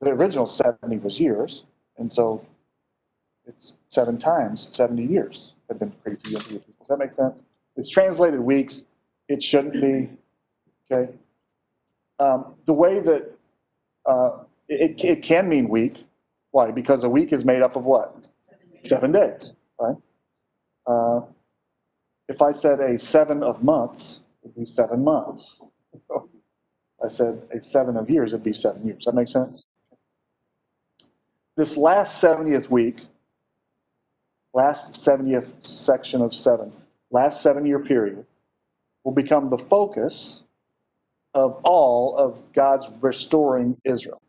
The 0.00 0.12
original 0.12 0.46
seventy 0.46 0.98
was 0.98 1.18
years, 1.18 1.64
and 1.98 2.12
so 2.12 2.46
it's 3.46 3.74
seven 3.88 4.18
times 4.18 4.68
70 4.72 5.04
years 5.04 5.54
have 5.68 5.78
been 5.78 5.90
decreed 5.90 6.22
for 6.22 6.28
you 6.30 6.36
and 6.36 6.44
for 6.44 6.52
your 6.52 6.60
people. 6.60 6.74
Does 6.80 6.88
that 6.88 6.98
make 6.98 7.12
sense? 7.12 7.44
It's 7.76 7.88
translated 7.88 8.40
weeks. 8.40 8.84
It 9.28 9.42
shouldn't 9.42 9.74
be, 9.74 10.08
okay? 10.90 11.12
Um, 12.18 12.54
the 12.66 12.72
way 12.72 13.00
that, 13.00 13.32
uh, 14.06 14.30
it, 14.68 15.02
it 15.04 15.22
can 15.22 15.48
mean 15.48 15.68
week. 15.68 16.04
Why? 16.52 16.70
Because 16.70 17.04
a 17.04 17.08
week 17.08 17.32
is 17.32 17.44
made 17.44 17.62
up 17.62 17.76
of 17.76 17.84
what? 17.84 18.28
Seven 18.82 19.12
days, 19.12 19.52
right? 19.80 19.96
Uh, 20.86 21.20
if 22.30 22.40
I 22.40 22.52
said 22.52 22.78
a 22.78 22.96
seven 22.96 23.42
of 23.42 23.64
months, 23.64 24.20
it'd 24.44 24.54
be 24.54 24.64
seven 24.64 25.02
months. 25.02 25.56
I 27.04 27.08
said 27.08 27.42
a 27.52 27.60
seven 27.60 27.96
of 27.96 28.08
years, 28.08 28.32
it'd 28.32 28.44
be 28.44 28.52
seven 28.52 28.86
years. 28.86 29.04
That 29.04 29.16
makes 29.16 29.32
sense? 29.32 29.66
This 31.56 31.76
last 31.76 32.22
70th 32.22 32.70
week, 32.70 33.00
last 34.54 34.92
70th 34.92 35.64
section 35.64 36.22
of 36.22 36.32
seven, 36.32 36.72
last 37.10 37.42
seven 37.42 37.66
year 37.66 37.80
period, 37.80 38.24
will 39.02 39.12
become 39.12 39.50
the 39.50 39.58
focus 39.58 40.44
of 41.34 41.60
all 41.64 42.16
of 42.16 42.52
God's 42.52 42.92
restoring 43.00 43.76
Israel. 43.82 44.22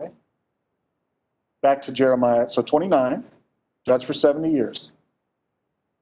Okay? 0.00 0.12
Back 1.62 1.82
to 1.82 1.92
Jeremiah, 1.92 2.48
so 2.48 2.62
29, 2.62 3.24
judged 3.84 4.04
for 4.04 4.12
70 4.12 4.52
years. 4.52 4.91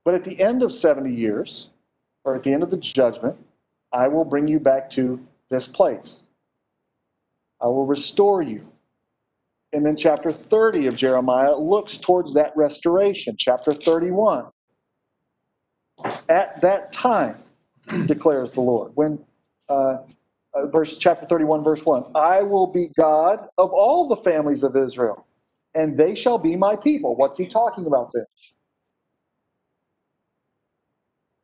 But 0.05 0.15
at 0.15 0.25
the 0.25 0.41
end 0.41 0.63
of 0.63 0.73
70 0.73 1.13
years, 1.13 1.71
or 2.25 2.37
at 2.37 2.43
the 2.43 2.53
end 2.53 2.63
of 2.63 2.71
the 2.71 2.77
judgment, 2.77 3.37
I 3.93 4.09
will 4.09 4.25
bring 4.25 4.49
you 4.49 4.61
back 4.61 4.89
to 4.91 5.21
this 5.51 5.67
place. 5.67 6.23
I 7.61 7.67
will 7.67 7.87
restore 7.87 8.43
you. 8.43 8.67
And 9.73 9.85
then 9.85 9.97
chapter 9.97 10.33
30 10.33 10.87
of 10.87 10.97
Jeremiah 10.97 11.57
looks 11.57 11.99
towards 11.99 12.35
that 12.35 12.53
restoration. 12.57 13.37
Chapter 13.39 13.73
31. 13.73 14.47
At 16.29 16.61
that 16.63 16.93
time, 16.93 17.37
declares 18.07 18.53
the 18.53 18.63
Lord. 18.63 18.93
When 18.95 19.25
uh, 19.69 19.99
uh, 20.55 20.67
verse 20.67 20.99
chapter 20.99 21.27
31 21.27 21.63
verse 21.63 21.85
1 21.85 22.05
i 22.17 22.43
will 22.43 22.67
be 22.67 22.89
god 22.99 23.47
of 23.57 23.71
all 23.73 24.09
the 24.09 24.17
families 24.17 24.65
of 24.65 24.77
israel 24.77 25.27
and 25.77 25.97
they 25.97 26.15
shall 26.15 26.39
be 26.39 26.57
my 26.57 26.75
people 26.75 27.15
what's 27.15 27.39
he 27.39 27.47
talking 27.47 27.87
about 27.87 28.11
there 28.13 28.27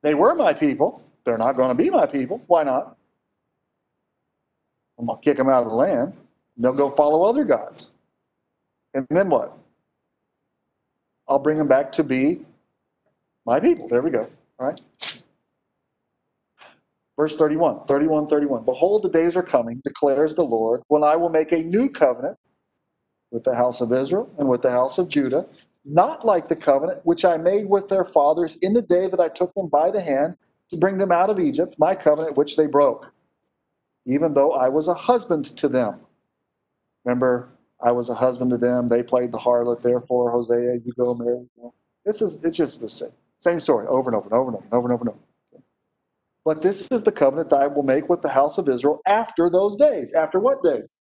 they 0.06 0.14
were 0.14 0.36
my 0.36 0.54
people. 0.54 1.02
They're 1.24 1.36
not 1.36 1.56
going 1.56 1.70
to 1.70 1.74
be 1.74 1.90
my 1.90 2.06
people. 2.06 2.40
Why 2.46 2.62
not? 2.62 2.96
I'm 4.96 5.06
going 5.06 5.18
to 5.20 5.24
kick 5.24 5.36
them 5.36 5.48
out 5.48 5.64
of 5.64 5.70
the 5.70 5.74
land. 5.74 6.12
They'll 6.56 6.72
go 6.72 6.90
follow 6.90 7.24
other 7.24 7.42
gods. 7.42 7.90
And 8.94 9.04
then 9.10 9.28
what? 9.28 9.58
I'll 11.28 11.40
bring 11.40 11.58
them 11.58 11.66
back 11.66 11.90
to 11.92 12.04
be 12.04 12.42
my 13.44 13.58
people. 13.58 13.88
There 13.88 14.00
we 14.00 14.12
go. 14.12 14.30
All 14.60 14.68
right. 14.68 14.80
Verse 17.18 17.34
31, 17.34 17.86
31, 17.86 18.28
31. 18.28 18.64
Behold, 18.64 19.02
the 19.02 19.08
days 19.08 19.36
are 19.36 19.42
coming, 19.42 19.82
declares 19.82 20.36
the 20.36 20.44
Lord, 20.44 20.82
when 20.86 21.02
I 21.02 21.16
will 21.16 21.30
make 21.30 21.50
a 21.50 21.58
new 21.58 21.90
covenant 21.90 22.38
with 23.32 23.42
the 23.42 23.56
house 23.56 23.80
of 23.80 23.92
Israel 23.92 24.30
and 24.38 24.48
with 24.48 24.62
the 24.62 24.70
house 24.70 24.98
of 24.98 25.08
Judah, 25.08 25.46
not 25.86 26.26
like 26.26 26.48
the 26.48 26.56
covenant 26.56 27.00
which 27.04 27.24
I 27.24 27.36
made 27.36 27.68
with 27.68 27.88
their 27.88 28.04
fathers 28.04 28.56
in 28.56 28.72
the 28.72 28.82
day 28.82 29.08
that 29.08 29.20
I 29.20 29.28
took 29.28 29.54
them 29.54 29.68
by 29.68 29.90
the 29.90 30.00
hand 30.00 30.36
to 30.70 30.76
bring 30.76 30.98
them 30.98 31.12
out 31.12 31.30
of 31.30 31.38
Egypt, 31.38 31.76
my 31.78 31.94
covenant 31.94 32.36
which 32.36 32.56
they 32.56 32.66
broke, 32.66 33.12
even 34.06 34.34
though 34.34 34.52
I 34.52 34.68
was 34.68 34.88
a 34.88 34.94
husband 34.94 35.56
to 35.58 35.68
them. 35.68 36.00
Remember, 37.04 37.50
I 37.82 37.92
was 37.92 38.10
a 38.10 38.14
husband 38.14 38.50
to 38.50 38.58
them. 38.58 38.88
They 38.88 39.02
played 39.02 39.32
the 39.32 39.38
harlot. 39.38 39.82
Therefore, 39.82 40.32
Hosea, 40.32 40.80
you 40.84 40.92
go 40.98 41.14
marry. 41.14 41.46
This 42.04 42.20
is 42.20 42.42
it's 42.42 42.56
just 42.56 42.80
the 42.80 42.88
same 42.88 43.12
same 43.38 43.60
story 43.60 43.86
over 43.86 44.10
and 44.10 44.16
over 44.16 44.26
and 44.26 44.34
over 44.34 44.48
and 44.48 44.56
over 44.56 44.64
and 44.64 44.74
over 44.74 44.86
and 44.86 44.92
over. 44.92 45.02
And 45.02 45.08
over. 45.10 45.18
But 46.44 46.62
this 46.62 46.88
is 46.90 47.02
the 47.02 47.12
covenant 47.12 47.50
that 47.50 47.60
I 47.60 47.66
will 47.68 47.82
make 47.82 48.08
with 48.08 48.22
the 48.22 48.28
house 48.28 48.58
of 48.58 48.68
Israel 48.68 49.00
after 49.06 49.50
those 49.50 49.76
days. 49.76 50.14
After 50.14 50.40
what 50.40 50.62
days? 50.64 51.00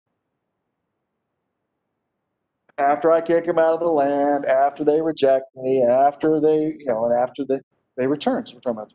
After 2.83 3.12
I 3.12 3.20
kick 3.22 3.47
them 3.47 3.59
out 3.59 3.74
of 3.74 3.80
the 3.80 3.89
land, 3.89 4.47
after 4.47 4.85
they 4.85 5.01
reject 5.03 5.47
me, 5.57 5.85
after 5.85 6.41
they, 6.41 6.76
you 6.78 6.87
know, 6.87 7.07
and 7.07 7.14
after 7.14 7.45
they, 7.45 7.61
they 7.97 8.09
return. 8.09 8.47
So 8.47 8.57
we're 8.57 8.62
talking 8.62 8.78
about. 8.78 8.93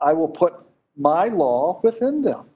I 0.00 0.12
will 0.14 0.28
put 0.28 0.54
my 0.96 1.26
law 1.26 1.80
within 1.82 2.22
them. 2.22 2.48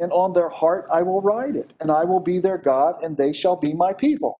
And 0.00 0.12
on 0.12 0.32
their 0.32 0.50
heart 0.50 0.86
I 0.92 1.02
will 1.02 1.22
write 1.22 1.56
it, 1.56 1.74
and 1.80 1.90
I 1.90 2.04
will 2.04 2.20
be 2.20 2.40
their 2.40 2.58
God, 2.58 3.02
and 3.02 3.16
they 3.16 3.32
shall 3.32 3.56
be 3.56 3.74
my 3.74 3.92
people. 3.92 4.40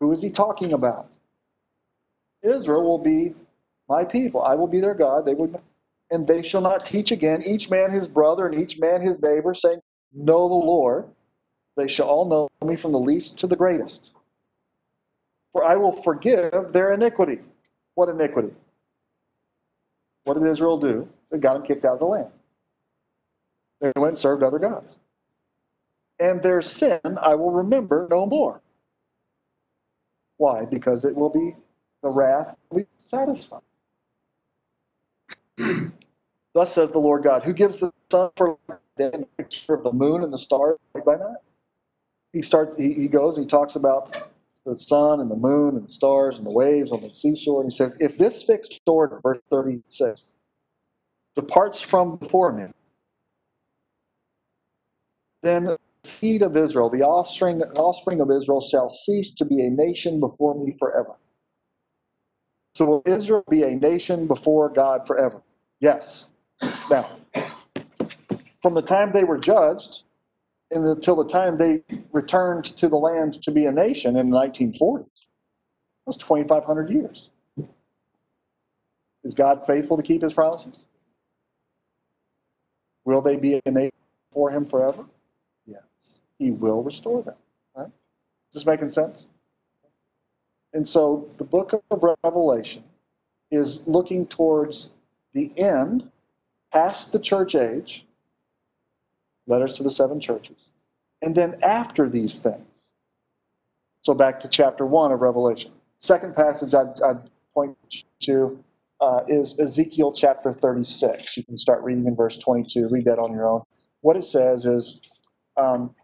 Who 0.00 0.12
is 0.12 0.22
he 0.22 0.30
talking 0.30 0.72
about? 0.74 1.10
Israel 2.42 2.84
will 2.84 2.98
be 2.98 3.34
my 3.88 4.04
people. 4.04 4.42
I 4.42 4.54
will 4.54 4.68
be 4.68 4.80
their 4.80 4.94
God. 4.94 5.26
They 5.26 5.34
would, 5.34 5.56
and 6.10 6.26
they 6.26 6.42
shall 6.42 6.62
not 6.62 6.84
teach 6.86 7.12
again 7.12 7.42
each 7.42 7.70
man 7.70 7.90
his 7.90 8.08
brother 8.08 8.46
and 8.46 8.60
each 8.60 8.78
man 8.80 9.02
his 9.02 9.20
neighbor, 9.22 9.54
saying, 9.54 9.80
Know 10.14 10.48
the 10.48 10.54
Lord. 10.54 11.06
They 11.76 11.88
shall 11.88 12.08
all 12.08 12.26
know 12.26 12.48
me 12.66 12.76
from 12.76 12.92
the 12.92 13.00
least 13.00 13.38
to 13.38 13.46
the 13.46 13.56
greatest. 13.56 14.12
For 15.52 15.64
I 15.64 15.76
will 15.76 15.92
forgive 15.92 16.72
their 16.72 16.92
iniquity. 16.92 17.40
What 17.94 18.08
iniquity? 18.08 18.52
What 20.24 20.34
did 20.34 20.48
Israel 20.48 20.78
do? 20.78 21.08
They 21.30 21.38
got 21.38 21.54
them 21.54 21.62
kicked 21.62 21.84
out 21.84 21.94
of 21.94 21.98
the 22.00 22.06
land. 22.06 22.30
They 23.80 23.92
went 23.96 24.12
and 24.12 24.18
served 24.18 24.42
other 24.42 24.58
gods. 24.58 24.98
And 26.18 26.42
their 26.42 26.62
sin 26.62 27.00
I 27.20 27.34
will 27.34 27.50
remember 27.52 28.08
no 28.10 28.26
more. 28.26 28.60
Why? 30.38 30.64
Because 30.64 31.04
it 31.04 31.14
will 31.14 31.30
be 31.30 31.56
the 32.02 32.10
wrath 32.10 32.56
will 32.70 32.80
be 32.80 32.86
satisfied. 33.00 33.60
Thus 36.54 36.72
says 36.74 36.90
the 36.90 36.98
Lord 36.98 37.24
God, 37.24 37.44
who 37.44 37.52
gives 37.52 37.80
the 37.80 37.92
sun 38.10 38.30
for 38.36 38.58
light 38.68 38.78
and 38.98 39.26
the 39.38 39.74
of 39.74 39.84
the 39.84 39.92
moon 39.92 40.24
and 40.24 40.32
the 40.32 40.38
stars 40.38 40.78
by 41.04 41.16
night. 41.16 41.36
He 42.36 42.42
starts. 42.42 42.76
He, 42.76 42.92
he 42.92 43.08
goes. 43.08 43.38
He 43.38 43.46
talks 43.46 43.76
about 43.76 44.14
the 44.66 44.76
sun 44.76 45.20
and 45.20 45.30
the 45.30 45.36
moon 45.36 45.76
and 45.76 45.86
the 45.86 45.90
stars 45.90 46.36
and 46.36 46.46
the 46.46 46.52
waves 46.52 46.92
on 46.92 47.00
the 47.02 47.10
seashore. 47.10 47.62
And 47.62 47.70
he 47.70 47.74
says, 47.74 47.96
if 47.98 48.18
this 48.18 48.42
fixed 48.42 48.80
order, 48.86 49.20
verse 49.22 49.38
thirty-six, 49.48 50.26
departs 51.34 51.80
from 51.80 52.16
before 52.16 52.52
me, 52.52 52.66
then 55.42 55.64
the 55.64 55.78
seed 56.04 56.42
of 56.42 56.56
Israel, 56.56 56.90
the 56.90 57.02
offspring, 57.02 57.62
offspring 57.76 58.20
of 58.20 58.30
Israel, 58.30 58.60
shall 58.60 58.88
cease 58.88 59.32
to 59.34 59.44
be 59.46 59.64
a 59.64 59.70
nation 59.70 60.20
before 60.20 60.54
me 60.62 60.74
forever. 60.78 61.14
So 62.74 62.84
will 62.84 63.02
Israel 63.06 63.44
be 63.48 63.62
a 63.62 63.76
nation 63.76 64.26
before 64.26 64.68
God 64.68 65.06
forever? 65.06 65.40
Yes. 65.80 66.26
Now, 66.90 67.16
from 68.60 68.74
the 68.74 68.82
time 68.82 69.12
they 69.12 69.24
were 69.24 69.38
judged 69.38 70.02
until 70.70 71.16
the 71.16 71.28
time 71.28 71.58
they 71.58 71.82
returned 72.12 72.64
to 72.64 72.88
the 72.88 72.96
land 72.96 73.40
to 73.42 73.50
be 73.50 73.66
a 73.66 73.72
nation 73.72 74.16
in 74.16 74.30
the 74.30 74.36
1940s, 74.36 75.04
that 75.04 76.06
was 76.06 76.16
2,500 76.16 76.90
years. 76.90 77.30
Is 79.24 79.34
God 79.34 79.66
faithful 79.66 79.96
to 79.96 80.02
keep 80.02 80.22
his 80.22 80.32
promises? 80.32 80.84
Will 83.04 83.20
they 83.20 83.36
be 83.36 83.60
a 83.64 83.70
nation 83.70 83.92
for 84.30 84.50
him 84.50 84.64
forever? 84.64 85.04
Yes. 85.66 85.82
He 86.38 86.50
will 86.50 86.82
restore 86.82 87.22
them. 87.22 87.34
Right? 87.76 87.86
Is 87.86 88.54
this 88.54 88.66
making 88.66 88.90
sense? 88.90 89.28
And 90.72 90.86
so 90.86 91.28
the 91.38 91.44
book 91.44 91.72
of 91.90 92.04
Revelation 92.22 92.84
is 93.50 93.82
looking 93.86 94.26
towards 94.26 94.90
the 95.32 95.52
end, 95.56 96.10
past 96.72 97.12
the 97.12 97.18
church 97.18 97.54
age, 97.54 98.05
letters 99.46 99.72
to 99.74 99.82
the 99.82 99.90
seven 99.90 100.20
churches, 100.20 100.68
and 101.22 101.34
then 101.34 101.56
after 101.62 102.08
these 102.08 102.38
things. 102.38 102.66
So 104.02 104.14
back 104.14 104.38
to 104.40 104.48
chapter 104.48 104.86
1 104.86 105.12
of 105.12 105.20
Revelation. 105.20 105.72
Second 105.98 106.36
passage 106.36 106.74
I'd, 106.74 107.00
I'd 107.02 107.28
point 107.52 107.76
to 108.22 108.62
uh, 109.00 109.20
is 109.26 109.58
Ezekiel 109.58 110.12
chapter 110.12 110.52
36. 110.52 111.36
You 111.36 111.44
can 111.44 111.56
start 111.56 111.82
reading 111.82 112.06
in 112.06 112.14
verse 112.14 112.38
22, 112.38 112.88
read 112.88 113.04
that 113.06 113.18
on 113.18 113.32
your 113.32 113.48
own. 113.48 113.62
What 114.02 114.16
it 114.16 114.22
says 114.22 114.64
is 114.64 115.00
um, 115.56 115.94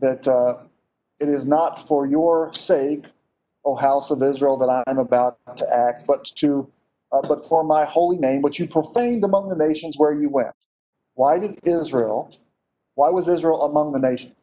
that 0.00 0.26
uh, 0.26 0.64
it 1.20 1.28
is 1.28 1.46
not 1.46 1.86
for 1.86 2.06
your 2.06 2.52
sake 2.52 3.06
O 3.66 3.74
house 3.74 4.12
of 4.12 4.22
Israel, 4.22 4.56
that 4.58 4.68
I 4.68 4.84
am 4.88 4.98
about 4.98 5.38
to 5.56 5.74
act, 5.74 6.06
but 6.06 6.24
to 6.36 6.70
uh, 7.12 7.20
but 7.22 7.42
for 7.42 7.64
my 7.64 7.84
holy 7.84 8.16
name, 8.16 8.42
which 8.42 8.58
you 8.58 8.66
profaned 8.66 9.24
among 9.24 9.48
the 9.48 9.56
nations 9.56 9.96
where 9.98 10.12
you 10.12 10.28
went. 10.28 10.54
Why 11.14 11.38
did 11.38 11.58
Israel? 11.64 12.30
Why 12.96 13.10
was 13.10 13.28
Israel 13.28 13.64
among 13.64 13.92
the 13.94 14.00
nations? 14.00 14.38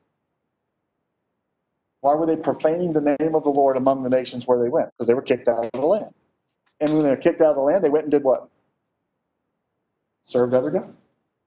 Why 2.02 2.16
were 2.16 2.28
they 2.28 2.38
profaning 2.38 2.94
the 2.94 3.02
name 3.02 3.36
of 3.36 3.44
the 3.44 3.50
Lord 3.52 3.78
among 3.78 4.04
the 4.04 4.10
nations 4.10 4.48
where 4.48 4.60
they 4.60 4.70
went? 4.70 4.92
Because 4.94 5.08
they 5.08 5.16
were 5.16 5.24
kicked 5.24 5.50
out 5.50 5.66
of 5.66 5.72
the 5.74 5.88
land. 5.88 6.14
And 6.82 6.94
when 6.94 7.04
they 7.04 7.12
were 7.12 7.18
kicked 7.18 7.42
out 7.42 7.52
of 7.52 7.56
the 7.58 7.62
land, 7.64 7.84
they 7.84 7.90
went 7.92 8.06
and 8.06 8.12
did 8.12 8.24
what? 8.24 8.50
Served 10.24 10.54
other 10.54 10.72
gods. 10.72 10.94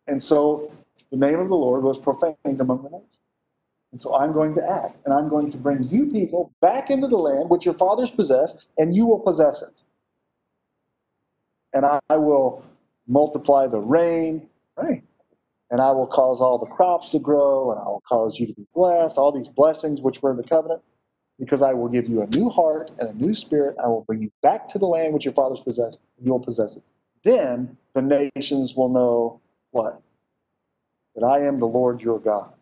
And 0.08 0.22
so 0.22 0.72
the 1.10 1.18
name 1.18 1.40
of 1.40 1.48
the 1.48 1.56
Lord 1.56 1.84
was 1.84 1.98
profaned 1.98 2.36
among 2.60 2.84
the 2.84 2.90
nations. 2.90 3.08
And 3.92 4.00
so 4.00 4.14
I'm 4.16 4.32
going 4.32 4.54
to 4.56 4.70
act, 4.70 4.98
and 5.06 5.14
I'm 5.14 5.28
going 5.28 5.50
to 5.52 5.58
bring 5.58 5.84
you 5.84 6.06
people 6.12 6.52
back 6.60 6.90
into 6.90 7.08
the 7.08 7.18
land 7.18 7.50
which 7.50 7.64
your 7.66 7.74
fathers 7.74 8.10
possessed, 8.10 8.68
and 8.78 8.94
you 8.94 9.06
will 9.06 9.20
possess 9.20 9.62
it. 9.62 9.82
and 11.72 11.86
I 11.86 12.16
will 12.16 12.64
multiply 13.06 13.66
the 13.66 13.80
rain, 13.80 14.48
right? 14.76 15.04
And 15.70 15.80
I 15.80 15.90
will 15.90 16.06
cause 16.06 16.40
all 16.40 16.58
the 16.58 16.66
crops 16.66 17.10
to 17.10 17.18
grow, 17.18 17.72
and 17.72 17.80
I 17.80 17.84
will 17.84 18.02
cause 18.08 18.38
you 18.38 18.46
to 18.46 18.54
be 18.54 18.66
blessed, 18.74 19.18
all 19.18 19.32
these 19.32 19.48
blessings 19.48 20.00
which 20.00 20.22
were 20.22 20.30
in 20.30 20.36
the 20.36 20.44
covenant, 20.44 20.82
because 21.40 21.60
I 21.60 21.72
will 21.72 21.88
give 21.88 22.08
you 22.08 22.22
a 22.22 22.26
new 22.28 22.48
heart 22.50 22.90
and 22.98 23.08
a 23.08 23.12
new 23.12 23.34
spirit. 23.34 23.76
I 23.82 23.88
will 23.88 24.04
bring 24.04 24.20
you 24.20 24.30
back 24.42 24.68
to 24.70 24.78
the 24.78 24.86
land 24.86 25.12
which 25.12 25.24
your 25.24 25.34
fathers 25.34 25.60
possessed, 25.60 26.00
and 26.16 26.26
you 26.26 26.32
will 26.32 26.40
possess 26.40 26.76
it. 26.76 26.84
Then 27.24 27.76
the 27.94 28.30
nations 28.36 28.76
will 28.76 28.88
know 28.88 29.40
what? 29.72 30.00
That 31.16 31.24
I 31.24 31.40
am 31.40 31.58
the 31.58 31.66
Lord 31.66 32.00
your 32.00 32.20
God. 32.20 32.52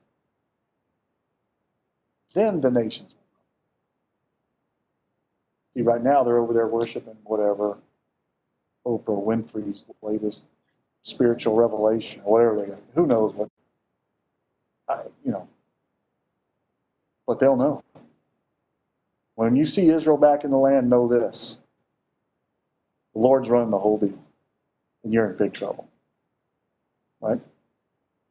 Then 2.33 2.63
the 2.63 2.71
nations. 2.71 3.15
See, 5.75 5.83
right 5.83 6.03
now 6.03 6.25
they're 6.25 6.39
over 6.39 6.53
there 6.53 6.69
worshiping 6.69 7.17
whatever 7.25 7.79
Oprah 8.87 9.25
Winfrey's 9.25 9.87
latest 10.03 10.47
spiritual 11.05 11.55
revelation, 11.55 12.23
or 12.25 12.33
whatever 12.33 12.61
they 12.61 12.73
got. 12.73 12.83
Who 12.95 13.07
knows 13.07 13.35
what? 13.35 13.49
I, 14.89 15.03
you 15.25 15.31
know, 15.31 15.49
but 17.27 17.39
they'll 17.39 17.57
know. 17.57 17.85
When 19.37 19.55
you 19.57 19.67
see 19.67 19.91
Israel 19.91 20.17
back 20.17 20.45
in 20.45 20.51
the 20.51 20.59
land, 20.59 20.91
know 20.91 21.07
this: 21.07 21.59
the 23.15 23.21
Lord's 23.21 23.49
running 23.49 23.71
the 23.71 23.79
whole 23.79 23.99
deal, 23.99 24.19
and 25.05 25.13
you're 25.13 25.31
in 25.31 25.37
big 25.37 25.53
trouble. 25.53 25.89
Right? 27.21 27.41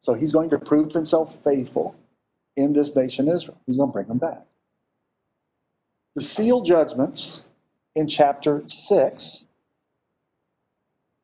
So 0.02 0.14
He's 0.14 0.34
going 0.34 0.50
to 0.50 0.60
prove 0.60 0.92
Himself 0.92 1.44
faithful 1.44 1.96
in 2.58 2.74
this 2.74 2.96
nation, 2.96 3.28
Israel. 3.28 3.60
He's 3.66 3.78
going 3.78 3.90
to 3.90 3.94
bring 3.94 4.08
them 4.08 4.18
back. 4.18 4.46
The 6.16 6.22
seal 6.22 6.62
judgments 6.62 7.44
in 7.96 8.08
chapter 8.08 8.64
six 8.68 9.43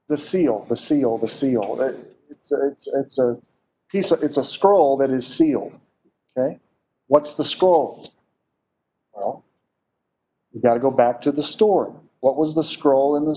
the 0.10 0.18
seal, 0.18 0.66
the 0.70 0.78
seal, 0.78 1.20
the 1.20 1.30
seal. 1.30 1.82
It- 1.82 2.07
It's 2.32 2.51
a, 2.53 2.68
it's 2.68 2.88
it's 2.95 3.20
a 3.20 3.38
piece 3.91 4.12
of, 4.12 4.24
it's 4.24 4.38
a 4.38 4.43
scroll 4.45 4.97
that 4.99 5.12
is 5.12 5.28
sealed. 5.28 5.80
Okay, 6.38 6.60
what's 7.07 7.36
the 7.36 7.45
scroll? 7.45 8.05
Well, 9.14 9.45
you 10.53 10.62
got 10.62 10.76
to 10.76 10.80
go 10.82 10.91
back 10.91 11.22
to 11.22 11.32
the 11.32 11.43
story. 11.43 11.91
What 12.22 12.38
was 12.38 12.55
the 12.55 12.64
scroll 12.64 13.16
in 13.18 13.26
the, 13.26 13.36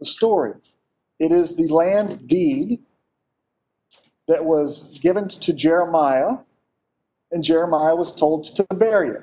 the 0.00 0.06
story? 0.06 0.54
It 1.20 1.32
is 1.32 1.56
the 1.56 1.68
land 1.68 2.28
deed 2.28 2.80
that 4.28 4.44
was 4.44 4.98
given 5.00 5.28
to 5.28 5.52
Jeremiah, 5.52 6.38
and 7.32 7.44
Jeremiah 7.44 7.96
was 7.96 8.16
told 8.16 8.44
to 8.56 8.66
bury 8.74 9.10
it. 9.10 9.22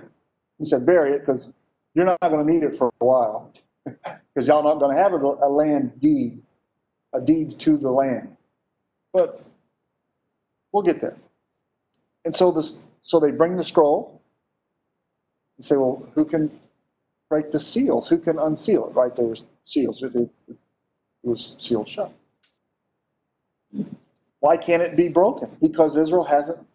He 0.59 0.65
said, 0.65 0.85
"Bury 0.85 1.13
it 1.15 1.21
because 1.21 1.53
you're 1.95 2.05
not 2.05 2.19
going 2.21 2.45
to 2.45 2.53
need 2.53 2.63
it 2.63 2.77
for 2.77 2.93
a 3.01 3.05
while, 3.05 3.53
because 3.85 4.47
y'all 4.47 4.63
not 4.63 4.79
going 4.79 4.95
to 4.95 5.01
have 5.01 5.13
a, 5.13 5.17
a 5.17 5.49
land 5.49 5.99
deed." 5.99 6.41
A 7.13 7.21
deed 7.21 7.59
to 7.59 7.77
the 7.77 7.91
land. 7.91 8.37
But 9.13 9.43
we'll 10.71 10.83
get 10.83 11.01
there. 11.01 11.17
And 12.25 12.35
so 12.35 12.51
this, 12.51 12.81
so 13.01 13.19
they 13.19 13.31
bring 13.31 13.57
the 13.57 13.63
scroll. 13.63 14.21
and 15.57 15.65
say, 15.65 15.77
well, 15.77 16.09
who 16.15 16.25
can 16.25 16.51
break 17.29 17.51
the 17.51 17.59
seals? 17.59 18.09
Who 18.09 18.17
can 18.19 18.39
unseal 18.39 18.87
it? 18.89 18.95
Right, 18.95 19.15
there 19.15 19.33
seals. 19.63 20.03
It, 20.03 20.29
was 21.23 21.55
sealed 21.59 21.89
shut. 21.89 22.13
Why 24.39 24.57
can't 24.57 24.81
it 24.83 24.95
be 24.95 25.09
broken? 25.09 25.57
Because 25.61 25.97
Israel 25.97 26.25
hasn't 26.25 26.67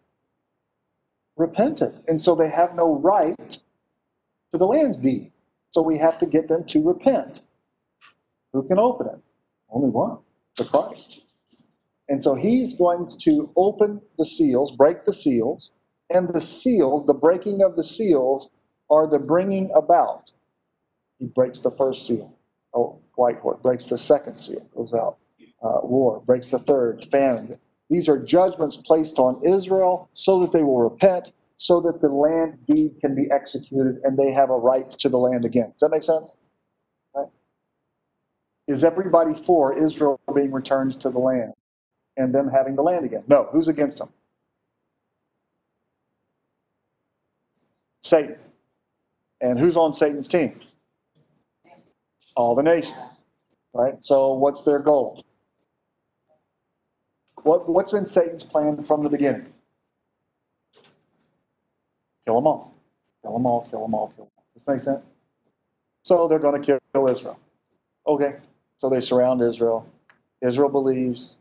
repented, 1.37 2.03
and 2.07 2.21
so 2.21 2.35
they 2.35 2.49
have 2.49 2.75
no 2.75 2.95
right 2.95 3.59
to 4.51 4.57
the 4.57 4.67
land 4.67 5.01
deed. 5.01 5.31
So 5.71 5.81
we 5.81 5.97
have 5.99 6.19
to 6.19 6.25
get 6.25 6.47
them 6.47 6.65
to 6.65 6.83
repent. 6.83 7.41
Who 8.53 8.63
can 8.63 8.79
open 8.79 9.07
it? 9.07 9.19
Only 9.69 9.89
one, 9.89 10.19
the 10.57 10.65
Christ. 10.65 11.23
And 12.09 12.23
so 12.23 12.35
he's 12.35 12.77
going 12.77 13.09
to 13.21 13.51
open 13.55 14.01
the 14.17 14.25
seals, 14.25 14.71
break 14.71 15.05
the 15.05 15.13
seals, 15.13 15.71
and 16.09 16.29
the 16.29 16.41
seals, 16.41 17.05
the 17.05 17.13
breaking 17.13 17.61
of 17.61 17.75
the 17.75 17.83
seals, 17.83 18.49
are 18.89 19.07
the 19.07 19.19
bringing 19.19 19.69
about. 19.75 20.31
He 21.19 21.25
breaks 21.25 21.61
the 21.61 21.71
first 21.71 22.07
seal, 22.07 22.33
oh, 22.73 22.99
white 23.15 23.39
horse, 23.39 23.59
breaks 23.61 23.87
the 23.87 23.97
second 23.97 24.37
seal, 24.37 24.65
goes 24.75 24.93
out. 24.93 25.17
Uh, 25.61 25.79
war, 25.83 26.21
breaks 26.25 26.49
the 26.49 26.59
third, 26.59 27.03
famine. 27.11 27.57
These 27.89 28.07
are 28.07 28.17
judgments 28.17 28.77
placed 28.77 29.17
on 29.17 29.41
Israel 29.43 30.07
so 30.13 30.39
that 30.41 30.51
they 30.51 30.61
will 30.61 30.81
repent, 30.81 31.33
so 31.57 31.81
that 31.81 31.99
the 31.99 32.09
land 32.09 32.59
deed 32.65 32.97
can 33.01 33.15
be 33.15 33.27
executed 33.31 33.99
and 34.03 34.17
they 34.17 34.31
have 34.31 34.51
a 34.51 34.57
right 34.57 34.89
to 34.91 35.09
the 35.09 35.17
land 35.17 35.45
again. 35.45 35.71
Does 35.71 35.79
that 35.81 35.89
make 35.89 36.03
sense? 36.03 36.39
Is 38.67 38.83
everybody 38.83 39.33
for 39.33 39.77
Israel 39.77 40.19
being 40.35 40.51
returned 40.51 40.99
to 41.01 41.09
the 41.09 41.19
land 41.19 41.53
and 42.17 42.33
them 42.33 42.49
having 42.49 42.75
the 42.75 42.81
land 42.81 43.05
again? 43.05 43.23
No. 43.27 43.47
Who's 43.51 43.67
against 43.67 43.99
them? 43.99 44.09
Satan. 48.03 48.35
And 49.39 49.59
who's 49.59 49.77
on 49.77 49.93
Satan's 49.93 50.27
team? 50.27 50.59
All 52.35 52.55
the 52.55 52.63
nations. 52.63 53.21
Right? 53.73 54.03
So 54.03 54.33
what's 54.33 54.63
their 54.63 54.79
goal? 54.79 55.23
What, 57.43 57.69
what's 57.69 57.91
been 57.91 58.05
Satan's 58.05 58.43
plan 58.43 58.83
from 58.83 59.03
the 59.03 59.09
beginning? 59.09 59.47
Kill 62.25 62.35
them 62.35 62.47
all. 62.47 62.73
Kill 63.21 63.33
them 63.33 63.45
all, 63.45 63.67
kill 63.69 63.81
them 63.83 63.93
all, 63.93 64.07
kill 64.15 64.25
them 64.25 64.31
all. 64.37 64.43
Does 64.53 64.63
this 64.65 64.67
make 64.67 64.81
sense? 64.81 65.11
So 66.03 66.27
they're 66.27 66.39
going 66.39 66.61
to 66.61 66.79
kill 66.93 67.07
Israel. 67.07 67.39
Okay. 68.05 68.35
So 68.77 68.89
they 68.89 69.01
surround 69.01 69.41
Israel. 69.41 69.87
Israel 70.41 70.69
believes 70.69 71.37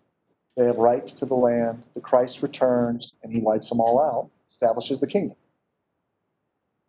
they 0.57 0.65
have 0.65 0.79
rights 0.79 1.13
to 1.15 1.27
the 1.27 1.35
land. 1.35 1.83
The 1.95 2.01
Christ 2.01 2.43
returns 2.43 3.13
and 3.23 3.33
he 3.33 3.41
wipes 3.41 3.69
them 3.69 3.81
all 3.81 4.01
out, 4.01 4.31
establishes 4.49 5.01
the 5.01 5.07
kingdom. 5.07 5.37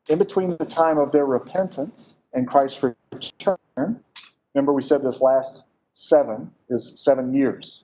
In 0.07 0.19
between 0.19 0.55
the 0.57 0.65
time 0.65 0.97
of 0.97 1.11
their 1.11 1.25
repentance 1.25 2.15
and 2.33 2.47
Christ's 2.47 2.81
return, 3.11 3.99
remember 4.53 4.71
we 4.71 4.81
said 4.81 5.03
this 5.03 5.21
last 5.21 5.65
seven 5.93 6.51
is 6.69 6.93
seven 6.95 7.33
years. 7.33 7.83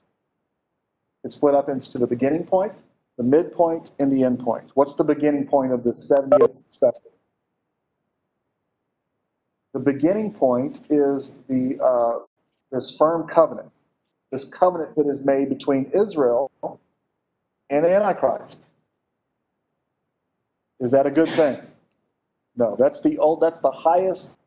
It's 1.22 1.34
split 1.36 1.54
up 1.54 1.68
into 1.68 1.98
the 1.98 2.06
beginning 2.06 2.44
point, 2.44 2.72
the 3.18 3.24
midpoint, 3.24 3.92
and 3.98 4.10
the 4.10 4.24
end 4.24 4.40
point. 4.40 4.70
What's 4.74 4.94
the 4.94 5.04
beginning 5.04 5.46
point 5.46 5.72
of 5.72 5.84
the 5.84 5.90
70th 5.90 6.62
session? 6.68 7.10
The 9.74 9.80
beginning 9.80 10.32
point 10.32 10.82
is 10.88 11.38
the 11.48 11.78
uh, 11.82 12.24
this 12.74 12.96
firm 12.96 13.26
covenant, 13.26 13.72
this 14.30 14.48
covenant 14.50 14.96
that 14.96 15.06
is 15.06 15.24
made 15.24 15.48
between 15.48 15.90
Israel 15.94 16.50
and 17.70 17.86
Antichrist. 17.86 18.62
Is 20.80 20.90
that 20.90 21.06
a 21.06 21.10
good 21.10 21.28
thing? 21.28 21.60
No, 22.56 22.76
that's 22.76 23.00
the 23.00 23.18
old, 23.18 23.40
that's 23.40 23.60
the 23.60 23.70
highest 23.70 24.38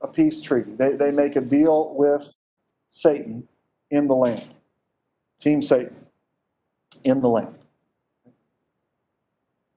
a 0.00 0.08
peace 0.08 0.40
treaty. 0.40 0.72
They, 0.72 0.92
they 0.92 1.10
make 1.10 1.36
a 1.36 1.40
deal 1.40 1.94
with 1.94 2.34
Satan 2.88 3.48
in 3.90 4.06
the 4.06 4.14
land. 4.14 4.44
Team 5.40 5.62
Satan 5.62 5.94
in 7.04 7.20
the 7.20 7.28
land. 7.28 7.54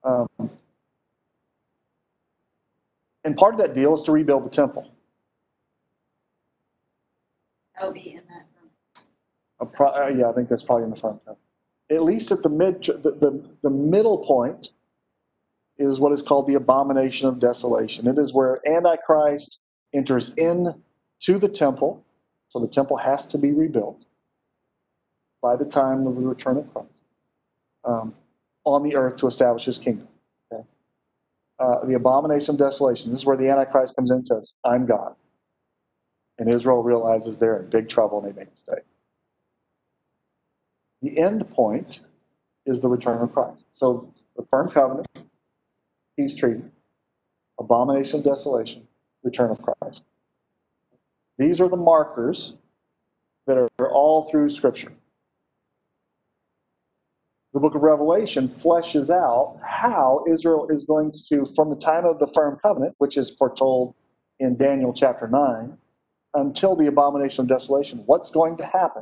Um, 0.03 0.27
and 3.23 3.37
part 3.37 3.53
of 3.53 3.59
that 3.59 3.73
deal 3.73 3.93
is 3.93 4.03
to 4.03 4.11
rebuild 4.11 4.45
the 4.45 4.49
temple. 4.49 4.91
That'll 7.75 7.93
be 7.93 8.11
in 8.11 8.23
that 8.29 8.45
room. 8.55 8.71
A 9.59 9.65
pro- 9.65 9.89
uh, 9.89 10.07
yeah, 10.09 10.29
I 10.29 10.33
think 10.33 10.49
that's 10.49 10.63
probably 10.63 10.85
in 10.85 10.89
the 10.89 10.95
front. 10.97 11.23
cover. 11.25 11.37
At 11.89 12.03
least 12.03 12.31
at 12.31 12.43
the 12.43 12.49
mid, 12.49 12.83
the, 12.83 13.11
the, 13.11 13.49
the 13.63 13.69
middle 13.69 14.19
point 14.19 14.69
is 15.77 15.99
what 15.99 16.11
is 16.11 16.21
called 16.21 16.45
the 16.45 16.55
abomination 16.55 17.27
of 17.27 17.39
desolation. 17.39 18.05
It 18.07 18.17
is 18.17 18.33
where 18.33 18.59
Antichrist 18.67 19.59
enters 19.93 20.35
in 20.35 20.81
to 21.21 21.39
the 21.39 21.47
temple, 21.47 22.03
so 22.49 22.59
the 22.59 22.67
temple 22.67 22.97
has 22.97 23.25
to 23.27 23.37
be 23.37 23.53
rebuilt 23.53 24.05
by 25.41 25.55
the 25.55 25.65
time 25.65 26.05
of 26.05 26.15
the 26.15 26.21
return 26.21 26.57
of 26.57 26.71
Christ 26.73 26.89
um, 27.85 28.13
on 28.65 28.83
the 28.83 28.95
earth 28.95 29.15
to 29.17 29.27
establish 29.27 29.65
his 29.65 29.77
kingdom. 29.77 30.08
Uh, 31.59 31.85
the 31.85 31.93
abomination 31.95 32.55
of 32.55 32.59
desolation. 32.59 33.11
This 33.11 33.21
is 33.21 33.25
where 33.25 33.35
the 33.35 33.49
Antichrist 33.49 33.95
comes 33.95 34.11
in 34.11 34.17
and 34.17 34.27
says, 34.27 34.55
I'm 34.63 34.85
God. 34.85 35.15
And 36.37 36.49
Israel 36.49 36.81
realizes 36.81 37.37
they're 37.37 37.61
in 37.61 37.69
big 37.69 37.89
trouble 37.89 38.23
and 38.23 38.31
they 38.31 38.39
make 38.39 38.47
a 38.47 38.51
mistake. 38.51 38.85
The 41.01 41.17
end 41.17 41.49
point 41.49 41.99
is 42.65 42.79
the 42.79 42.87
return 42.87 43.21
of 43.21 43.33
Christ. 43.33 43.65
So 43.73 44.13
the 44.37 44.45
firm 44.49 44.69
covenant, 44.69 45.07
peace 46.17 46.35
treaty, 46.35 46.63
abomination 47.59 48.19
of 48.19 48.25
desolation, 48.25 48.87
return 49.23 49.51
of 49.51 49.61
Christ. 49.61 50.03
These 51.37 51.59
are 51.59 51.67
the 51.67 51.77
markers 51.77 52.55
that 53.47 53.57
are 53.57 53.91
all 53.91 54.29
through 54.29 54.49
Scripture. 54.49 54.93
The 57.53 57.59
book 57.59 57.73
of 57.73 57.81
Revelation 57.81 58.47
fleshes 58.47 59.09
out 59.09 59.59
how 59.63 60.23
Israel 60.29 60.67
is 60.69 60.85
going 60.85 61.13
to, 61.29 61.45
from 61.55 61.71
the 61.71 61.75
time 61.75 62.05
of 62.05 62.19
the 62.19 62.27
firm 62.27 62.57
covenant, 62.61 62.93
which 62.99 63.17
is 63.17 63.31
foretold 63.31 63.95
in 64.39 64.55
Daniel 64.55 64.93
chapter 64.93 65.27
9 65.27 65.75
until 66.35 66.75
the 66.75 66.85
abomination 66.85 67.43
of 67.43 67.49
desolation. 67.49 68.03
What's 68.05 68.29
going 68.29 68.55
to 68.57 68.65
happen 68.65 69.01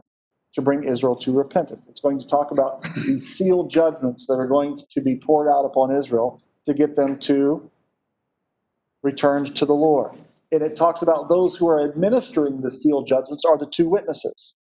to 0.53 0.61
bring 0.61 0.85
Israel 0.85 1.15
to 1.17 1.33
repentance? 1.33 1.85
It's 1.89 1.99
going 1.99 2.19
to 2.19 2.27
talk 2.27 2.51
about 2.51 2.87
these 2.95 3.27
sealed 3.35 3.69
judgments 3.69 4.27
that 4.27 4.35
are 4.35 4.47
going 4.47 4.77
to 4.91 5.01
be 5.01 5.17
poured 5.17 5.49
out 5.49 5.65
upon 5.65 5.91
Israel 5.91 6.41
to 6.65 6.73
get 6.73 6.95
them 6.95 7.19
to 7.19 7.69
return 9.03 9.43
to 9.43 9.65
the 9.65 9.73
Lord. 9.73 10.17
And 10.53 10.61
it 10.61 10.77
talks 10.77 11.01
about 11.01 11.27
those 11.27 11.57
who 11.57 11.67
are 11.67 11.83
administering 11.83 12.61
the 12.61 12.71
sealed 12.71 13.07
judgments 13.07 13.43
are 13.43 13.57
the 13.57 13.65
two 13.65 13.89
witnesses. 13.89 14.55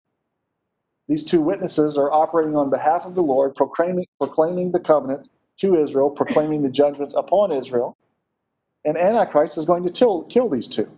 These 1.07 1.23
two 1.23 1.41
witnesses 1.41 1.97
are 1.97 2.11
operating 2.11 2.55
on 2.55 2.69
behalf 2.69 3.05
of 3.05 3.15
the 3.15 3.23
Lord, 3.23 3.55
proclaiming, 3.55 4.07
proclaiming 4.19 4.71
the 4.71 4.79
covenant 4.79 5.29
to 5.59 5.75
Israel, 5.75 6.09
proclaiming 6.09 6.63
the 6.63 6.69
judgments 6.69 7.13
upon 7.15 7.51
Israel. 7.51 7.97
And 8.83 8.97
Antichrist 8.97 9.57
is 9.57 9.65
going 9.65 9.85
to 9.85 9.91
till, 9.91 10.23
kill 10.23 10.49
these 10.49 10.67
two. 10.67 10.89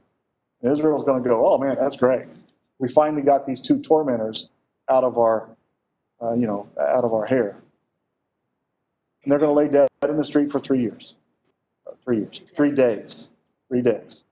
And 0.62 0.72
Israel's 0.72 1.04
going 1.04 1.24
to 1.24 1.30
go, 1.30 1.46
oh 1.48 1.58
man, 1.58 1.78
that's 1.80 1.98
great. 1.98 2.26
We 2.80 2.88
finally 2.88 3.22
got 3.22 3.46
these 3.46 3.62
two 3.62 3.80
tormentors 3.82 4.50
out 4.90 5.04
of 5.04 5.18
our, 5.18 5.50
uh, 6.22 6.34
you 6.34 6.48
know, 6.48 6.70
out 6.80 7.04
of 7.04 7.14
our 7.14 7.26
hair. 7.26 7.58
And 9.24 9.32
they're 9.32 9.40
going 9.40 9.50
to 9.50 9.54
lay 9.54 9.68
dead 9.68 9.90
in 10.10 10.18
the 10.18 10.24
street 10.24 10.52
for 10.52 10.60
three 10.60 10.82
years. 10.82 11.16
Uh, 11.88 11.92
Three 12.04 12.18
years, 12.20 12.42
three 12.56 12.72
days, 12.72 13.28
three 13.70 13.82
days. 13.82 14.24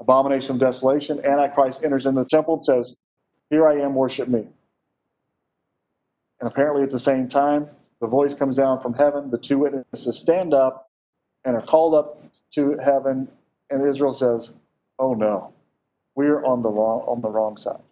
Abomination 0.00 0.54
of 0.56 0.60
desolation. 0.60 1.24
Antichrist 1.24 1.84
enters 1.84 2.06
into 2.06 2.22
the 2.22 2.28
temple 2.28 2.54
and 2.54 2.64
says, 2.64 2.98
Here 3.50 3.66
I 3.66 3.80
am, 3.80 3.94
worship 3.94 4.28
me. 4.28 4.46
And 6.40 6.48
apparently 6.48 6.82
at 6.82 6.90
the 6.90 6.98
same 6.98 7.28
time, 7.28 7.68
the 8.00 8.06
voice 8.06 8.32
comes 8.32 8.56
down 8.56 8.80
from 8.80 8.94
heaven. 8.94 9.30
The 9.30 9.38
two 9.38 9.58
witnesses 9.58 10.18
stand 10.18 10.54
up 10.54 10.88
and 11.44 11.54
are 11.56 11.62
called 11.62 11.94
up 11.94 12.22
to 12.54 12.78
heaven. 12.82 13.28
And 13.68 13.86
Israel 13.86 14.12
says, 14.12 14.52
Oh 14.98 15.14
no, 15.14 15.52
we're 16.14 16.44
on 16.44 16.62
the 16.62 16.70
wrong, 16.70 17.02
on 17.06 17.20
the 17.20 17.30
wrong 17.30 17.56
side. 17.56 17.82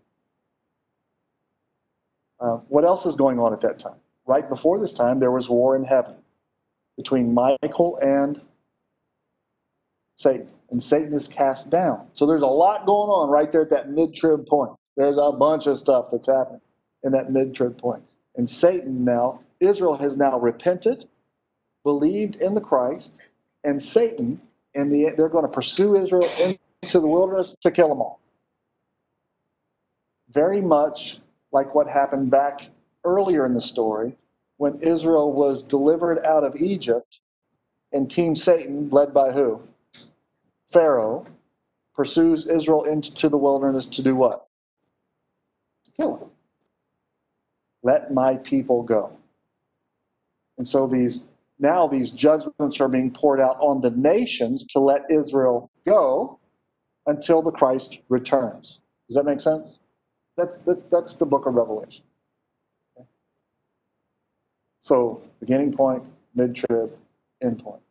Uh, 2.41 2.59
what 2.69 2.85
else 2.85 3.05
is 3.05 3.17
going 3.17 3.39
on 3.39 3.53
at 3.53 3.61
that 3.61 3.79
time? 3.79 3.97
Right 4.27 4.49
before 4.49 4.79
this 4.79 4.95
time, 4.95 5.21
there 5.21 5.31
was 5.31 5.49
war 5.49 5.75
in 5.77 5.85
heaven 5.85 6.15
between 6.97 7.35
Michael 7.35 7.99
and 8.01 8.41
Satan. 10.17 10.49
And 10.71 10.83
Satan 10.83 11.15
is 11.15 11.27
cast 11.27 11.71
down. 11.71 12.09
So 12.13 12.27
there's 12.27 12.43
a 12.43 12.47
lot 12.47 12.87
going 12.87 13.09
on 13.09 13.31
right 13.31 13.51
there 13.51 13.63
at 13.63 13.71
that 13.71 13.91
mid 13.91 14.15
trib 14.15 14.47
point. 14.47 14.78
There's 14.99 15.17
a 15.17 15.31
bunch 15.31 15.69
of 15.69 15.79
stuff 15.79 16.07
that's 16.11 16.27
happening 16.27 16.61
in 17.05 17.13
that 17.13 17.31
mid 17.31 17.55
trib 17.55 17.79
point. 17.79 18.03
And 18.35 18.51
Satan 18.51 19.05
now, 19.05 19.41
Israel 19.61 19.97
has 19.97 20.17
now 20.17 20.41
repented, 20.41 21.07
believed 21.85 22.35
in 22.37 22.55
the 22.55 22.61
Christ, 22.61 23.21
and 23.63 23.81
Satan, 23.81 24.41
and 24.75 24.93
the, 24.93 25.15
they're 25.17 25.29
going 25.29 25.45
to 25.45 25.51
pursue 25.51 25.95
Israel 25.95 26.29
into 26.43 26.99
the 26.99 27.07
wilderness 27.07 27.57
to 27.61 27.71
kill 27.71 27.89
them 27.91 28.01
all. 28.01 28.19
Very 30.31 30.61
much 30.61 31.21
like 31.53 31.77
what 31.77 31.89
happened 31.89 32.33
back 32.33 32.69
earlier 33.05 33.47
in 33.47 33.55
the 33.55 33.61
story 33.61 34.17
when 34.57 34.81
Israel 34.81 35.33
was 35.33 35.63
delivered 35.63 36.25
out 36.25 36.43
of 36.43 36.57
Egypt 36.57 37.21
and 37.93 38.11
Team 38.11 38.35
Satan, 38.35 38.91
led 38.91 39.15
by 39.15 39.31
who? 39.31 39.63
Pharaoh, 40.69 41.25
pursues 41.95 42.49
Israel 42.49 42.83
into 42.83 43.29
the 43.29 43.39
wilderness 43.39 43.87
to 43.87 44.03
do 44.03 44.17
what? 44.17 44.48
Kill 45.99 46.17
them. 46.17 46.31
Let 47.83 48.13
my 48.13 48.37
people 48.37 48.83
go. 48.83 49.17
And 50.57 50.67
so 50.67 50.87
these 50.87 51.25
now 51.59 51.87
these 51.87 52.11
judgments 52.11 52.81
are 52.81 52.89
being 52.89 53.11
poured 53.11 53.41
out 53.41 53.57
on 53.61 53.81
the 53.81 53.91
nations 53.91 54.65
to 54.69 54.79
let 54.79 55.03
Israel 55.11 55.71
go 55.87 56.39
until 57.07 57.43
the 57.43 57.51
Christ 57.51 57.99
returns. 58.09 58.81
Does 59.09 59.17
that 59.17 59.25
make 59.25 59.41
sense? 59.41 59.79
That's 60.37 60.59
that's 60.59 60.85
that's 60.85 61.15
the 61.17 61.27
book 61.27 61.47
of 61.47 61.55
Revelation. 61.55 62.05
So 64.81 65.23
beginning 65.41 65.73
point, 65.73 66.05
mid 66.35 66.55
trib, 66.55 66.93
end 67.43 67.63
point. 67.63 67.83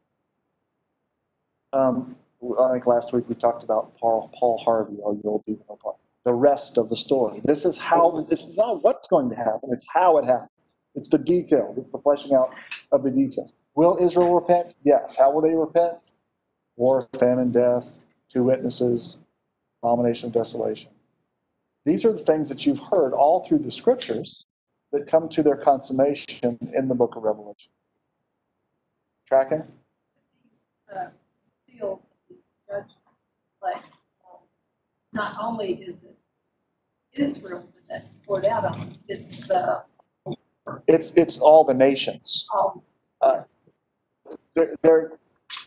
Um, 1.74 2.16
I 2.62 2.72
think 2.74 2.88
last 2.88 3.14
week 3.14 3.26
we 3.28 3.36
talked 3.36 3.64
about 3.64 3.98
Paul 3.98 4.32
Paul 4.38 4.62
Harvey, 4.64 4.98
all 5.04 5.16
you 5.16 5.22
old 5.26 5.46
people 5.46 5.66
know 5.70 5.78
Paul. 5.82 6.00
The 6.28 6.34
rest 6.34 6.78
of 6.78 6.90
the 6.90 6.98
story. 6.98 7.40
This 7.46 7.64
is 7.64 7.78
how. 7.78 8.28
Is 8.30 8.50
not 8.58 8.84
what's 8.84 9.08
going 9.08 9.30
to 9.30 9.36
happen. 9.38 9.70
It's 9.72 9.88
how 9.94 10.18
it 10.18 10.26
happens. 10.26 10.50
It's 10.94 11.08
the 11.08 11.18
details. 11.18 11.78
It's 11.78 11.94
the 11.94 12.00
fleshing 12.00 12.34
out 12.36 12.54
of 12.92 13.04
the 13.04 13.12
details. 13.12 13.54
Will 13.76 13.98
Israel 14.02 14.36
repent? 14.36 14.76
Yes. 14.84 15.16
How 15.18 15.32
will 15.32 15.42
they 15.42 15.56
repent? 15.56 16.00
War, 16.76 17.08
famine, 17.18 17.54
death, 17.54 17.98
two 18.30 18.44
witnesses, 18.44 19.20
abomination 19.82 20.28
of 20.28 20.34
desolation. 20.34 20.92
These 21.86 22.04
are 22.04 22.12
the 22.12 22.26
things 22.26 22.50
that 22.50 22.66
you've 22.66 22.82
heard 22.92 23.14
all 23.14 23.46
through 23.48 23.60
the 23.60 23.72
scriptures 23.72 24.46
that 24.92 25.08
come 25.08 25.30
to 25.30 25.42
their 25.42 25.56
consummation 25.56 26.58
in 26.76 26.90
the 26.90 26.96
book 26.96 27.16
of 27.16 27.24
Revelation. 27.24 27.72
Tracking? 29.30 29.64
uh, 30.94 31.08
seals. 31.70 32.04
Like, 33.64 33.84
not 35.18 35.34
only 35.42 35.74
is 35.74 36.04
it 36.04 36.18
Israel 37.14 37.68
that's 37.90 38.16
poured 38.26 38.46
out 38.46 38.64
on, 38.64 38.98
it's 39.08 39.48
the, 39.48 39.84
It's 40.88 41.12
it's 41.12 41.40
all 41.40 41.64
the 41.64 41.74
nations. 41.74 42.46
all, 42.54 42.84
they're 44.84 45.12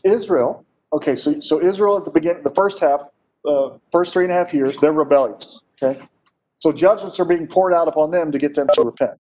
Israel. 0.05 0.65
Okay, 0.93 1.17
so 1.17 1.41
so 1.41 1.61
Israel 1.61 1.97
at 1.99 2.05
the 2.05 2.11
beginning, 2.11 2.43
the 2.43 2.55
first 2.63 2.81
half, 2.81 3.01
uh, 3.49 3.71
first 3.91 4.13
three 4.13 4.25
and 4.25 4.33
a 4.33 4.37
half 4.37 4.55
years, 4.55 4.77
they're 4.79 4.93
rebellious. 4.93 5.61
Okay, 5.83 6.01
so 6.59 6.73
judgments 6.73 7.19
are 7.19 7.25
being 7.25 7.47
poured 7.47 7.75
out 7.75 7.89
upon 7.89 8.11
them 8.11 8.31
to 8.33 8.39
get 8.39 8.55
them 8.55 8.69
to 8.75 8.83
repent. 8.83 9.19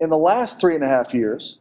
In 0.00 0.08
the 0.10 0.18
last 0.18 0.60
three 0.60 0.74
and 0.74 0.84
a 0.84 0.88
half 0.88 1.12
years, 1.12 1.58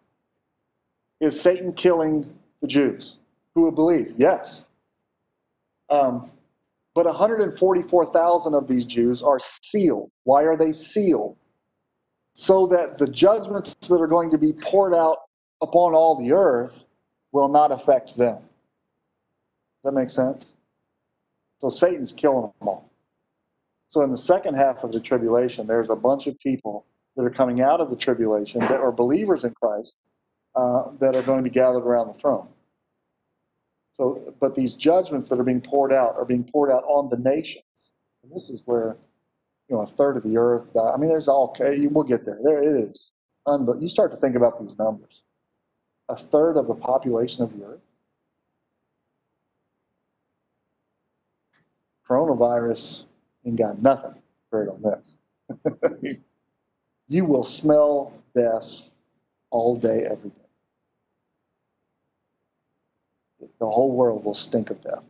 is 1.20 1.39
Satan 1.39 1.74
killing 1.74 2.34
the 2.61 2.68
Jews 2.68 3.18
who 3.55 3.63
will 3.63 3.72
believe? 3.72 4.13
Yes. 4.18 4.65
Um, 5.89 6.30
but 6.97 7.05
144,000 7.05 8.55
of 8.55 8.67
these 8.67 8.83
Jews 8.83 9.21
are 9.21 9.37
sealed. 9.61 10.09
Why 10.23 10.41
are 10.41 10.57
they 10.57 10.71
sealed? 10.71 11.37
So 12.33 12.65
that 12.65 12.97
the 12.97 13.05
judgments 13.05 13.75
that 13.87 14.01
are 14.01 14.07
going 14.07 14.31
to 14.31 14.37
be 14.39 14.51
poured 14.51 14.95
out 14.95 15.19
upon 15.61 15.93
all 15.93 16.15
the 16.15 16.32
earth 16.32 16.86
will 17.32 17.49
not 17.49 17.71
affect 17.71 18.17
them. 18.17 18.37
Does 18.37 19.83
that 19.83 19.91
make 19.91 20.09
sense? 20.09 20.53
So 21.59 21.69
Satan's 21.69 22.13
killing 22.13 22.51
them 22.59 22.67
all. 22.67 22.89
So 23.89 24.01
in 24.01 24.09
the 24.09 24.17
second 24.17 24.55
half 24.55 24.83
of 24.83 24.91
the 24.91 24.99
tribulation, 24.99 25.67
there's 25.67 25.91
a 25.91 25.95
bunch 25.95 26.25
of 26.25 26.39
people 26.39 26.83
that 27.15 27.21
are 27.21 27.29
coming 27.29 27.61
out 27.61 27.79
of 27.79 27.91
the 27.91 27.95
tribulation 27.95 28.61
that 28.61 28.82
are 28.82 28.91
believers 28.91 29.43
in 29.43 29.53
Christ 29.53 29.97
uh, 30.55 30.86
that 30.99 31.15
are 31.15 31.21
going 31.21 31.43
to 31.43 31.47
be 31.47 31.53
gathered 31.53 31.83
around 31.83 32.07
the 32.07 32.15
throne. 32.15 32.47
So, 33.97 34.33
but 34.39 34.55
these 34.55 34.75
judgments 34.75 35.28
that 35.29 35.39
are 35.39 35.43
being 35.43 35.61
poured 35.61 35.91
out 35.91 36.15
are 36.15 36.25
being 36.25 36.43
poured 36.43 36.71
out 36.71 36.83
on 36.87 37.09
the 37.09 37.17
nations. 37.17 37.63
And 38.24 38.32
this 38.32 38.49
is 38.49 38.61
where, 38.65 38.97
you 39.67 39.75
know, 39.75 39.82
a 39.82 39.87
third 39.87 40.17
of 40.17 40.24
the 40.24 40.37
earth. 40.37 40.71
die. 40.74 40.91
I 40.93 40.97
mean, 40.97 41.09
there's 41.09 41.28
all. 41.28 41.55
We'll 41.59 42.03
get 42.03 42.24
there. 42.25 42.39
There 42.43 42.61
it 42.61 42.79
is. 42.79 43.11
Unbe- 43.47 43.82
you 43.82 43.89
start 43.89 44.11
to 44.11 44.17
think 44.17 44.36
about 44.36 44.59
these 44.59 44.78
numbers. 44.78 45.24
A 46.09 46.15
third 46.15 46.57
of 46.57 46.67
the 46.67 46.75
population 46.75 47.43
of 47.43 47.57
the 47.57 47.65
earth. 47.65 47.83
Coronavirus 52.07 53.05
ain't 53.45 53.57
got 53.57 53.82
nothing 53.82 54.15
great 54.51 54.69
on 54.69 54.82
this. 54.82 55.17
you 57.07 57.25
will 57.25 57.43
smell 57.43 58.13
death 58.36 58.91
all 59.49 59.75
day, 59.75 60.05
every 60.09 60.29
day. 60.29 60.46
The 63.59 63.66
whole 63.66 63.92
world 63.92 64.24
will 64.24 64.34
stink 64.34 64.70
of 64.70 64.82
death. 64.84 65.04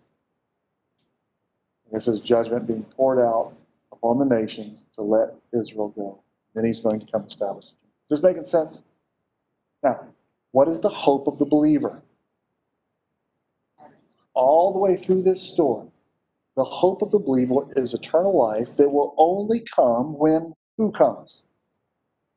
This 1.91 2.07
is 2.07 2.19
judgment 2.19 2.67
being 2.67 2.83
poured 2.83 3.19
out 3.19 3.53
upon 3.91 4.19
the 4.19 4.25
nations 4.25 4.87
to 4.95 5.01
let 5.01 5.35
Israel 5.53 5.89
go. 5.89 6.19
Then 6.53 6.65
he's 6.65 6.81
going 6.81 6.99
to 6.99 7.11
come 7.11 7.23
establish. 7.25 7.65
Is 7.65 8.09
this 8.09 8.23
making 8.23 8.45
sense? 8.45 8.81
Now, 9.83 9.99
what 10.51 10.67
is 10.67 10.79
the 10.81 10.89
hope 10.89 11.27
of 11.27 11.37
the 11.37 11.45
believer? 11.45 12.01
All 14.33 14.71
the 14.71 14.79
way 14.79 14.95
through 14.95 15.23
this 15.23 15.41
story, 15.41 15.87
the 16.55 16.63
hope 16.63 17.01
of 17.01 17.11
the 17.11 17.19
believer 17.19 17.67
is 17.75 17.93
eternal 17.93 18.37
life 18.37 18.75
that 18.77 18.89
will 18.89 19.13
only 19.17 19.63
come 19.75 20.17
when 20.17 20.53
who 20.77 20.91
comes? 20.91 21.43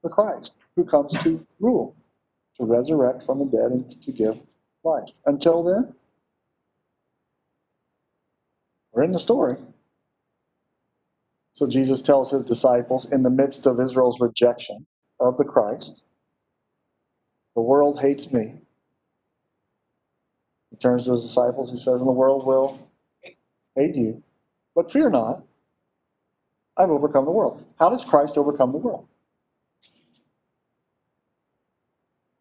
The 0.02 0.08
Christ, 0.08 0.56
who 0.76 0.84
comes 0.84 1.12
to 1.18 1.46
rule, 1.58 1.94
to 2.56 2.64
resurrect 2.64 3.22
from 3.22 3.38
the 3.38 3.44
dead 3.44 3.70
and 3.70 3.90
to 4.02 4.12
give 4.12 4.38
life. 4.82 5.10
Until 5.26 5.62
then, 5.62 5.94
we're 9.00 9.04
in 9.04 9.12
the 9.12 9.18
story. 9.18 9.56
So 11.54 11.66
Jesus 11.66 12.02
tells 12.02 12.32
his 12.32 12.42
disciples 12.42 13.10
in 13.10 13.22
the 13.22 13.30
midst 13.30 13.64
of 13.64 13.80
Israel's 13.80 14.20
rejection 14.20 14.86
of 15.18 15.38
the 15.38 15.44
Christ, 15.44 16.02
the 17.56 17.62
world 17.62 18.00
hates 18.00 18.30
me. 18.30 18.58
He 20.70 20.76
turns 20.76 21.04
to 21.04 21.12
his 21.12 21.22
disciples, 21.22 21.72
he 21.72 21.78
says, 21.78 22.02
And 22.02 22.08
the 22.08 22.12
world 22.12 22.46
will 22.46 22.90
hate 23.74 23.94
you, 23.94 24.22
but 24.74 24.92
fear 24.92 25.08
not, 25.08 25.44
I've 26.76 26.90
overcome 26.90 27.24
the 27.24 27.30
world. 27.30 27.64
How 27.78 27.88
does 27.88 28.04
Christ 28.04 28.36
overcome 28.36 28.72
the 28.72 28.78
world? 28.78 29.08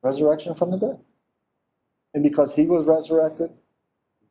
Resurrection 0.03 0.55
from 0.55 0.71
the 0.71 0.77
dead. 0.77 0.99
And 2.13 2.21
because 2.21 2.53
he 2.53 2.65
was 2.65 2.85
resurrected, 2.85 3.51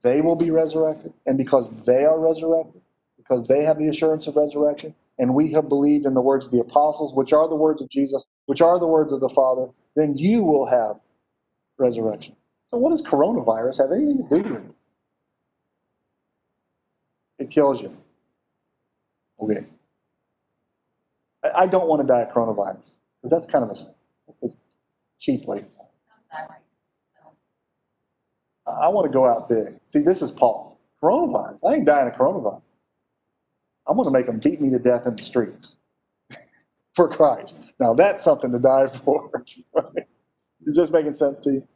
they 0.02 0.20
will 0.20 0.36
be 0.36 0.50
resurrected. 0.50 1.12
And 1.26 1.36
because 1.36 1.70
they 1.84 2.04
are 2.04 2.18
resurrected, 2.18 2.82
because 3.16 3.46
they 3.46 3.64
have 3.64 3.78
the 3.78 3.88
assurance 3.88 4.26
of 4.26 4.36
resurrection, 4.36 4.94
and 5.18 5.34
we 5.34 5.52
have 5.52 5.68
believed 5.68 6.06
in 6.06 6.14
the 6.14 6.22
words 6.22 6.46
of 6.46 6.52
the 6.52 6.60
apostles, 6.60 7.12
which 7.14 7.32
are 7.32 7.48
the 7.48 7.56
words 7.56 7.82
of 7.82 7.88
Jesus, 7.88 8.24
which 8.46 8.60
are 8.60 8.78
the 8.78 8.86
words 8.86 9.12
of 9.12 9.20
the 9.20 9.28
Father, 9.28 9.68
then 9.96 10.16
you 10.16 10.44
will 10.44 10.66
have 10.66 10.96
resurrection. 11.76 12.36
So, 12.70 12.78
what 12.78 12.90
does 12.90 13.02
coronavirus 13.02 13.78
have 13.78 13.92
anything 13.92 14.28
to 14.28 14.42
do 14.42 14.50
with 14.50 14.64
it? 14.64 14.74
It 17.38 17.50
kills 17.50 17.82
you. 17.82 17.96
Okay. 19.40 19.66
I, 21.54 21.66
don't 21.66 21.86
want 21.86 22.02
to 22.02 22.06
die 22.06 22.22
of 22.22 22.30
coronavirus 22.30 22.90
because 23.22 23.30
that's 23.30 23.46
kind 23.46 23.64
of 23.64 23.70
a, 23.70 23.76
that's 24.26 24.42
a 24.42 24.48
cheap 25.20 25.44
way. 25.46 25.64
I 28.68 28.88
want 28.88 29.10
to 29.10 29.12
go 29.12 29.26
out 29.26 29.48
big. 29.48 29.78
See, 29.86 30.00
this 30.00 30.22
is 30.22 30.30
Paul. 30.32 30.80
Coronavirus. 31.02 31.58
I 31.66 31.74
ain't 31.74 31.86
dying 31.86 32.08
of 32.08 32.14
coronavirus. 32.14 32.62
I'm 33.86 33.96
going 33.96 34.06
to 34.06 34.12
make 34.12 34.26
them 34.26 34.38
beat 34.38 34.60
me 34.60 34.70
to 34.70 34.78
death 34.78 35.06
in 35.06 35.16
the 35.16 35.22
streets 35.22 35.74
for 36.94 37.08
Christ. 37.08 37.60
Now 37.80 37.94
that's 37.94 38.22
something 38.22 38.52
to 38.52 38.58
die 38.58 38.86
for. 39.04 39.44
Is 40.66 40.76
this 40.76 40.90
making 40.90 41.12
sense 41.12 41.38
to 41.40 41.52
you? 41.52 41.68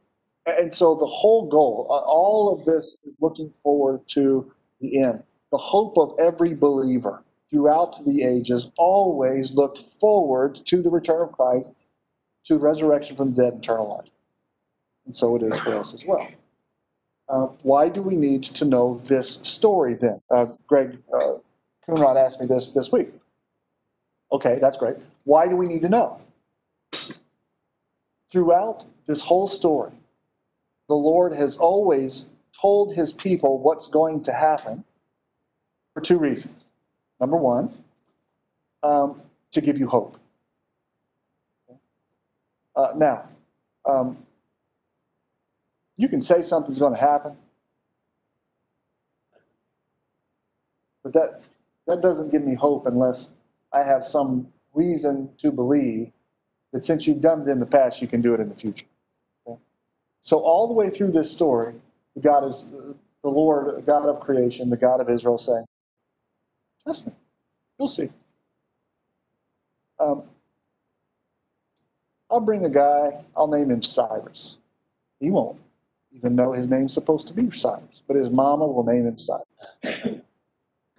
And 0.44 0.74
so 0.74 0.94
the 0.94 1.06
whole 1.06 1.48
goal, 1.48 1.86
all 1.88 2.52
of 2.52 2.64
this 2.64 3.00
is 3.06 3.16
looking 3.20 3.52
forward 3.62 4.00
to 4.08 4.52
the 4.80 5.00
end. 5.00 5.22
The 5.52 5.58
hope 5.58 5.96
of 5.96 6.18
every 6.18 6.54
believer 6.54 7.22
throughout 7.50 8.04
the 8.04 8.24
ages 8.24 8.70
always 8.76 9.52
looked 9.52 9.78
forward 9.78 10.56
to 10.64 10.82
the 10.82 10.90
return 10.90 11.22
of 11.22 11.32
Christ, 11.32 11.74
to 12.46 12.58
resurrection 12.58 13.14
from 13.14 13.34
the 13.34 13.42
dead, 13.44 13.54
eternal 13.58 13.96
life. 13.96 14.10
And 15.06 15.14
so 15.14 15.36
it 15.36 15.42
is 15.42 15.58
for 15.60 15.78
us 15.78 15.94
as 15.94 16.04
well. 16.04 16.26
Uh, 17.28 17.46
why 17.62 17.88
do 17.88 18.02
we 18.02 18.16
need 18.16 18.42
to 18.42 18.64
know 18.64 18.98
this 18.98 19.36
story 19.42 19.94
then? 19.94 20.20
Uh, 20.30 20.46
Greg 20.66 20.98
uh, 21.14 21.34
Coonrod 21.86 22.16
asked 22.16 22.40
me 22.40 22.46
this 22.46 22.72
this 22.72 22.92
week. 22.92 23.08
Okay, 24.30 24.58
that's 24.60 24.76
great. 24.76 24.96
Why 25.24 25.46
do 25.46 25.56
we 25.56 25.66
need 25.66 25.82
to 25.82 25.88
know? 25.88 26.20
Throughout 28.30 28.86
this 29.06 29.24
whole 29.24 29.46
story, 29.46 29.92
the 30.88 30.94
Lord 30.94 31.34
has 31.34 31.56
always 31.56 32.28
told 32.58 32.94
his 32.94 33.12
people 33.12 33.58
what's 33.58 33.88
going 33.88 34.22
to 34.24 34.32
happen 34.32 34.84
for 35.92 36.00
two 36.00 36.18
reasons. 36.18 36.66
Number 37.20 37.36
one, 37.36 37.72
um, 38.82 39.20
to 39.52 39.60
give 39.60 39.78
you 39.78 39.88
hope. 39.88 40.18
Uh, 42.74 42.88
now, 42.96 43.28
um, 43.84 44.16
you 45.96 46.08
can 46.08 46.20
say 46.20 46.42
something's 46.42 46.78
going 46.78 46.94
to 46.94 47.00
happen, 47.00 47.36
but 51.02 51.12
that 51.12 51.42
that 51.86 52.00
doesn't 52.00 52.30
give 52.30 52.44
me 52.44 52.54
hope 52.54 52.86
unless 52.86 53.36
I 53.72 53.82
have 53.82 54.04
some 54.04 54.52
reason 54.74 55.30
to 55.38 55.50
believe 55.52 56.12
that 56.72 56.84
since 56.84 57.06
you've 57.06 57.20
done 57.20 57.42
it 57.42 57.48
in 57.48 57.60
the 57.60 57.66
past, 57.66 58.00
you 58.00 58.08
can 58.08 58.22
do 58.22 58.34
it 58.34 58.40
in 58.40 58.48
the 58.48 58.54
future. 58.54 58.86
Okay? 59.46 59.58
So 60.22 60.38
all 60.38 60.68
the 60.68 60.74
way 60.74 60.90
through 60.90 61.12
this 61.12 61.30
story, 61.30 61.74
God 62.20 62.44
is 62.44 62.72
the 63.22 63.30
Lord, 63.30 63.84
God 63.86 64.08
of 64.08 64.20
creation, 64.20 64.70
the 64.70 64.76
God 64.76 65.00
of 65.00 65.10
Israel, 65.10 65.38
saying, 65.38 65.66
"Trust 66.84 67.06
me, 67.08 67.14
you'll 67.78 67.88
see." 67.88 68.10
Um, 69.98 70.24
I'll 72.30 72.40
bring 72.40 72.64
a 72.64 72.70
guy. 72.70 73.24
I'll 73.36 73.48
name 73.48 73.70
him 73.70 73.82
Cyrus. 73.82 74.58
He 75.20 75.30
won't 75.30 75.60
even 76.14 76.36
though 76.36 76.52
his 76.52 76.68
name's 76.68 76.92
supposed 76.94 77.26
to 77.28 77.34
be 77.34 77.50
Cyrus, 77.50 78.02
but 78.06 78.16
his 78.16 78.30
mama 78.30 78.66
will 78.66 78.84
name 78.84 79.06
him 79.06 79.18
Cyrus. 79.18 79.46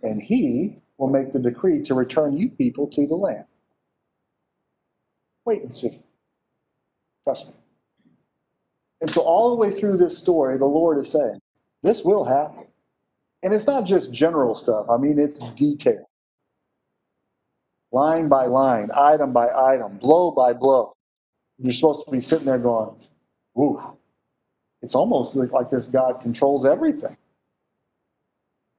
And 0.01 0.21
he 0.21 0.79
will 0.97 1.09
make 1.09 1.31
the 1.31 1.39
decree 1.39 1.83
to 1.83 1.93
return 1.93 2.35
you 2.35 2.49
people 2.49 2.87
to 2.87 3.07
the 3.07 3.15
land. 3.15 3.45
Wait 5.45 5.61
and 5.61 5.73
see. 5.73 6.01
Trust 7.23 7.47
me. 7.47 7.53
And 9.01 9.09
so, 9.09 9.21
all 9.21 9.49
the 9.49 9.57
way 9.57 9.71
through 9.71 9.97
this 9.97 10.17
story, 10.17 10.57
the 10.57 10.65
Lord 10.65 10.97
is 10.97 11.11
saying, 11.11 11.39
This 11.81 12.03
will 12.03 12.25
happen. 12.25 12.65
And 13.43 13.53
it's 13.53 13.67
not 13.67 13.85
just 13.85 14.13
general 14.13 14.55
stuff, 14.55 14.87
I 14.89 14.97
mean, 14.97 15.19
it's 15.19 15.39
detail. 15.55 16.09
Line 17.91 18.27
by 18.29 18.45
line, 18.45 18.89
item 18.95 19.33
by 19.33 19.49
item, 19.49 19.97
blow 19.97 20.31
by 20.31 20.53
blow. 20.53 20.93
You're 21.59 21.73
supposed 21.73 22.05
to 22.05 22.11
be 22.11 22.21
sitting 22.21 22.45
there 22.45 22.57
going, 22.57 22.95
Ooh. 23.57 23.97
It's 24.83 24.95
almost 24.95 25.35
like, 25.37 25.69
this 25.69 25.87
God 25.87 26.19
controls 26.21 26.65
everything. 26.65 27.15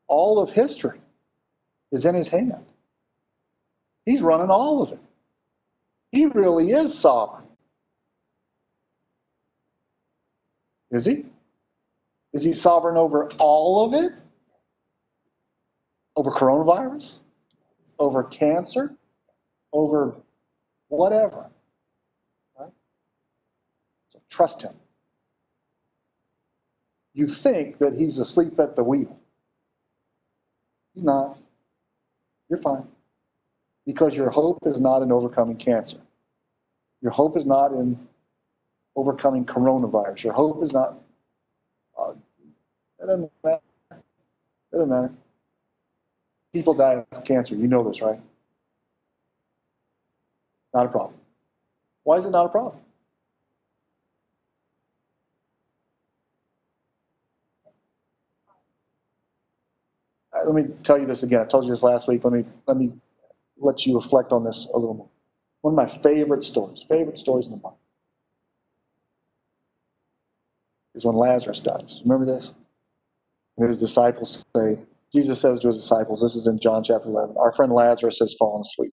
All 0.07 0.39
of 0.39 0.53
history 0.53 1.01
is 1.91 2.05
in 2.05 2.15
his 2.15 2.29
hand. 2.29 2.67
He's 4.05 4.21
running 4.21 4.51
all 4.51 4.83
of 4.83 4.93
it. 4.93 5.01
He 6.13 6.27
really 6.27 6.73
is 6.73 6.97
sovereign. 6.97 7.47
Is 10.91 11.07
he? 11.07 11.25
Is 12.35 12.45
he 12.45 12.53
sovereign 12.53 12.99
over 12.99 13.31
all 13.39 13.87
of 13.87 13.95
it? 13.95 14.13
Over 16.17 16.31
coronavirus? 16.31 17.21
Over 17.99 18.25
cancer? 18.25 18.95
Over 19.73 20.17
whatever? 20.89 21.47
Right? 22.59 22.71
So 24.11 24.21
trust 24.29 24.63
him. 24.63 24.75
You 27.15 27.29
think 27.29 27.79
that 27.79 27.95
he's 27.95 28.19
asleep 28.19 28.59
at 28.59 28.75
the 28.75 28.83
wheel. 28.83 29.17
He's 30.95 31.05
not. 31.05 31.39
You're 32.49 32.59
fine. 32.59 32.87
Because 33.87 34.17
your 34.17 34.31
hope 34.31 34.59
is 34.67 34.81
not 34.81 35.03
in 35.03 35.13
overcoming 35.13 35.57
cancer. 35.57 35.99
Your 37.01 37.13
hope 37.13 37.37
is 37.37 37.47
not 37.47 37.73
in 37.73 37.99
overcoming 38.97 39.45
coronavirus. 39.45 40.25
Your 40.25 40.33
hope 40.33 40.63
is 40.65 40.73
not. 40.73 40.99
Uh, 41.99 42.13
it 43.01 43.07
doesn't 43.07 43.31
matter. 43.45 43.61
It 43.93 44.03
doesn't 44.73 44.89
matter. 44.89 45.13
People 46.53 46.75
die 46.75 47.05
of 47.13 47.25
cancer. 47.25 47.55
You 47.55 47.69
know 47.69 47.89
this, 47.89 48.01
right? 48.01 48.21
Not 50.73 50.87
a 50.87 50.89
problem. 50.89 51.21
Why 52.03 52.17
is 52.17 52.25
it 52.25 52.31
not 52.31 52.47
a 52.47 52.49
problem? 52.49 52.77
Uh, 57.67 57.71
let 60.47 60.55
me 60.55 60.75
tell 60.83 60.99
you 60.99 61.07
this 61.07 61.23
again. 61.23 61.41
I 61.41 61.45
told 61.45 61.65
you 61.65 61.71
this 61.71 61.83
last 61.83 62.09
week. 62.09 62.25
Let 62.25 62.33
me 62.33 62.45
let 62.67 62.77
me 62.77 62.95
let 63.57 63.87
you 63.87 63.95
reflect 63.97 64.33
on 64.33 64.45
this 64.45 64.69
a 64.75 64.79
little 64.79 64.95
more. 64.95 65.09
One 65.63 65.73
of 65.73 65.77
my 65.77 65.87
favorite 65.87 66.45
stories, 66.45 66.85
favorite 66.89 67.19
stories 67.19 67.47
in 67.47 67.53
the 67.53 67.57
Bible, 67.57 67.79
is 70.95 71.05
when 71.05 71.17
Lazarus 71.17 71.61
dies. 71.61 72.01
Remember 72.05 72.27
this? 72.27 72.55
And 73.57 73.67
his 73.67 73.79
disciples 73.79 74.45
say, 74.55 74.79
Jesus 75.15 75.41
says 75.41 75.61
to 75.61 75.69
his 75.69 75.77
disciples, 75.77 76.21
this 76.21 76.35
is 76.35 76.47
in 76.47 76.59
John 76.59 76.83
chapter 76.83 77.09
11, 77.09 77.37
our 77.39 77.53
friend 77.53 77.73
Lazarus 77.73 78.19
has 78.19 78.35
fallen 78.35 78.63
asleep. 78.63 78.93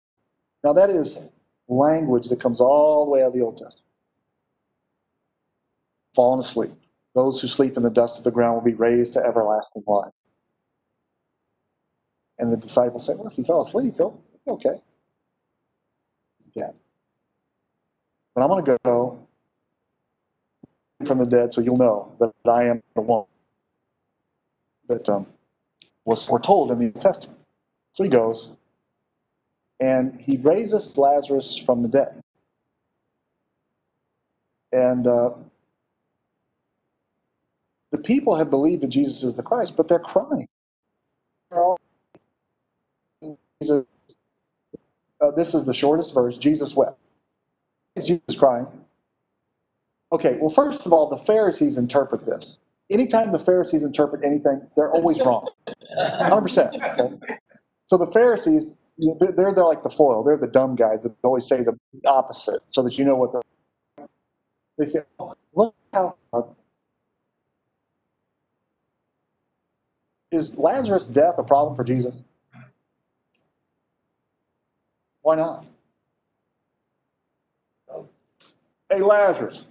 Now, 0.64 0.74
that 0.74 0.90
is 0.90 1.28
language 1.68 2.30
that 2.30 2.40
comes 2.40 2.62
all 2.62 3.06
the 3.06 3.12
way 3.12 3.24
out 3.24 3.28
of 3.28 3.34
the 3.34 3.42
Old 3.42 3.58
Testament. 3.58 3.88
Fallen 6.16 6.40
asleep. 6.40 6.72
Those 7.16 7.42
who 7.42 7.48
sleep 7.48 7.76
in 7.76 7.84
the 7.84 7.90
dust 7.90 8.18
of 8.18 8.24
the 8.24 8.32
ground 8.32 8.56
will 8.56 8.72
be 8.72 8.76
raised 8.76 9.14
to 9.14 9.20
everlasting 9.20 9.84
life. 9.88 10.12
And 12.42 12.52
the 12.52 12.58
disciples 12.58 13.06
say, 13.06 13.14
Well, 13.14 13.28
if 13.28 13.34
he 13.34 13.44
fell 13.44 13.62
asleep, 13.62 13.94
he'll 13.98 14.20
be 14.46 14.52
okay. 14.52 14.82
He's 16.40 16.52
dead. 16.54 16.74
But 18.34 18.42
I'm 18.42 18.50
going 18.50 18.66
to 18.66 18.78
go 18.84 19.28
from 21.06 21.20
the 21.20 21.26
dead 21.26 21.54
so 21.54 21.62
you'll 21.62 21.78
know 21.78 22.14
that 22.20 22.34
I 22.50 22.64
am 22.64 22.82
the 22.96 23.02
one 23.02 23.26
that 24.88 25.08
um, 25.08 25.28
was 26.04 26.26
foretold 26.26 26.72
in 26.72 26.80
the 26.80 26.86
Old 26.86 27.00
Testament. 27.00 27.40
So 27.94 28.04
he 28.04 28.10
goes 28.10 28.50
and 29.80 30.20
he 30.20 30.38
raises 30.38 30.98
Lazarus 30.98 31.58
from 31.58 31.84
the 31.84 31.88
dead. 31.88 32.22
And 34.72 35.06
uh, 35.06 35.32
the 37.92 38.00
people 38.00 38.36
have 38.36 38.50
believed 38.50 38.82
that 38.82 38.90
Jesus 38.90 39.22
is 39.22 39.36
the 39.36 39.44
Christ, 39.44 39.78
but 39.78 39.88
they're 39.88 40.00
crying. 40.00 40.48
They're 41.52 41.64
all 41.64 41.78
Jesus, 43.62 43.86
uh, 45.22 45.32
this 45.32 45.56
is 45.56 45.66
the 45.66 45.74
shortest 45.74 46.14
verse. 46.14 46.38
Jesus 46.38 46.76
wept. 46.76 47.00
Is 47.96 48.08
Jesus 48.08 48.38
crying? 48.38 48.68
Okay, 50.14 50.38
well, 50.42 50.50
first 50.50 50.86
of 50.86 50.94
all, 50.94 51.10
the 51.10 51.18
Pharisees 51.18 51.78
interpret 51.78 52.26
this. 52.26 52.60
anytime 52.92 53.32
the 53.32 53.40
Pharisees 53.40 53.84
interpret 53.84 54.24
anything, 54.26 54.62
they're 54.78 54.92
always 54.92 55.22
wrong. 55.22 55.48
100%. 55.98 57.00
okay? 57.00 57.16
So 57.88 57.98
the 57.98 58.08
Pharisees, 58.08 58.76
they're 58.98 59.34
they're 59.34 59.54
like 59.54 59.84
the 59.84 59.90
foil. 59.90 60.24
They're 60.24 60.38
the 60.38 60.48
dumb 60.48 60.76
guys 60.76 61.04
that 61.04 61.16
always 61.24 61.48
say 61.48 61.64
the 61.64 61.78
opposite 62.08 62.62
so 62.72 62.84
that 62.84 62.98
you 63.00 63.06
know 63.06 63.16
what 63.16 63.34
they're. 63.34 63.42
They 64.80 64.86
say, 64.88 65.02
oh, 65.20 65.36
look 65.56 65.76
how. 65.94 66.16
Is 70.32 70.58
Lazarus' 70.58 71.08
death 71.08 71.36
a 71.40 71.44
problem 71.44 71.76
for 71.76 71.84
Jesus? 71.84 72.24
Why 75.22 75.36
not? 75.36 75.66
Hey, 78.90 79.02
Lazarus, 79.02 79.68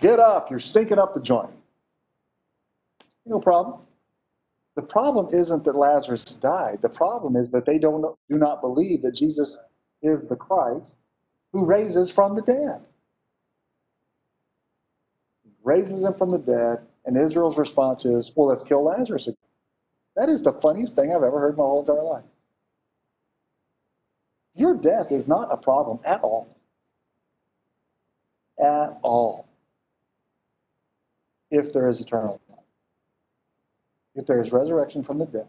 get 0.00 0.18
up. 0.18 0.50
You're 0.50 0.58
stinking 0.58 0.98
up 0.98 1.14
the 1.14 1.20
joint. 1.20 1.50
No 3.24 3.38
problem. 3.40 3.80
The 4.74 4.82
problem 4.82 5.34
isn't 5.34 5.64
that 5.64 5.74
Lazarus 5.74 6.24
died. 6.34 6.82
The 6.82 6.88
problem 6.88 7.36
is 7.36 7.50
that 7.52 7.64
they 7.64 7.78
don't 7.78 8.02
do 8.28 8.38
not 8.38 8.60
believe 8.60 9.02
that 9.02 9.14
Jesus 9.14 9.60
is 10.02 10.26
the 10.26 10.36
Christ 10.36 10.96
who 11.52 11.64
raises 11.64 12.10
from 12.10 12.34
the 12.34 12.42
dead. 12.42 12.84
He 15.42 15.50
raises 15.62 16.04
him 16.04 16.14
from 16.14 16.30
the 16.30 16.38
dead, 16.38 16.86
and 17.04 17.16
Israel's 17.16 17.56
response 17.56 18.04
is, 18.04 18.30
"Well, 18.36 18.48
let's 18.48 18.64
kill 18.64 18.82
Lazarus." 18.82 19.28
again." 19.28 19.38
That 20.14 20.28
is 20.28 20.42
the 20.42 20.52
funniest 20.52 20.94
thing 20.94 21.10
I've 21.14 21.22
ever 21.22 21.40
heard 21.40 21.54
in 21.54 21.56
my 21.56 21.64
whole 21.64 21.80
entire 21.80 22.02
life. 22.02 22.24
Your 24.56 24.74
death 24.74 25.12
is 25.12 25.28
not 25.28 25.52
a 25.52 25.56
problem 25.56 26.00
at 26.04 26.20
all. 26.22 26.48
At 28.58 28.98
all. 29.02 29.46
If 31.50 31.72
there 31.72 31.88
is 31.88 32.00
eternal 32.00 32.40
life. 32.48 32.58
If 34.14 34.26
there 34.26 34.40
is 34.40 34.52
resurrection 34.52 35.04
from 35.04 35.18
the 35.18 35.26
dead, 35.26 35.46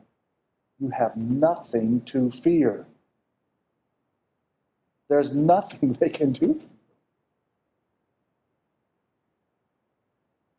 you 0.79 0.89
have 0.89 1.15
nothing 1.15 2.01
to 2.01 2.29
fear. 2.29 2.85
There's 5.09 5.33
nothing 5.33 5.93
they 5.99 6.09
can 6.09 6.33
do. 6.33 6.61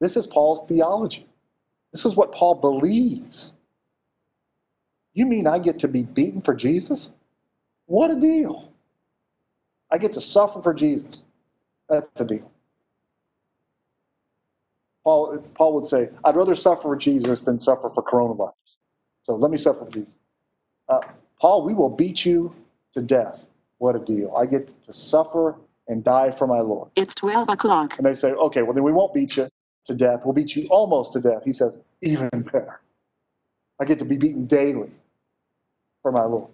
This 0.00 0.16
is 0.16 0.26
Paul's 0.26 0.66
theology. 0.66 1.26
This 1.92 2.04
is 2.04 2.16
what 2.16 2.32
Paul 2.32 2.54
believes. 2.54 3.52
You 5.12 5.26
mean 5.26 5.46
I 5.46 5.58
get 5.58 5.80
to 5.80 5.88
be 5.88 6.02
beaten 6.04 6.40
for 6.40 6.54
Jesus? 6.54 7.10
What 7.88 8.10
a 8.10 8.20
deal. 8.20 8.70
I 9.90 9.96
get 9.96 10.12
to 10.12 10.20
suffer 10.20 10.60
for 10.60 10.74
Jesus. 10.74 11.24
That's 11.88 12.10
the 12.10 12.26
deal. 12.26 12.52
Paul, 15.04 15.38
Paul 15.54 15.72
would 15.72 15.86
say, 15.86 16.10
I'd 16.22 16.36
rather 16.36 16.54
suffer 16.54 16.82
for 16.82 16.96
Jesus 16.96 17.40
than 17.42 17.58
suffer 17.58 17.88
for 17.88 18.02
coronavirus. 18.02 18.52
So 19.22 19.36
let 19.36 19.50
me 19.50 19.56
suffer 19.56 19.86
for 19.86 19.90
Jesus. 19.90 20.18
Uh, 20.86 21.00
Paul, 21.40 21.64
we 21.64 21.72
will 21.72 21.88
beat 21.88 22.26
you 22.26 22.54
to 22.92 23.00
death. 23.00 23.46
What 23.78 23.96
a 23.96 24.00
deal. 24.00 24.34
I 24.36 24.44
get 24.44 24.68
to 24.84 24.92
suffer 24.92 25.56
and 25.86 26.04
die 26.04 26.30
for 26.30 26.46
my 26.46 26.60
Lord. 26.60 26.90
It's 26.94 27.14
12 27.14 27.48
o'clock. 27.48 27.96
And 27.96 28.06
they 28.06 28.12
say, 28.12 28.32
okay, 28.32 28.60
well, 28.60 28.74
then 28.74 28.82
we 28.82 28.92
won't 28.92 29.14
beat 29.14 29.38
you 29.38 29.48
to 29.86 29.94
death. 29.94 30.26
We'll 30.26 30.34
beat 30.34 30.54
you 30.54 30.66
almost 30.68 31.14
to 31.14 31.20
death. 31.20 31.46
He 31.46 31.54
says, 31.54 31.78
even 32.02 32.28
better. 32.32 32.80
I 33.80 33.86
get 33.86 33.98
to 34.00 34.04
be 34.04 34.18
beaten 34.18 34.44
daily 34.44 34.90
for 36.02 36.12
my 36.12 36.24
Lord. 36.24 36.50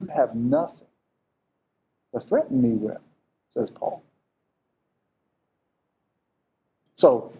You 0.00 0.08
have 0.14 0.34
nothing 0.34 0.86
to 2.14 2.20
threaten 2.20 2.60
me 2.60 2.72
with, 2.72 3.06
says 3.50 3.70
Paul. 3.70 4.02
So, 6.94 7.32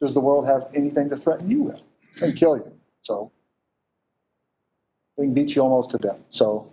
does 0.00 0.14
the 0.14 0.20
world 0.20 0.46
have 0.46 0.68
anything 0.74 1.10
to 1.10 1.16
threaten 1.16 1.50
you 1.50 1.62
with? 1.64 1.82
Can 2.16 2.32
kill 2.32 2.56
you. 2.56 2.72
So, 3.02 3.32
they 5.16 5.24
can 5.24 5.34
beat 5.34 5.54
you 5.56 5.62
almost 5.62 5.90
to 5.90 5.98
death. 5.98 6.20
So, 6.30 6.70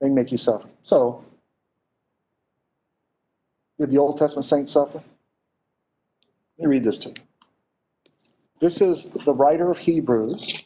they 0.00 0.08
can 0.08 0.14
make 0.14 0.32
you 0.32 0.38
suffer. 0.38 0.68
So, 0.82 1.24
did 3.78 3.90
the 3.90 3.98
Old 3.98 4.18
Testament 4.18 4.44
saints 4.44 4.72
suffer? 4.72 5.02
Let 6.58 6.68
me 6.68 6.76
read 6.76 6.84
this 6.84 6.98
to 6.98 7.08
you. 7.08 7.14
This 8.60 8.80
is 8.80 9.10
the 9.10 9.34
writer 9.34 9.70
of 9.70 9.78
Hebrews, 9.78 10.64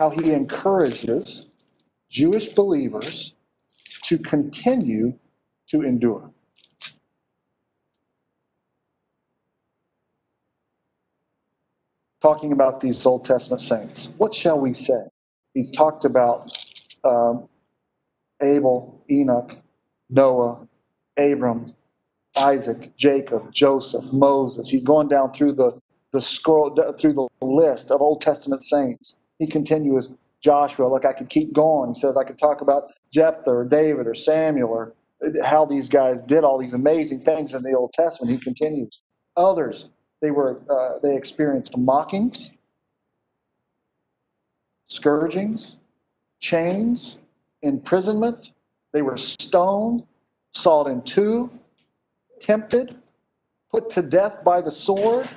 how 0.00 0.08
he 0.08 0.32
encourages 0.32 1.50
Jewish 2.08 2.48
believers 2.48 3.34
to 4.04 4.16
continue 4.16 5.12
to 5.68 5.82
endure. 5.82 6.30
Talking 12.22 12.52
about 12.52 12.80
these 12.80 13.04
Old 13.04 13.26
Testament 13.26 13.60
saints, 13.60 14.10
what 14.16 14.34
shall 14.34 14.58
we 14.58 14.72
say? 14.72 15.04
He's 15.52 15.70
talked 15.70 16.06
about 16.06 16.50
um, 17.04 17.46
Abel, 18.42 19.04
Enoch, 19.10 19.58
Noah, 20.08 20.66
Abram, 21.18 21.74
Isaac, 22.38 22.96
Jacob, 22.96 23.52
Joseph, 23.52 24.10
Moses. 24.14 24.70
He's 24.70 24.84
going 24.84 25.08
down 25.08 25.32
through 25.34 25.52
the, 25.52 25.78
the 26.12 26.22
scroll, 26.22 26.74
through 26.98 27.12
the 27.12 27.28
list 27.42 27.90
of 27.90 28.00
Old 28.00 28.22
Testament 28.22 28.62
saints. 28.62 29.16
He 29.40 29.46
continues, 29.46 30.10
Joshua, 30.40 30.86
look, 30.86 31.04
I 31.04 31.14
could 31.14 31.30
keep 31.30 31.52
going. 31.52 31.94
He 31.94 31.98
says, 31.98 32.16
I 32.16 32.24
could 32.24 32.38
talk 32.38 32.60
about 32.60 32.92
Jephthah 33.10 33.50
or 33.50 33.64
David 33.64 34.06
or 34.06 34.14
Samuel 34.14 34.68
or 34.68 34.92
how 35.42 35.64
these 35.64 35.88
guys 35.88 36.22
did 36.22 36.44
all 36.44 36.58
these 36.58 36.74
amazing 36.74 37.22
things 37.22 37.54
in 37.54 37.62
the 37.62 37.72
Old 37.72 37.92
Testament. 37.92 38.30
He 38.30 38.38
continues. 38.38 39.00
Others, 39.36 39.88
they 40.20 40.30
were, 40.30 40.60
uh, 40.70 40.98
they 41.02 41.16
experienced 41.16 41.76
mockings, 41.76 42.52
scourgings, 44.86 45.78
chains, 46.38 47.18
imprisonment. 47.62 48.52
They 48.92 49.02
were 49.02 49.16
stoned, 49.16 50.04
sawed 50.52 50.88
in 50.88 51.00
two, 51.02 51.50
tempted, 52.40 52.94
put 53.70 53.88
to 53.90 54.02
death 54.02 54.44
by 54.44 54.60
the 54.60 54.70
sword. 54.70 55.28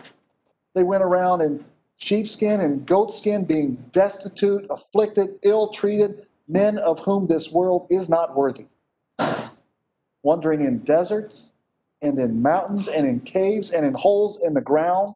They 0.76 0.84
went 0.84 1.04
around 1.04 1.40
in 1.42 1.64
sheepskin 2.04 2.60
and 2.60 2.86
goatskin, 2.86 3.46
being 3.48 3.76
destitute, 3.92 4.66
afflicted, 4.70 5.40
ill 5.44 5.70
treated, 5.70 6.28
men 6.48 6.78
of 6.78 7.00
whom 7.00 7.28
this 7.28 7.52
world 7.52 7.88
is 7.90 8.10
not 8.10 8.36
worthy. 8.36 8.66
Wandering 10.22 10.62
in 10.62 10.80
deserts 10.80 11.52
and 12.02 12.20
in 12.20 12.42
mountains 12.42 12.88
and 12.88 13.08
in 13.08 13.22
caves 13.22 13.72
and 13.72 13.86
in 13.86 13.94
holes 13.94 14.40
in 14.44 14.54
the 14.54 14.62
ground, 14.62 15.14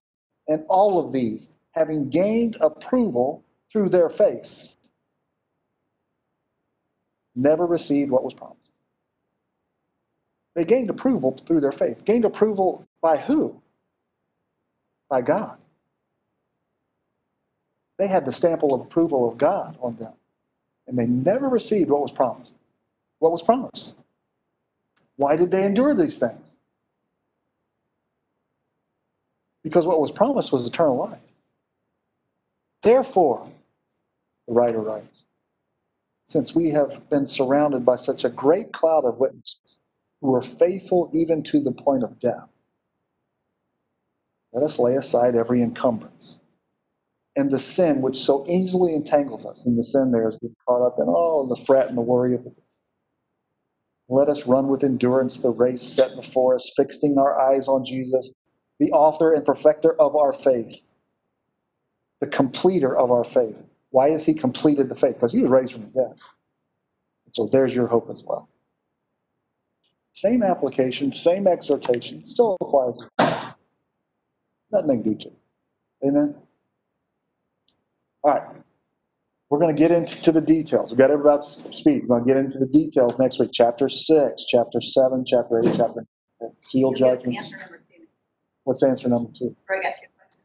and 0.48 0.64
all 0.70 1.00
of 1.00 1.12
these 1.12 1.50
having 1.72 2.10
gained 2.10 2.58
approval 2.62 3.44
through 3.72 3.90
their 3.90 4.10
faith, 4.10 4.78
never 7.36 7.66
received 7.66 8.10
what 8.10 8.24
was 8.24 8.34
promised. 8.34 8.72
They 10.56 10.66
gained 10.66 10.90
approval 10.90 11.38
through 11.46 11.62
their 11.62 11.72
faith. 11.72 12.04
Gained 12.04 12.26
approval 12.26 12.88
by 13.02 13.18
who? 13.18 13.62
By 15.10 15.22
God. 15.22 15.58
They 17.98 18.08
had 18.08 18.26
the 18.26 18.32
stamp 18.32 18.64
of 18.64 18.72
approval 18.80 19.30
of 19.30 19.38
God 19.38 19.78
on 19.82 19.96
them. 19.98 20.14
And 20.88 20.98
they 20.98 21.08
never 21.08 21.50
received 21.50 21.90
what 21.90 22.02
was 22.02 22.12
promised. 22.12 22.56
What 23.20 23.32
was 23.32 23.42
promised? 23.42 23.96
Why 25.16 25.36
did 25.36 25.52
they 25.52 25.66
endure 25.66 25.96
these 25.96 26.20
things? 26.20 26.56
Because 29.64 29.88
what 29.88 30.00
was 30.00 30.12
promised 30.12 30.52
was 30.54 30.66
eternal 30.66 30.98
life. 30.98 31.20
Therefore, 32.84 33.50
the 34.48 34.54
writer 34.54 34.80
writes, 34.80 35.24
since 36.28 36.54
we 36.56 36.70
have 36.70 37.10
been 37.10 37.26
surrounded 37.26 37.86
by 37.86 37.96
such 37.96 38.24
a 38.24 38.30
great 38.30 38.72
cloud 38.72 39.06
of 39.06 39.18
witnesses 39.18 39.78
who 40.22 40.34
are 40.36 40.42
faithful 40.42 41.10
even 41.14 41.42
to 41.44 41.60
the 41.60 41.72
point 41.72 42.04
of 42.04 42.20
death, 42.20 42.54
let 44.54 44.64
us 44.64 44.78
lay 44.78 44.96
aside 44.96 45.36
every 45.36 45.62
encumbrance 45.62 46.37
and 47.38 47.52
the 47.52 47.60
sin 47.60 48.02
which 48.02 48.18
so 48.18 48.44
easily 48.50 48.96
entangles 48.96 49.46
us. 49.46 49.66
And 49.66 49.78
the 49.78 49.84
sin 49.84 50.12
there 50.12 50.28
is 50.28 50.38
getting 50.42 50.56
caught 50.68 50.86
up 50.86 50.98
in, 50.98 51.06
oh, 51.08 51.48
the 51.48 51.64
fret 51.64 51.88
and 51.88 51.98
the 51.98 52.02
worry 52.02 52.34
of 52.34 52.46
it. 52.46 52.54
Let 54.10 54.28
us 54.28 54.48
run 54.48 54.68
with 54.68 54.84
endurance 54.84 55.40
the 55.40 55.52
race 55.52 55.84
set 55.84 56.16
before 56.16 56.56
us, 56.56 56.72
fixing 56.76 57.18
our 57.18 57.40
eyes 57.40 57.68
on 57.68 57.86
Jesus, 57.86 58.34
the 58.80 58.92
author 58.92 59.34
and 59.34 59.46
perfecter 59.46 59.94
of 60.02 60.16
our 60.16 60.34
faith, 60.34 60.90
the 62.22 62.28
completer 62.28 62.98
of 62.98 63.12
our 63.12 63.24
faith. 63.24 63.62
Why 63.92 64.10
has 64.10 64.26
he 64.26 64.34
completed 64.34 64.90
the 64.90 64.96
faith? 64.96 65.16
Because 65.16 65.32
he 65.32 65.42
was 65.42 65.52
raised 65.52 65.74
from 65.74 65.84
the 65.84 66.02
dead. 66.02 66.16
So 67.34 67.48
there's 67.52 67.76
your 67.76 67.88
hope 67.88 68.10
as 68.10 68.24
well. 68.26 68.50
Same 70.14 70.42
application, 70.42 71.14
same 71.14 71.46
exhortation, 71.46 72.26
still 72.26 72.58
applies. 72.62 73.00
Nothing 74.72 75.04
do 75.04 75.16
to 75.16 75.28
it. 75.28 75.38
Amen? 76.08 76.36
All 78.28 78.34
right. 78.34 78.44
We're 79.50 79.60
going 79.60 79.74
to 79.74 79.80
get 79.80 79.90
into 79.90 80.34
the 80.34 80.42
details. 80.42 80.92
We've 80.92 80.98
got 80.98 81.12
everybody 81.12 81.38
up 81.38 81.46
speed. 81.46 82.04
We're 82.04 82.20
going 82.20 82.28
to 82.28 82.34
get 82.34 82.38
into 82.38 82.60
the 82.60 82.66
details 82.66 83.18
next 83.18 83.40
week. 83.40 83.52
Chapter 83.54 83.88
6, 83.88 84.46
chapter 84.50 84.82
7, 84.82 85.24
chapter 85.26 85.60
8, 85.60 85.64
chapter 85.78 86.06
9. 86.42 86.52
Seal 86.62 86.92
judgments. 86.92 87.38
Answer 87.38 87.58
number 87.58 87.78
two. 87.78 88.04
What's 88.66 88.84
answer 88.84 89.08
number 89.08 89.30
two? 89.34 89.56
Greg 89.66 89.86
asked 89.86 90.02
you 90.02 90.10
a 90.14 90.20
question. 90.20 90.44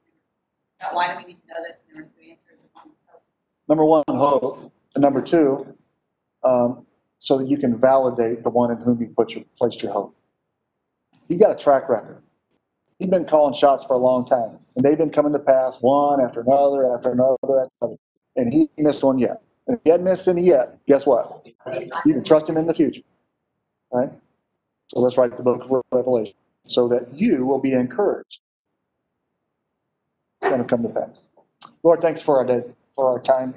About 0.81 0.95
why 0.95 1.13
do 1.13 1.19
we 1.19 1.25
need 1.25 1.39
to 1.39 1.45
know 1.49 1.57
this? 1.69 1.85
There 1.93 2.05
were 2.05 2.09
two 2.09 2.31
answers. 2.31 2.65
Hope. 2.73 3.23
Number 3.69 3.85
one, 3.85 4.05
hope. 4.09 4.73
And 4.95 5.03
number 5.03 5.21
two, 5.21 5.67
um, 6.45 6.87
so 7.19 7.39
that 7.39 7.49
you 7.49 7.57
can 7.57 7.77
validate 7.77 8.45
the 8.45 8.51
one 8.51 8.71
in 8.71 8.81
whom 8.81 9.01
you 9.01 9.13
put 9.17 9.35
your, 9.35 9.45
placed 9.59 9.83
your 9.83 9.93
hope. 9.93 10.15
He 11.29 11.37
got 11.37 11.51
a 11.51 11.57
track 11.57 11.89
record. 11.89 12.23
He's 13.01 13.11
been 13.11 13.25
calling 13.25 13.55
shots 13.55 13.85
for 13.85 13.95
a 13.95 13.99
long 13.99 14.25
time, 14.25 14.59
and 14.77 14.85
they've 14.85 14.99
been 14.99 15.11
coming 15.11 15.33
to 15.33 15.39
pass 15.39 15.81
one 15.81 16.21
after 16.21 16.41
another, 16.41 16.95
after 16.95 17.13
another, 17.13 17.37
after 17.43 17.71
another. 17.81 17.97
And 18.37 18.53
he 18.53 18.71
missed 18.79 19.05
one 19.05 19.19
yet. 19.19 19.43
And 19.67 19.77
if 19.77 19.83
he 19.85 19.91
hadn't 19.91 20.05
missed 20.05 20.27
any 20.29 20.43
yet, 20.43 20.79
guess 20.87 21.07
what? 21.07 21.47
You 22.07 22.15
can 22.15 22.25
trust 22.25 22.49
him 22.49 22.57
in 22.57 22.67
the 22.67 22.75
future. 22.75 23.03
Right? 23.93 24.11
So 24.89 25.01
let's 25.01 25.17
write 25.17 25.37
the 25.37 25.43
book 25.43 25.65
of 25.65 25.83
Revelation 25.93 26.35
so 26.67 26.89
that 26.89 27.13
you 27.13 27.45
will 27.45 27.61
be 27.61 27.73
encouraged. 27.73 28.41
It's 30.41 30.49
going 30.49 30.63
to 30.63 30.67
come 30.67 30.83
to 30.83 30.89
pass. 30.89 31.25
Lord, 31.83 32.01
thanks 32.01 32.23
for 32.23 32.39
our 32.39 32.45
day, 32.45 32.63
for 32.95 33.09
our 33.09 33.21
time. 33.21 33.55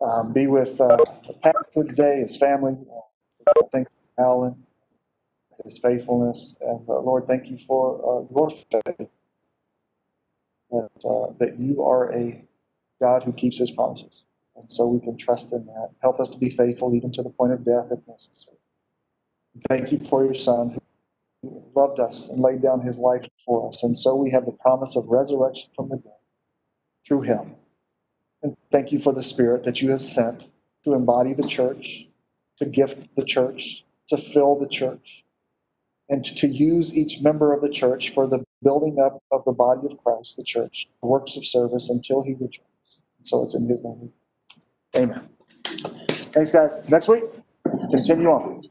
Um, 0.00 0.32
be 0.32 0.46
with 0.46 0.80
uh, 0.80 0.96
the 1.26 1.34
pastor 1.42 1.84
today, 1.84 2.20
his 2.20 2.36
family. 2.36 2.76
Thanks 3.72 3.92
Alan, 4.18 4.54
his 5.64 5.78
faithfulness, 5.78 6.56
and 6.60 6.88
uh, 6.88 7.00
Lord, 7.00 7.26
thank 7.26 7.50
you 7.50 7.58
for 7.58 7.96
uh, 7.98 8.34
your 8.34 8.50
faith. 8.50 9.12
That, 10.70 10.90
uh, 11.04 11.32
that 11.38 11.58
you 11.58 11.82
are 11.82 12.12
a 12.12 12.44
God 13.00 13.24
who 13.24 13.32
keeps 13.32 13.58
his 13.58 13.70
promises. 13.70 14.24
And 14.56 14.70
so 14.70 14.86
we 14.86 15.00
can 15.00 15.16
trust 15.16 15.52
in 15.52 15.66
that. 15.66 15.90
Help 16.02 16.20
us 16.20 16.28
to 16.30 16.38
be 16.38 16.50
faithful 16.50 16.94
even 16.94 17.12
to 17.12 17.22
the 17.22 17.30
point 17.30 17.52
of 17.52 17.64
death 17.64 17.88
if 17.90 18.06
necessary. 18.06 18.56
Thank 19.68 19.90
you 19.90 19.98
for 19.98 20.24
your 20.24 20.34
son 20.34 20.78
who 21.42 21.64
loved 21.74 21.98
us 21.98 22.28
and 22.28 22.40
laid 22.40 22.62
down 22.62 22.82
his 22.82 22.98
life 22.98 23.26
for 23.44 23.68
us. 23.68 23.82
And 23.82 23.98
so 23.98 24.14
we 24.14 24.30
have 24.30 24.44
the 24.44 24.52
promise 24.52 24.96
of 24.96 25.06
resurrection 25.08 25.70
from 25.74 25.88
the 25.88 25.96
dead 25.96 26.12
through 27.06 27.22
him. 27.22 27.56
And 28.42 28.56
thank 28.70 28.92
you 28.92 28.98
for 28.98 29.12
the 29.12 29.22
Spirit 29.22 29.64
that 29.64 29.82
you 29.82 29.90
have 29.90 30.02
sent 30.02 30.48
to 30.84 30.94
embody 30.94 31.34
the 31.34 31.46
church, 31.46 32.06
to 32.58 32.64
gift 32.64 33.14
the 33.16 33.24
church, 33.24 33.84
to 34.08 34.16
fill 34.16 34.58
the 34.58 34.68
church, 34.68 35.24
and 36.08 36.24
to 36.24 36.48
use 36.48 36.96
each 36.96 37.20
member 37.20 37.52
of 37.52 37.60
the 37.60 37.68
church 37.68 38.10
for 38.10 38.26
the 38.26 38.44
building 38.62 38.98
up 38.98 39.22
of 39.32 39.44
the 39.44 39.52
body 39.52 39.86
of 39.86 40.02
Christ, 40.02 40.36
the 40.36 40.44
church, 40.44 40.88
works 41.02 41.36
of 41.36 41.46
service 41.46 41.90
until 41.90 42.22
he 42.22 42.32
returns. 42.32 43.00
So 43.22 43.42
it's 43.44 43.54
in 43.54 43.66
his 43.66 43.82
name. 43.84 44.12
Amen. 44.96 45.28
Thanks, 46.32 46.50
guys. 46.50 46.88
Next 46.88 47.08
week, 47.08 47.24
continue 47.90 48.28
on. 48.28 48.62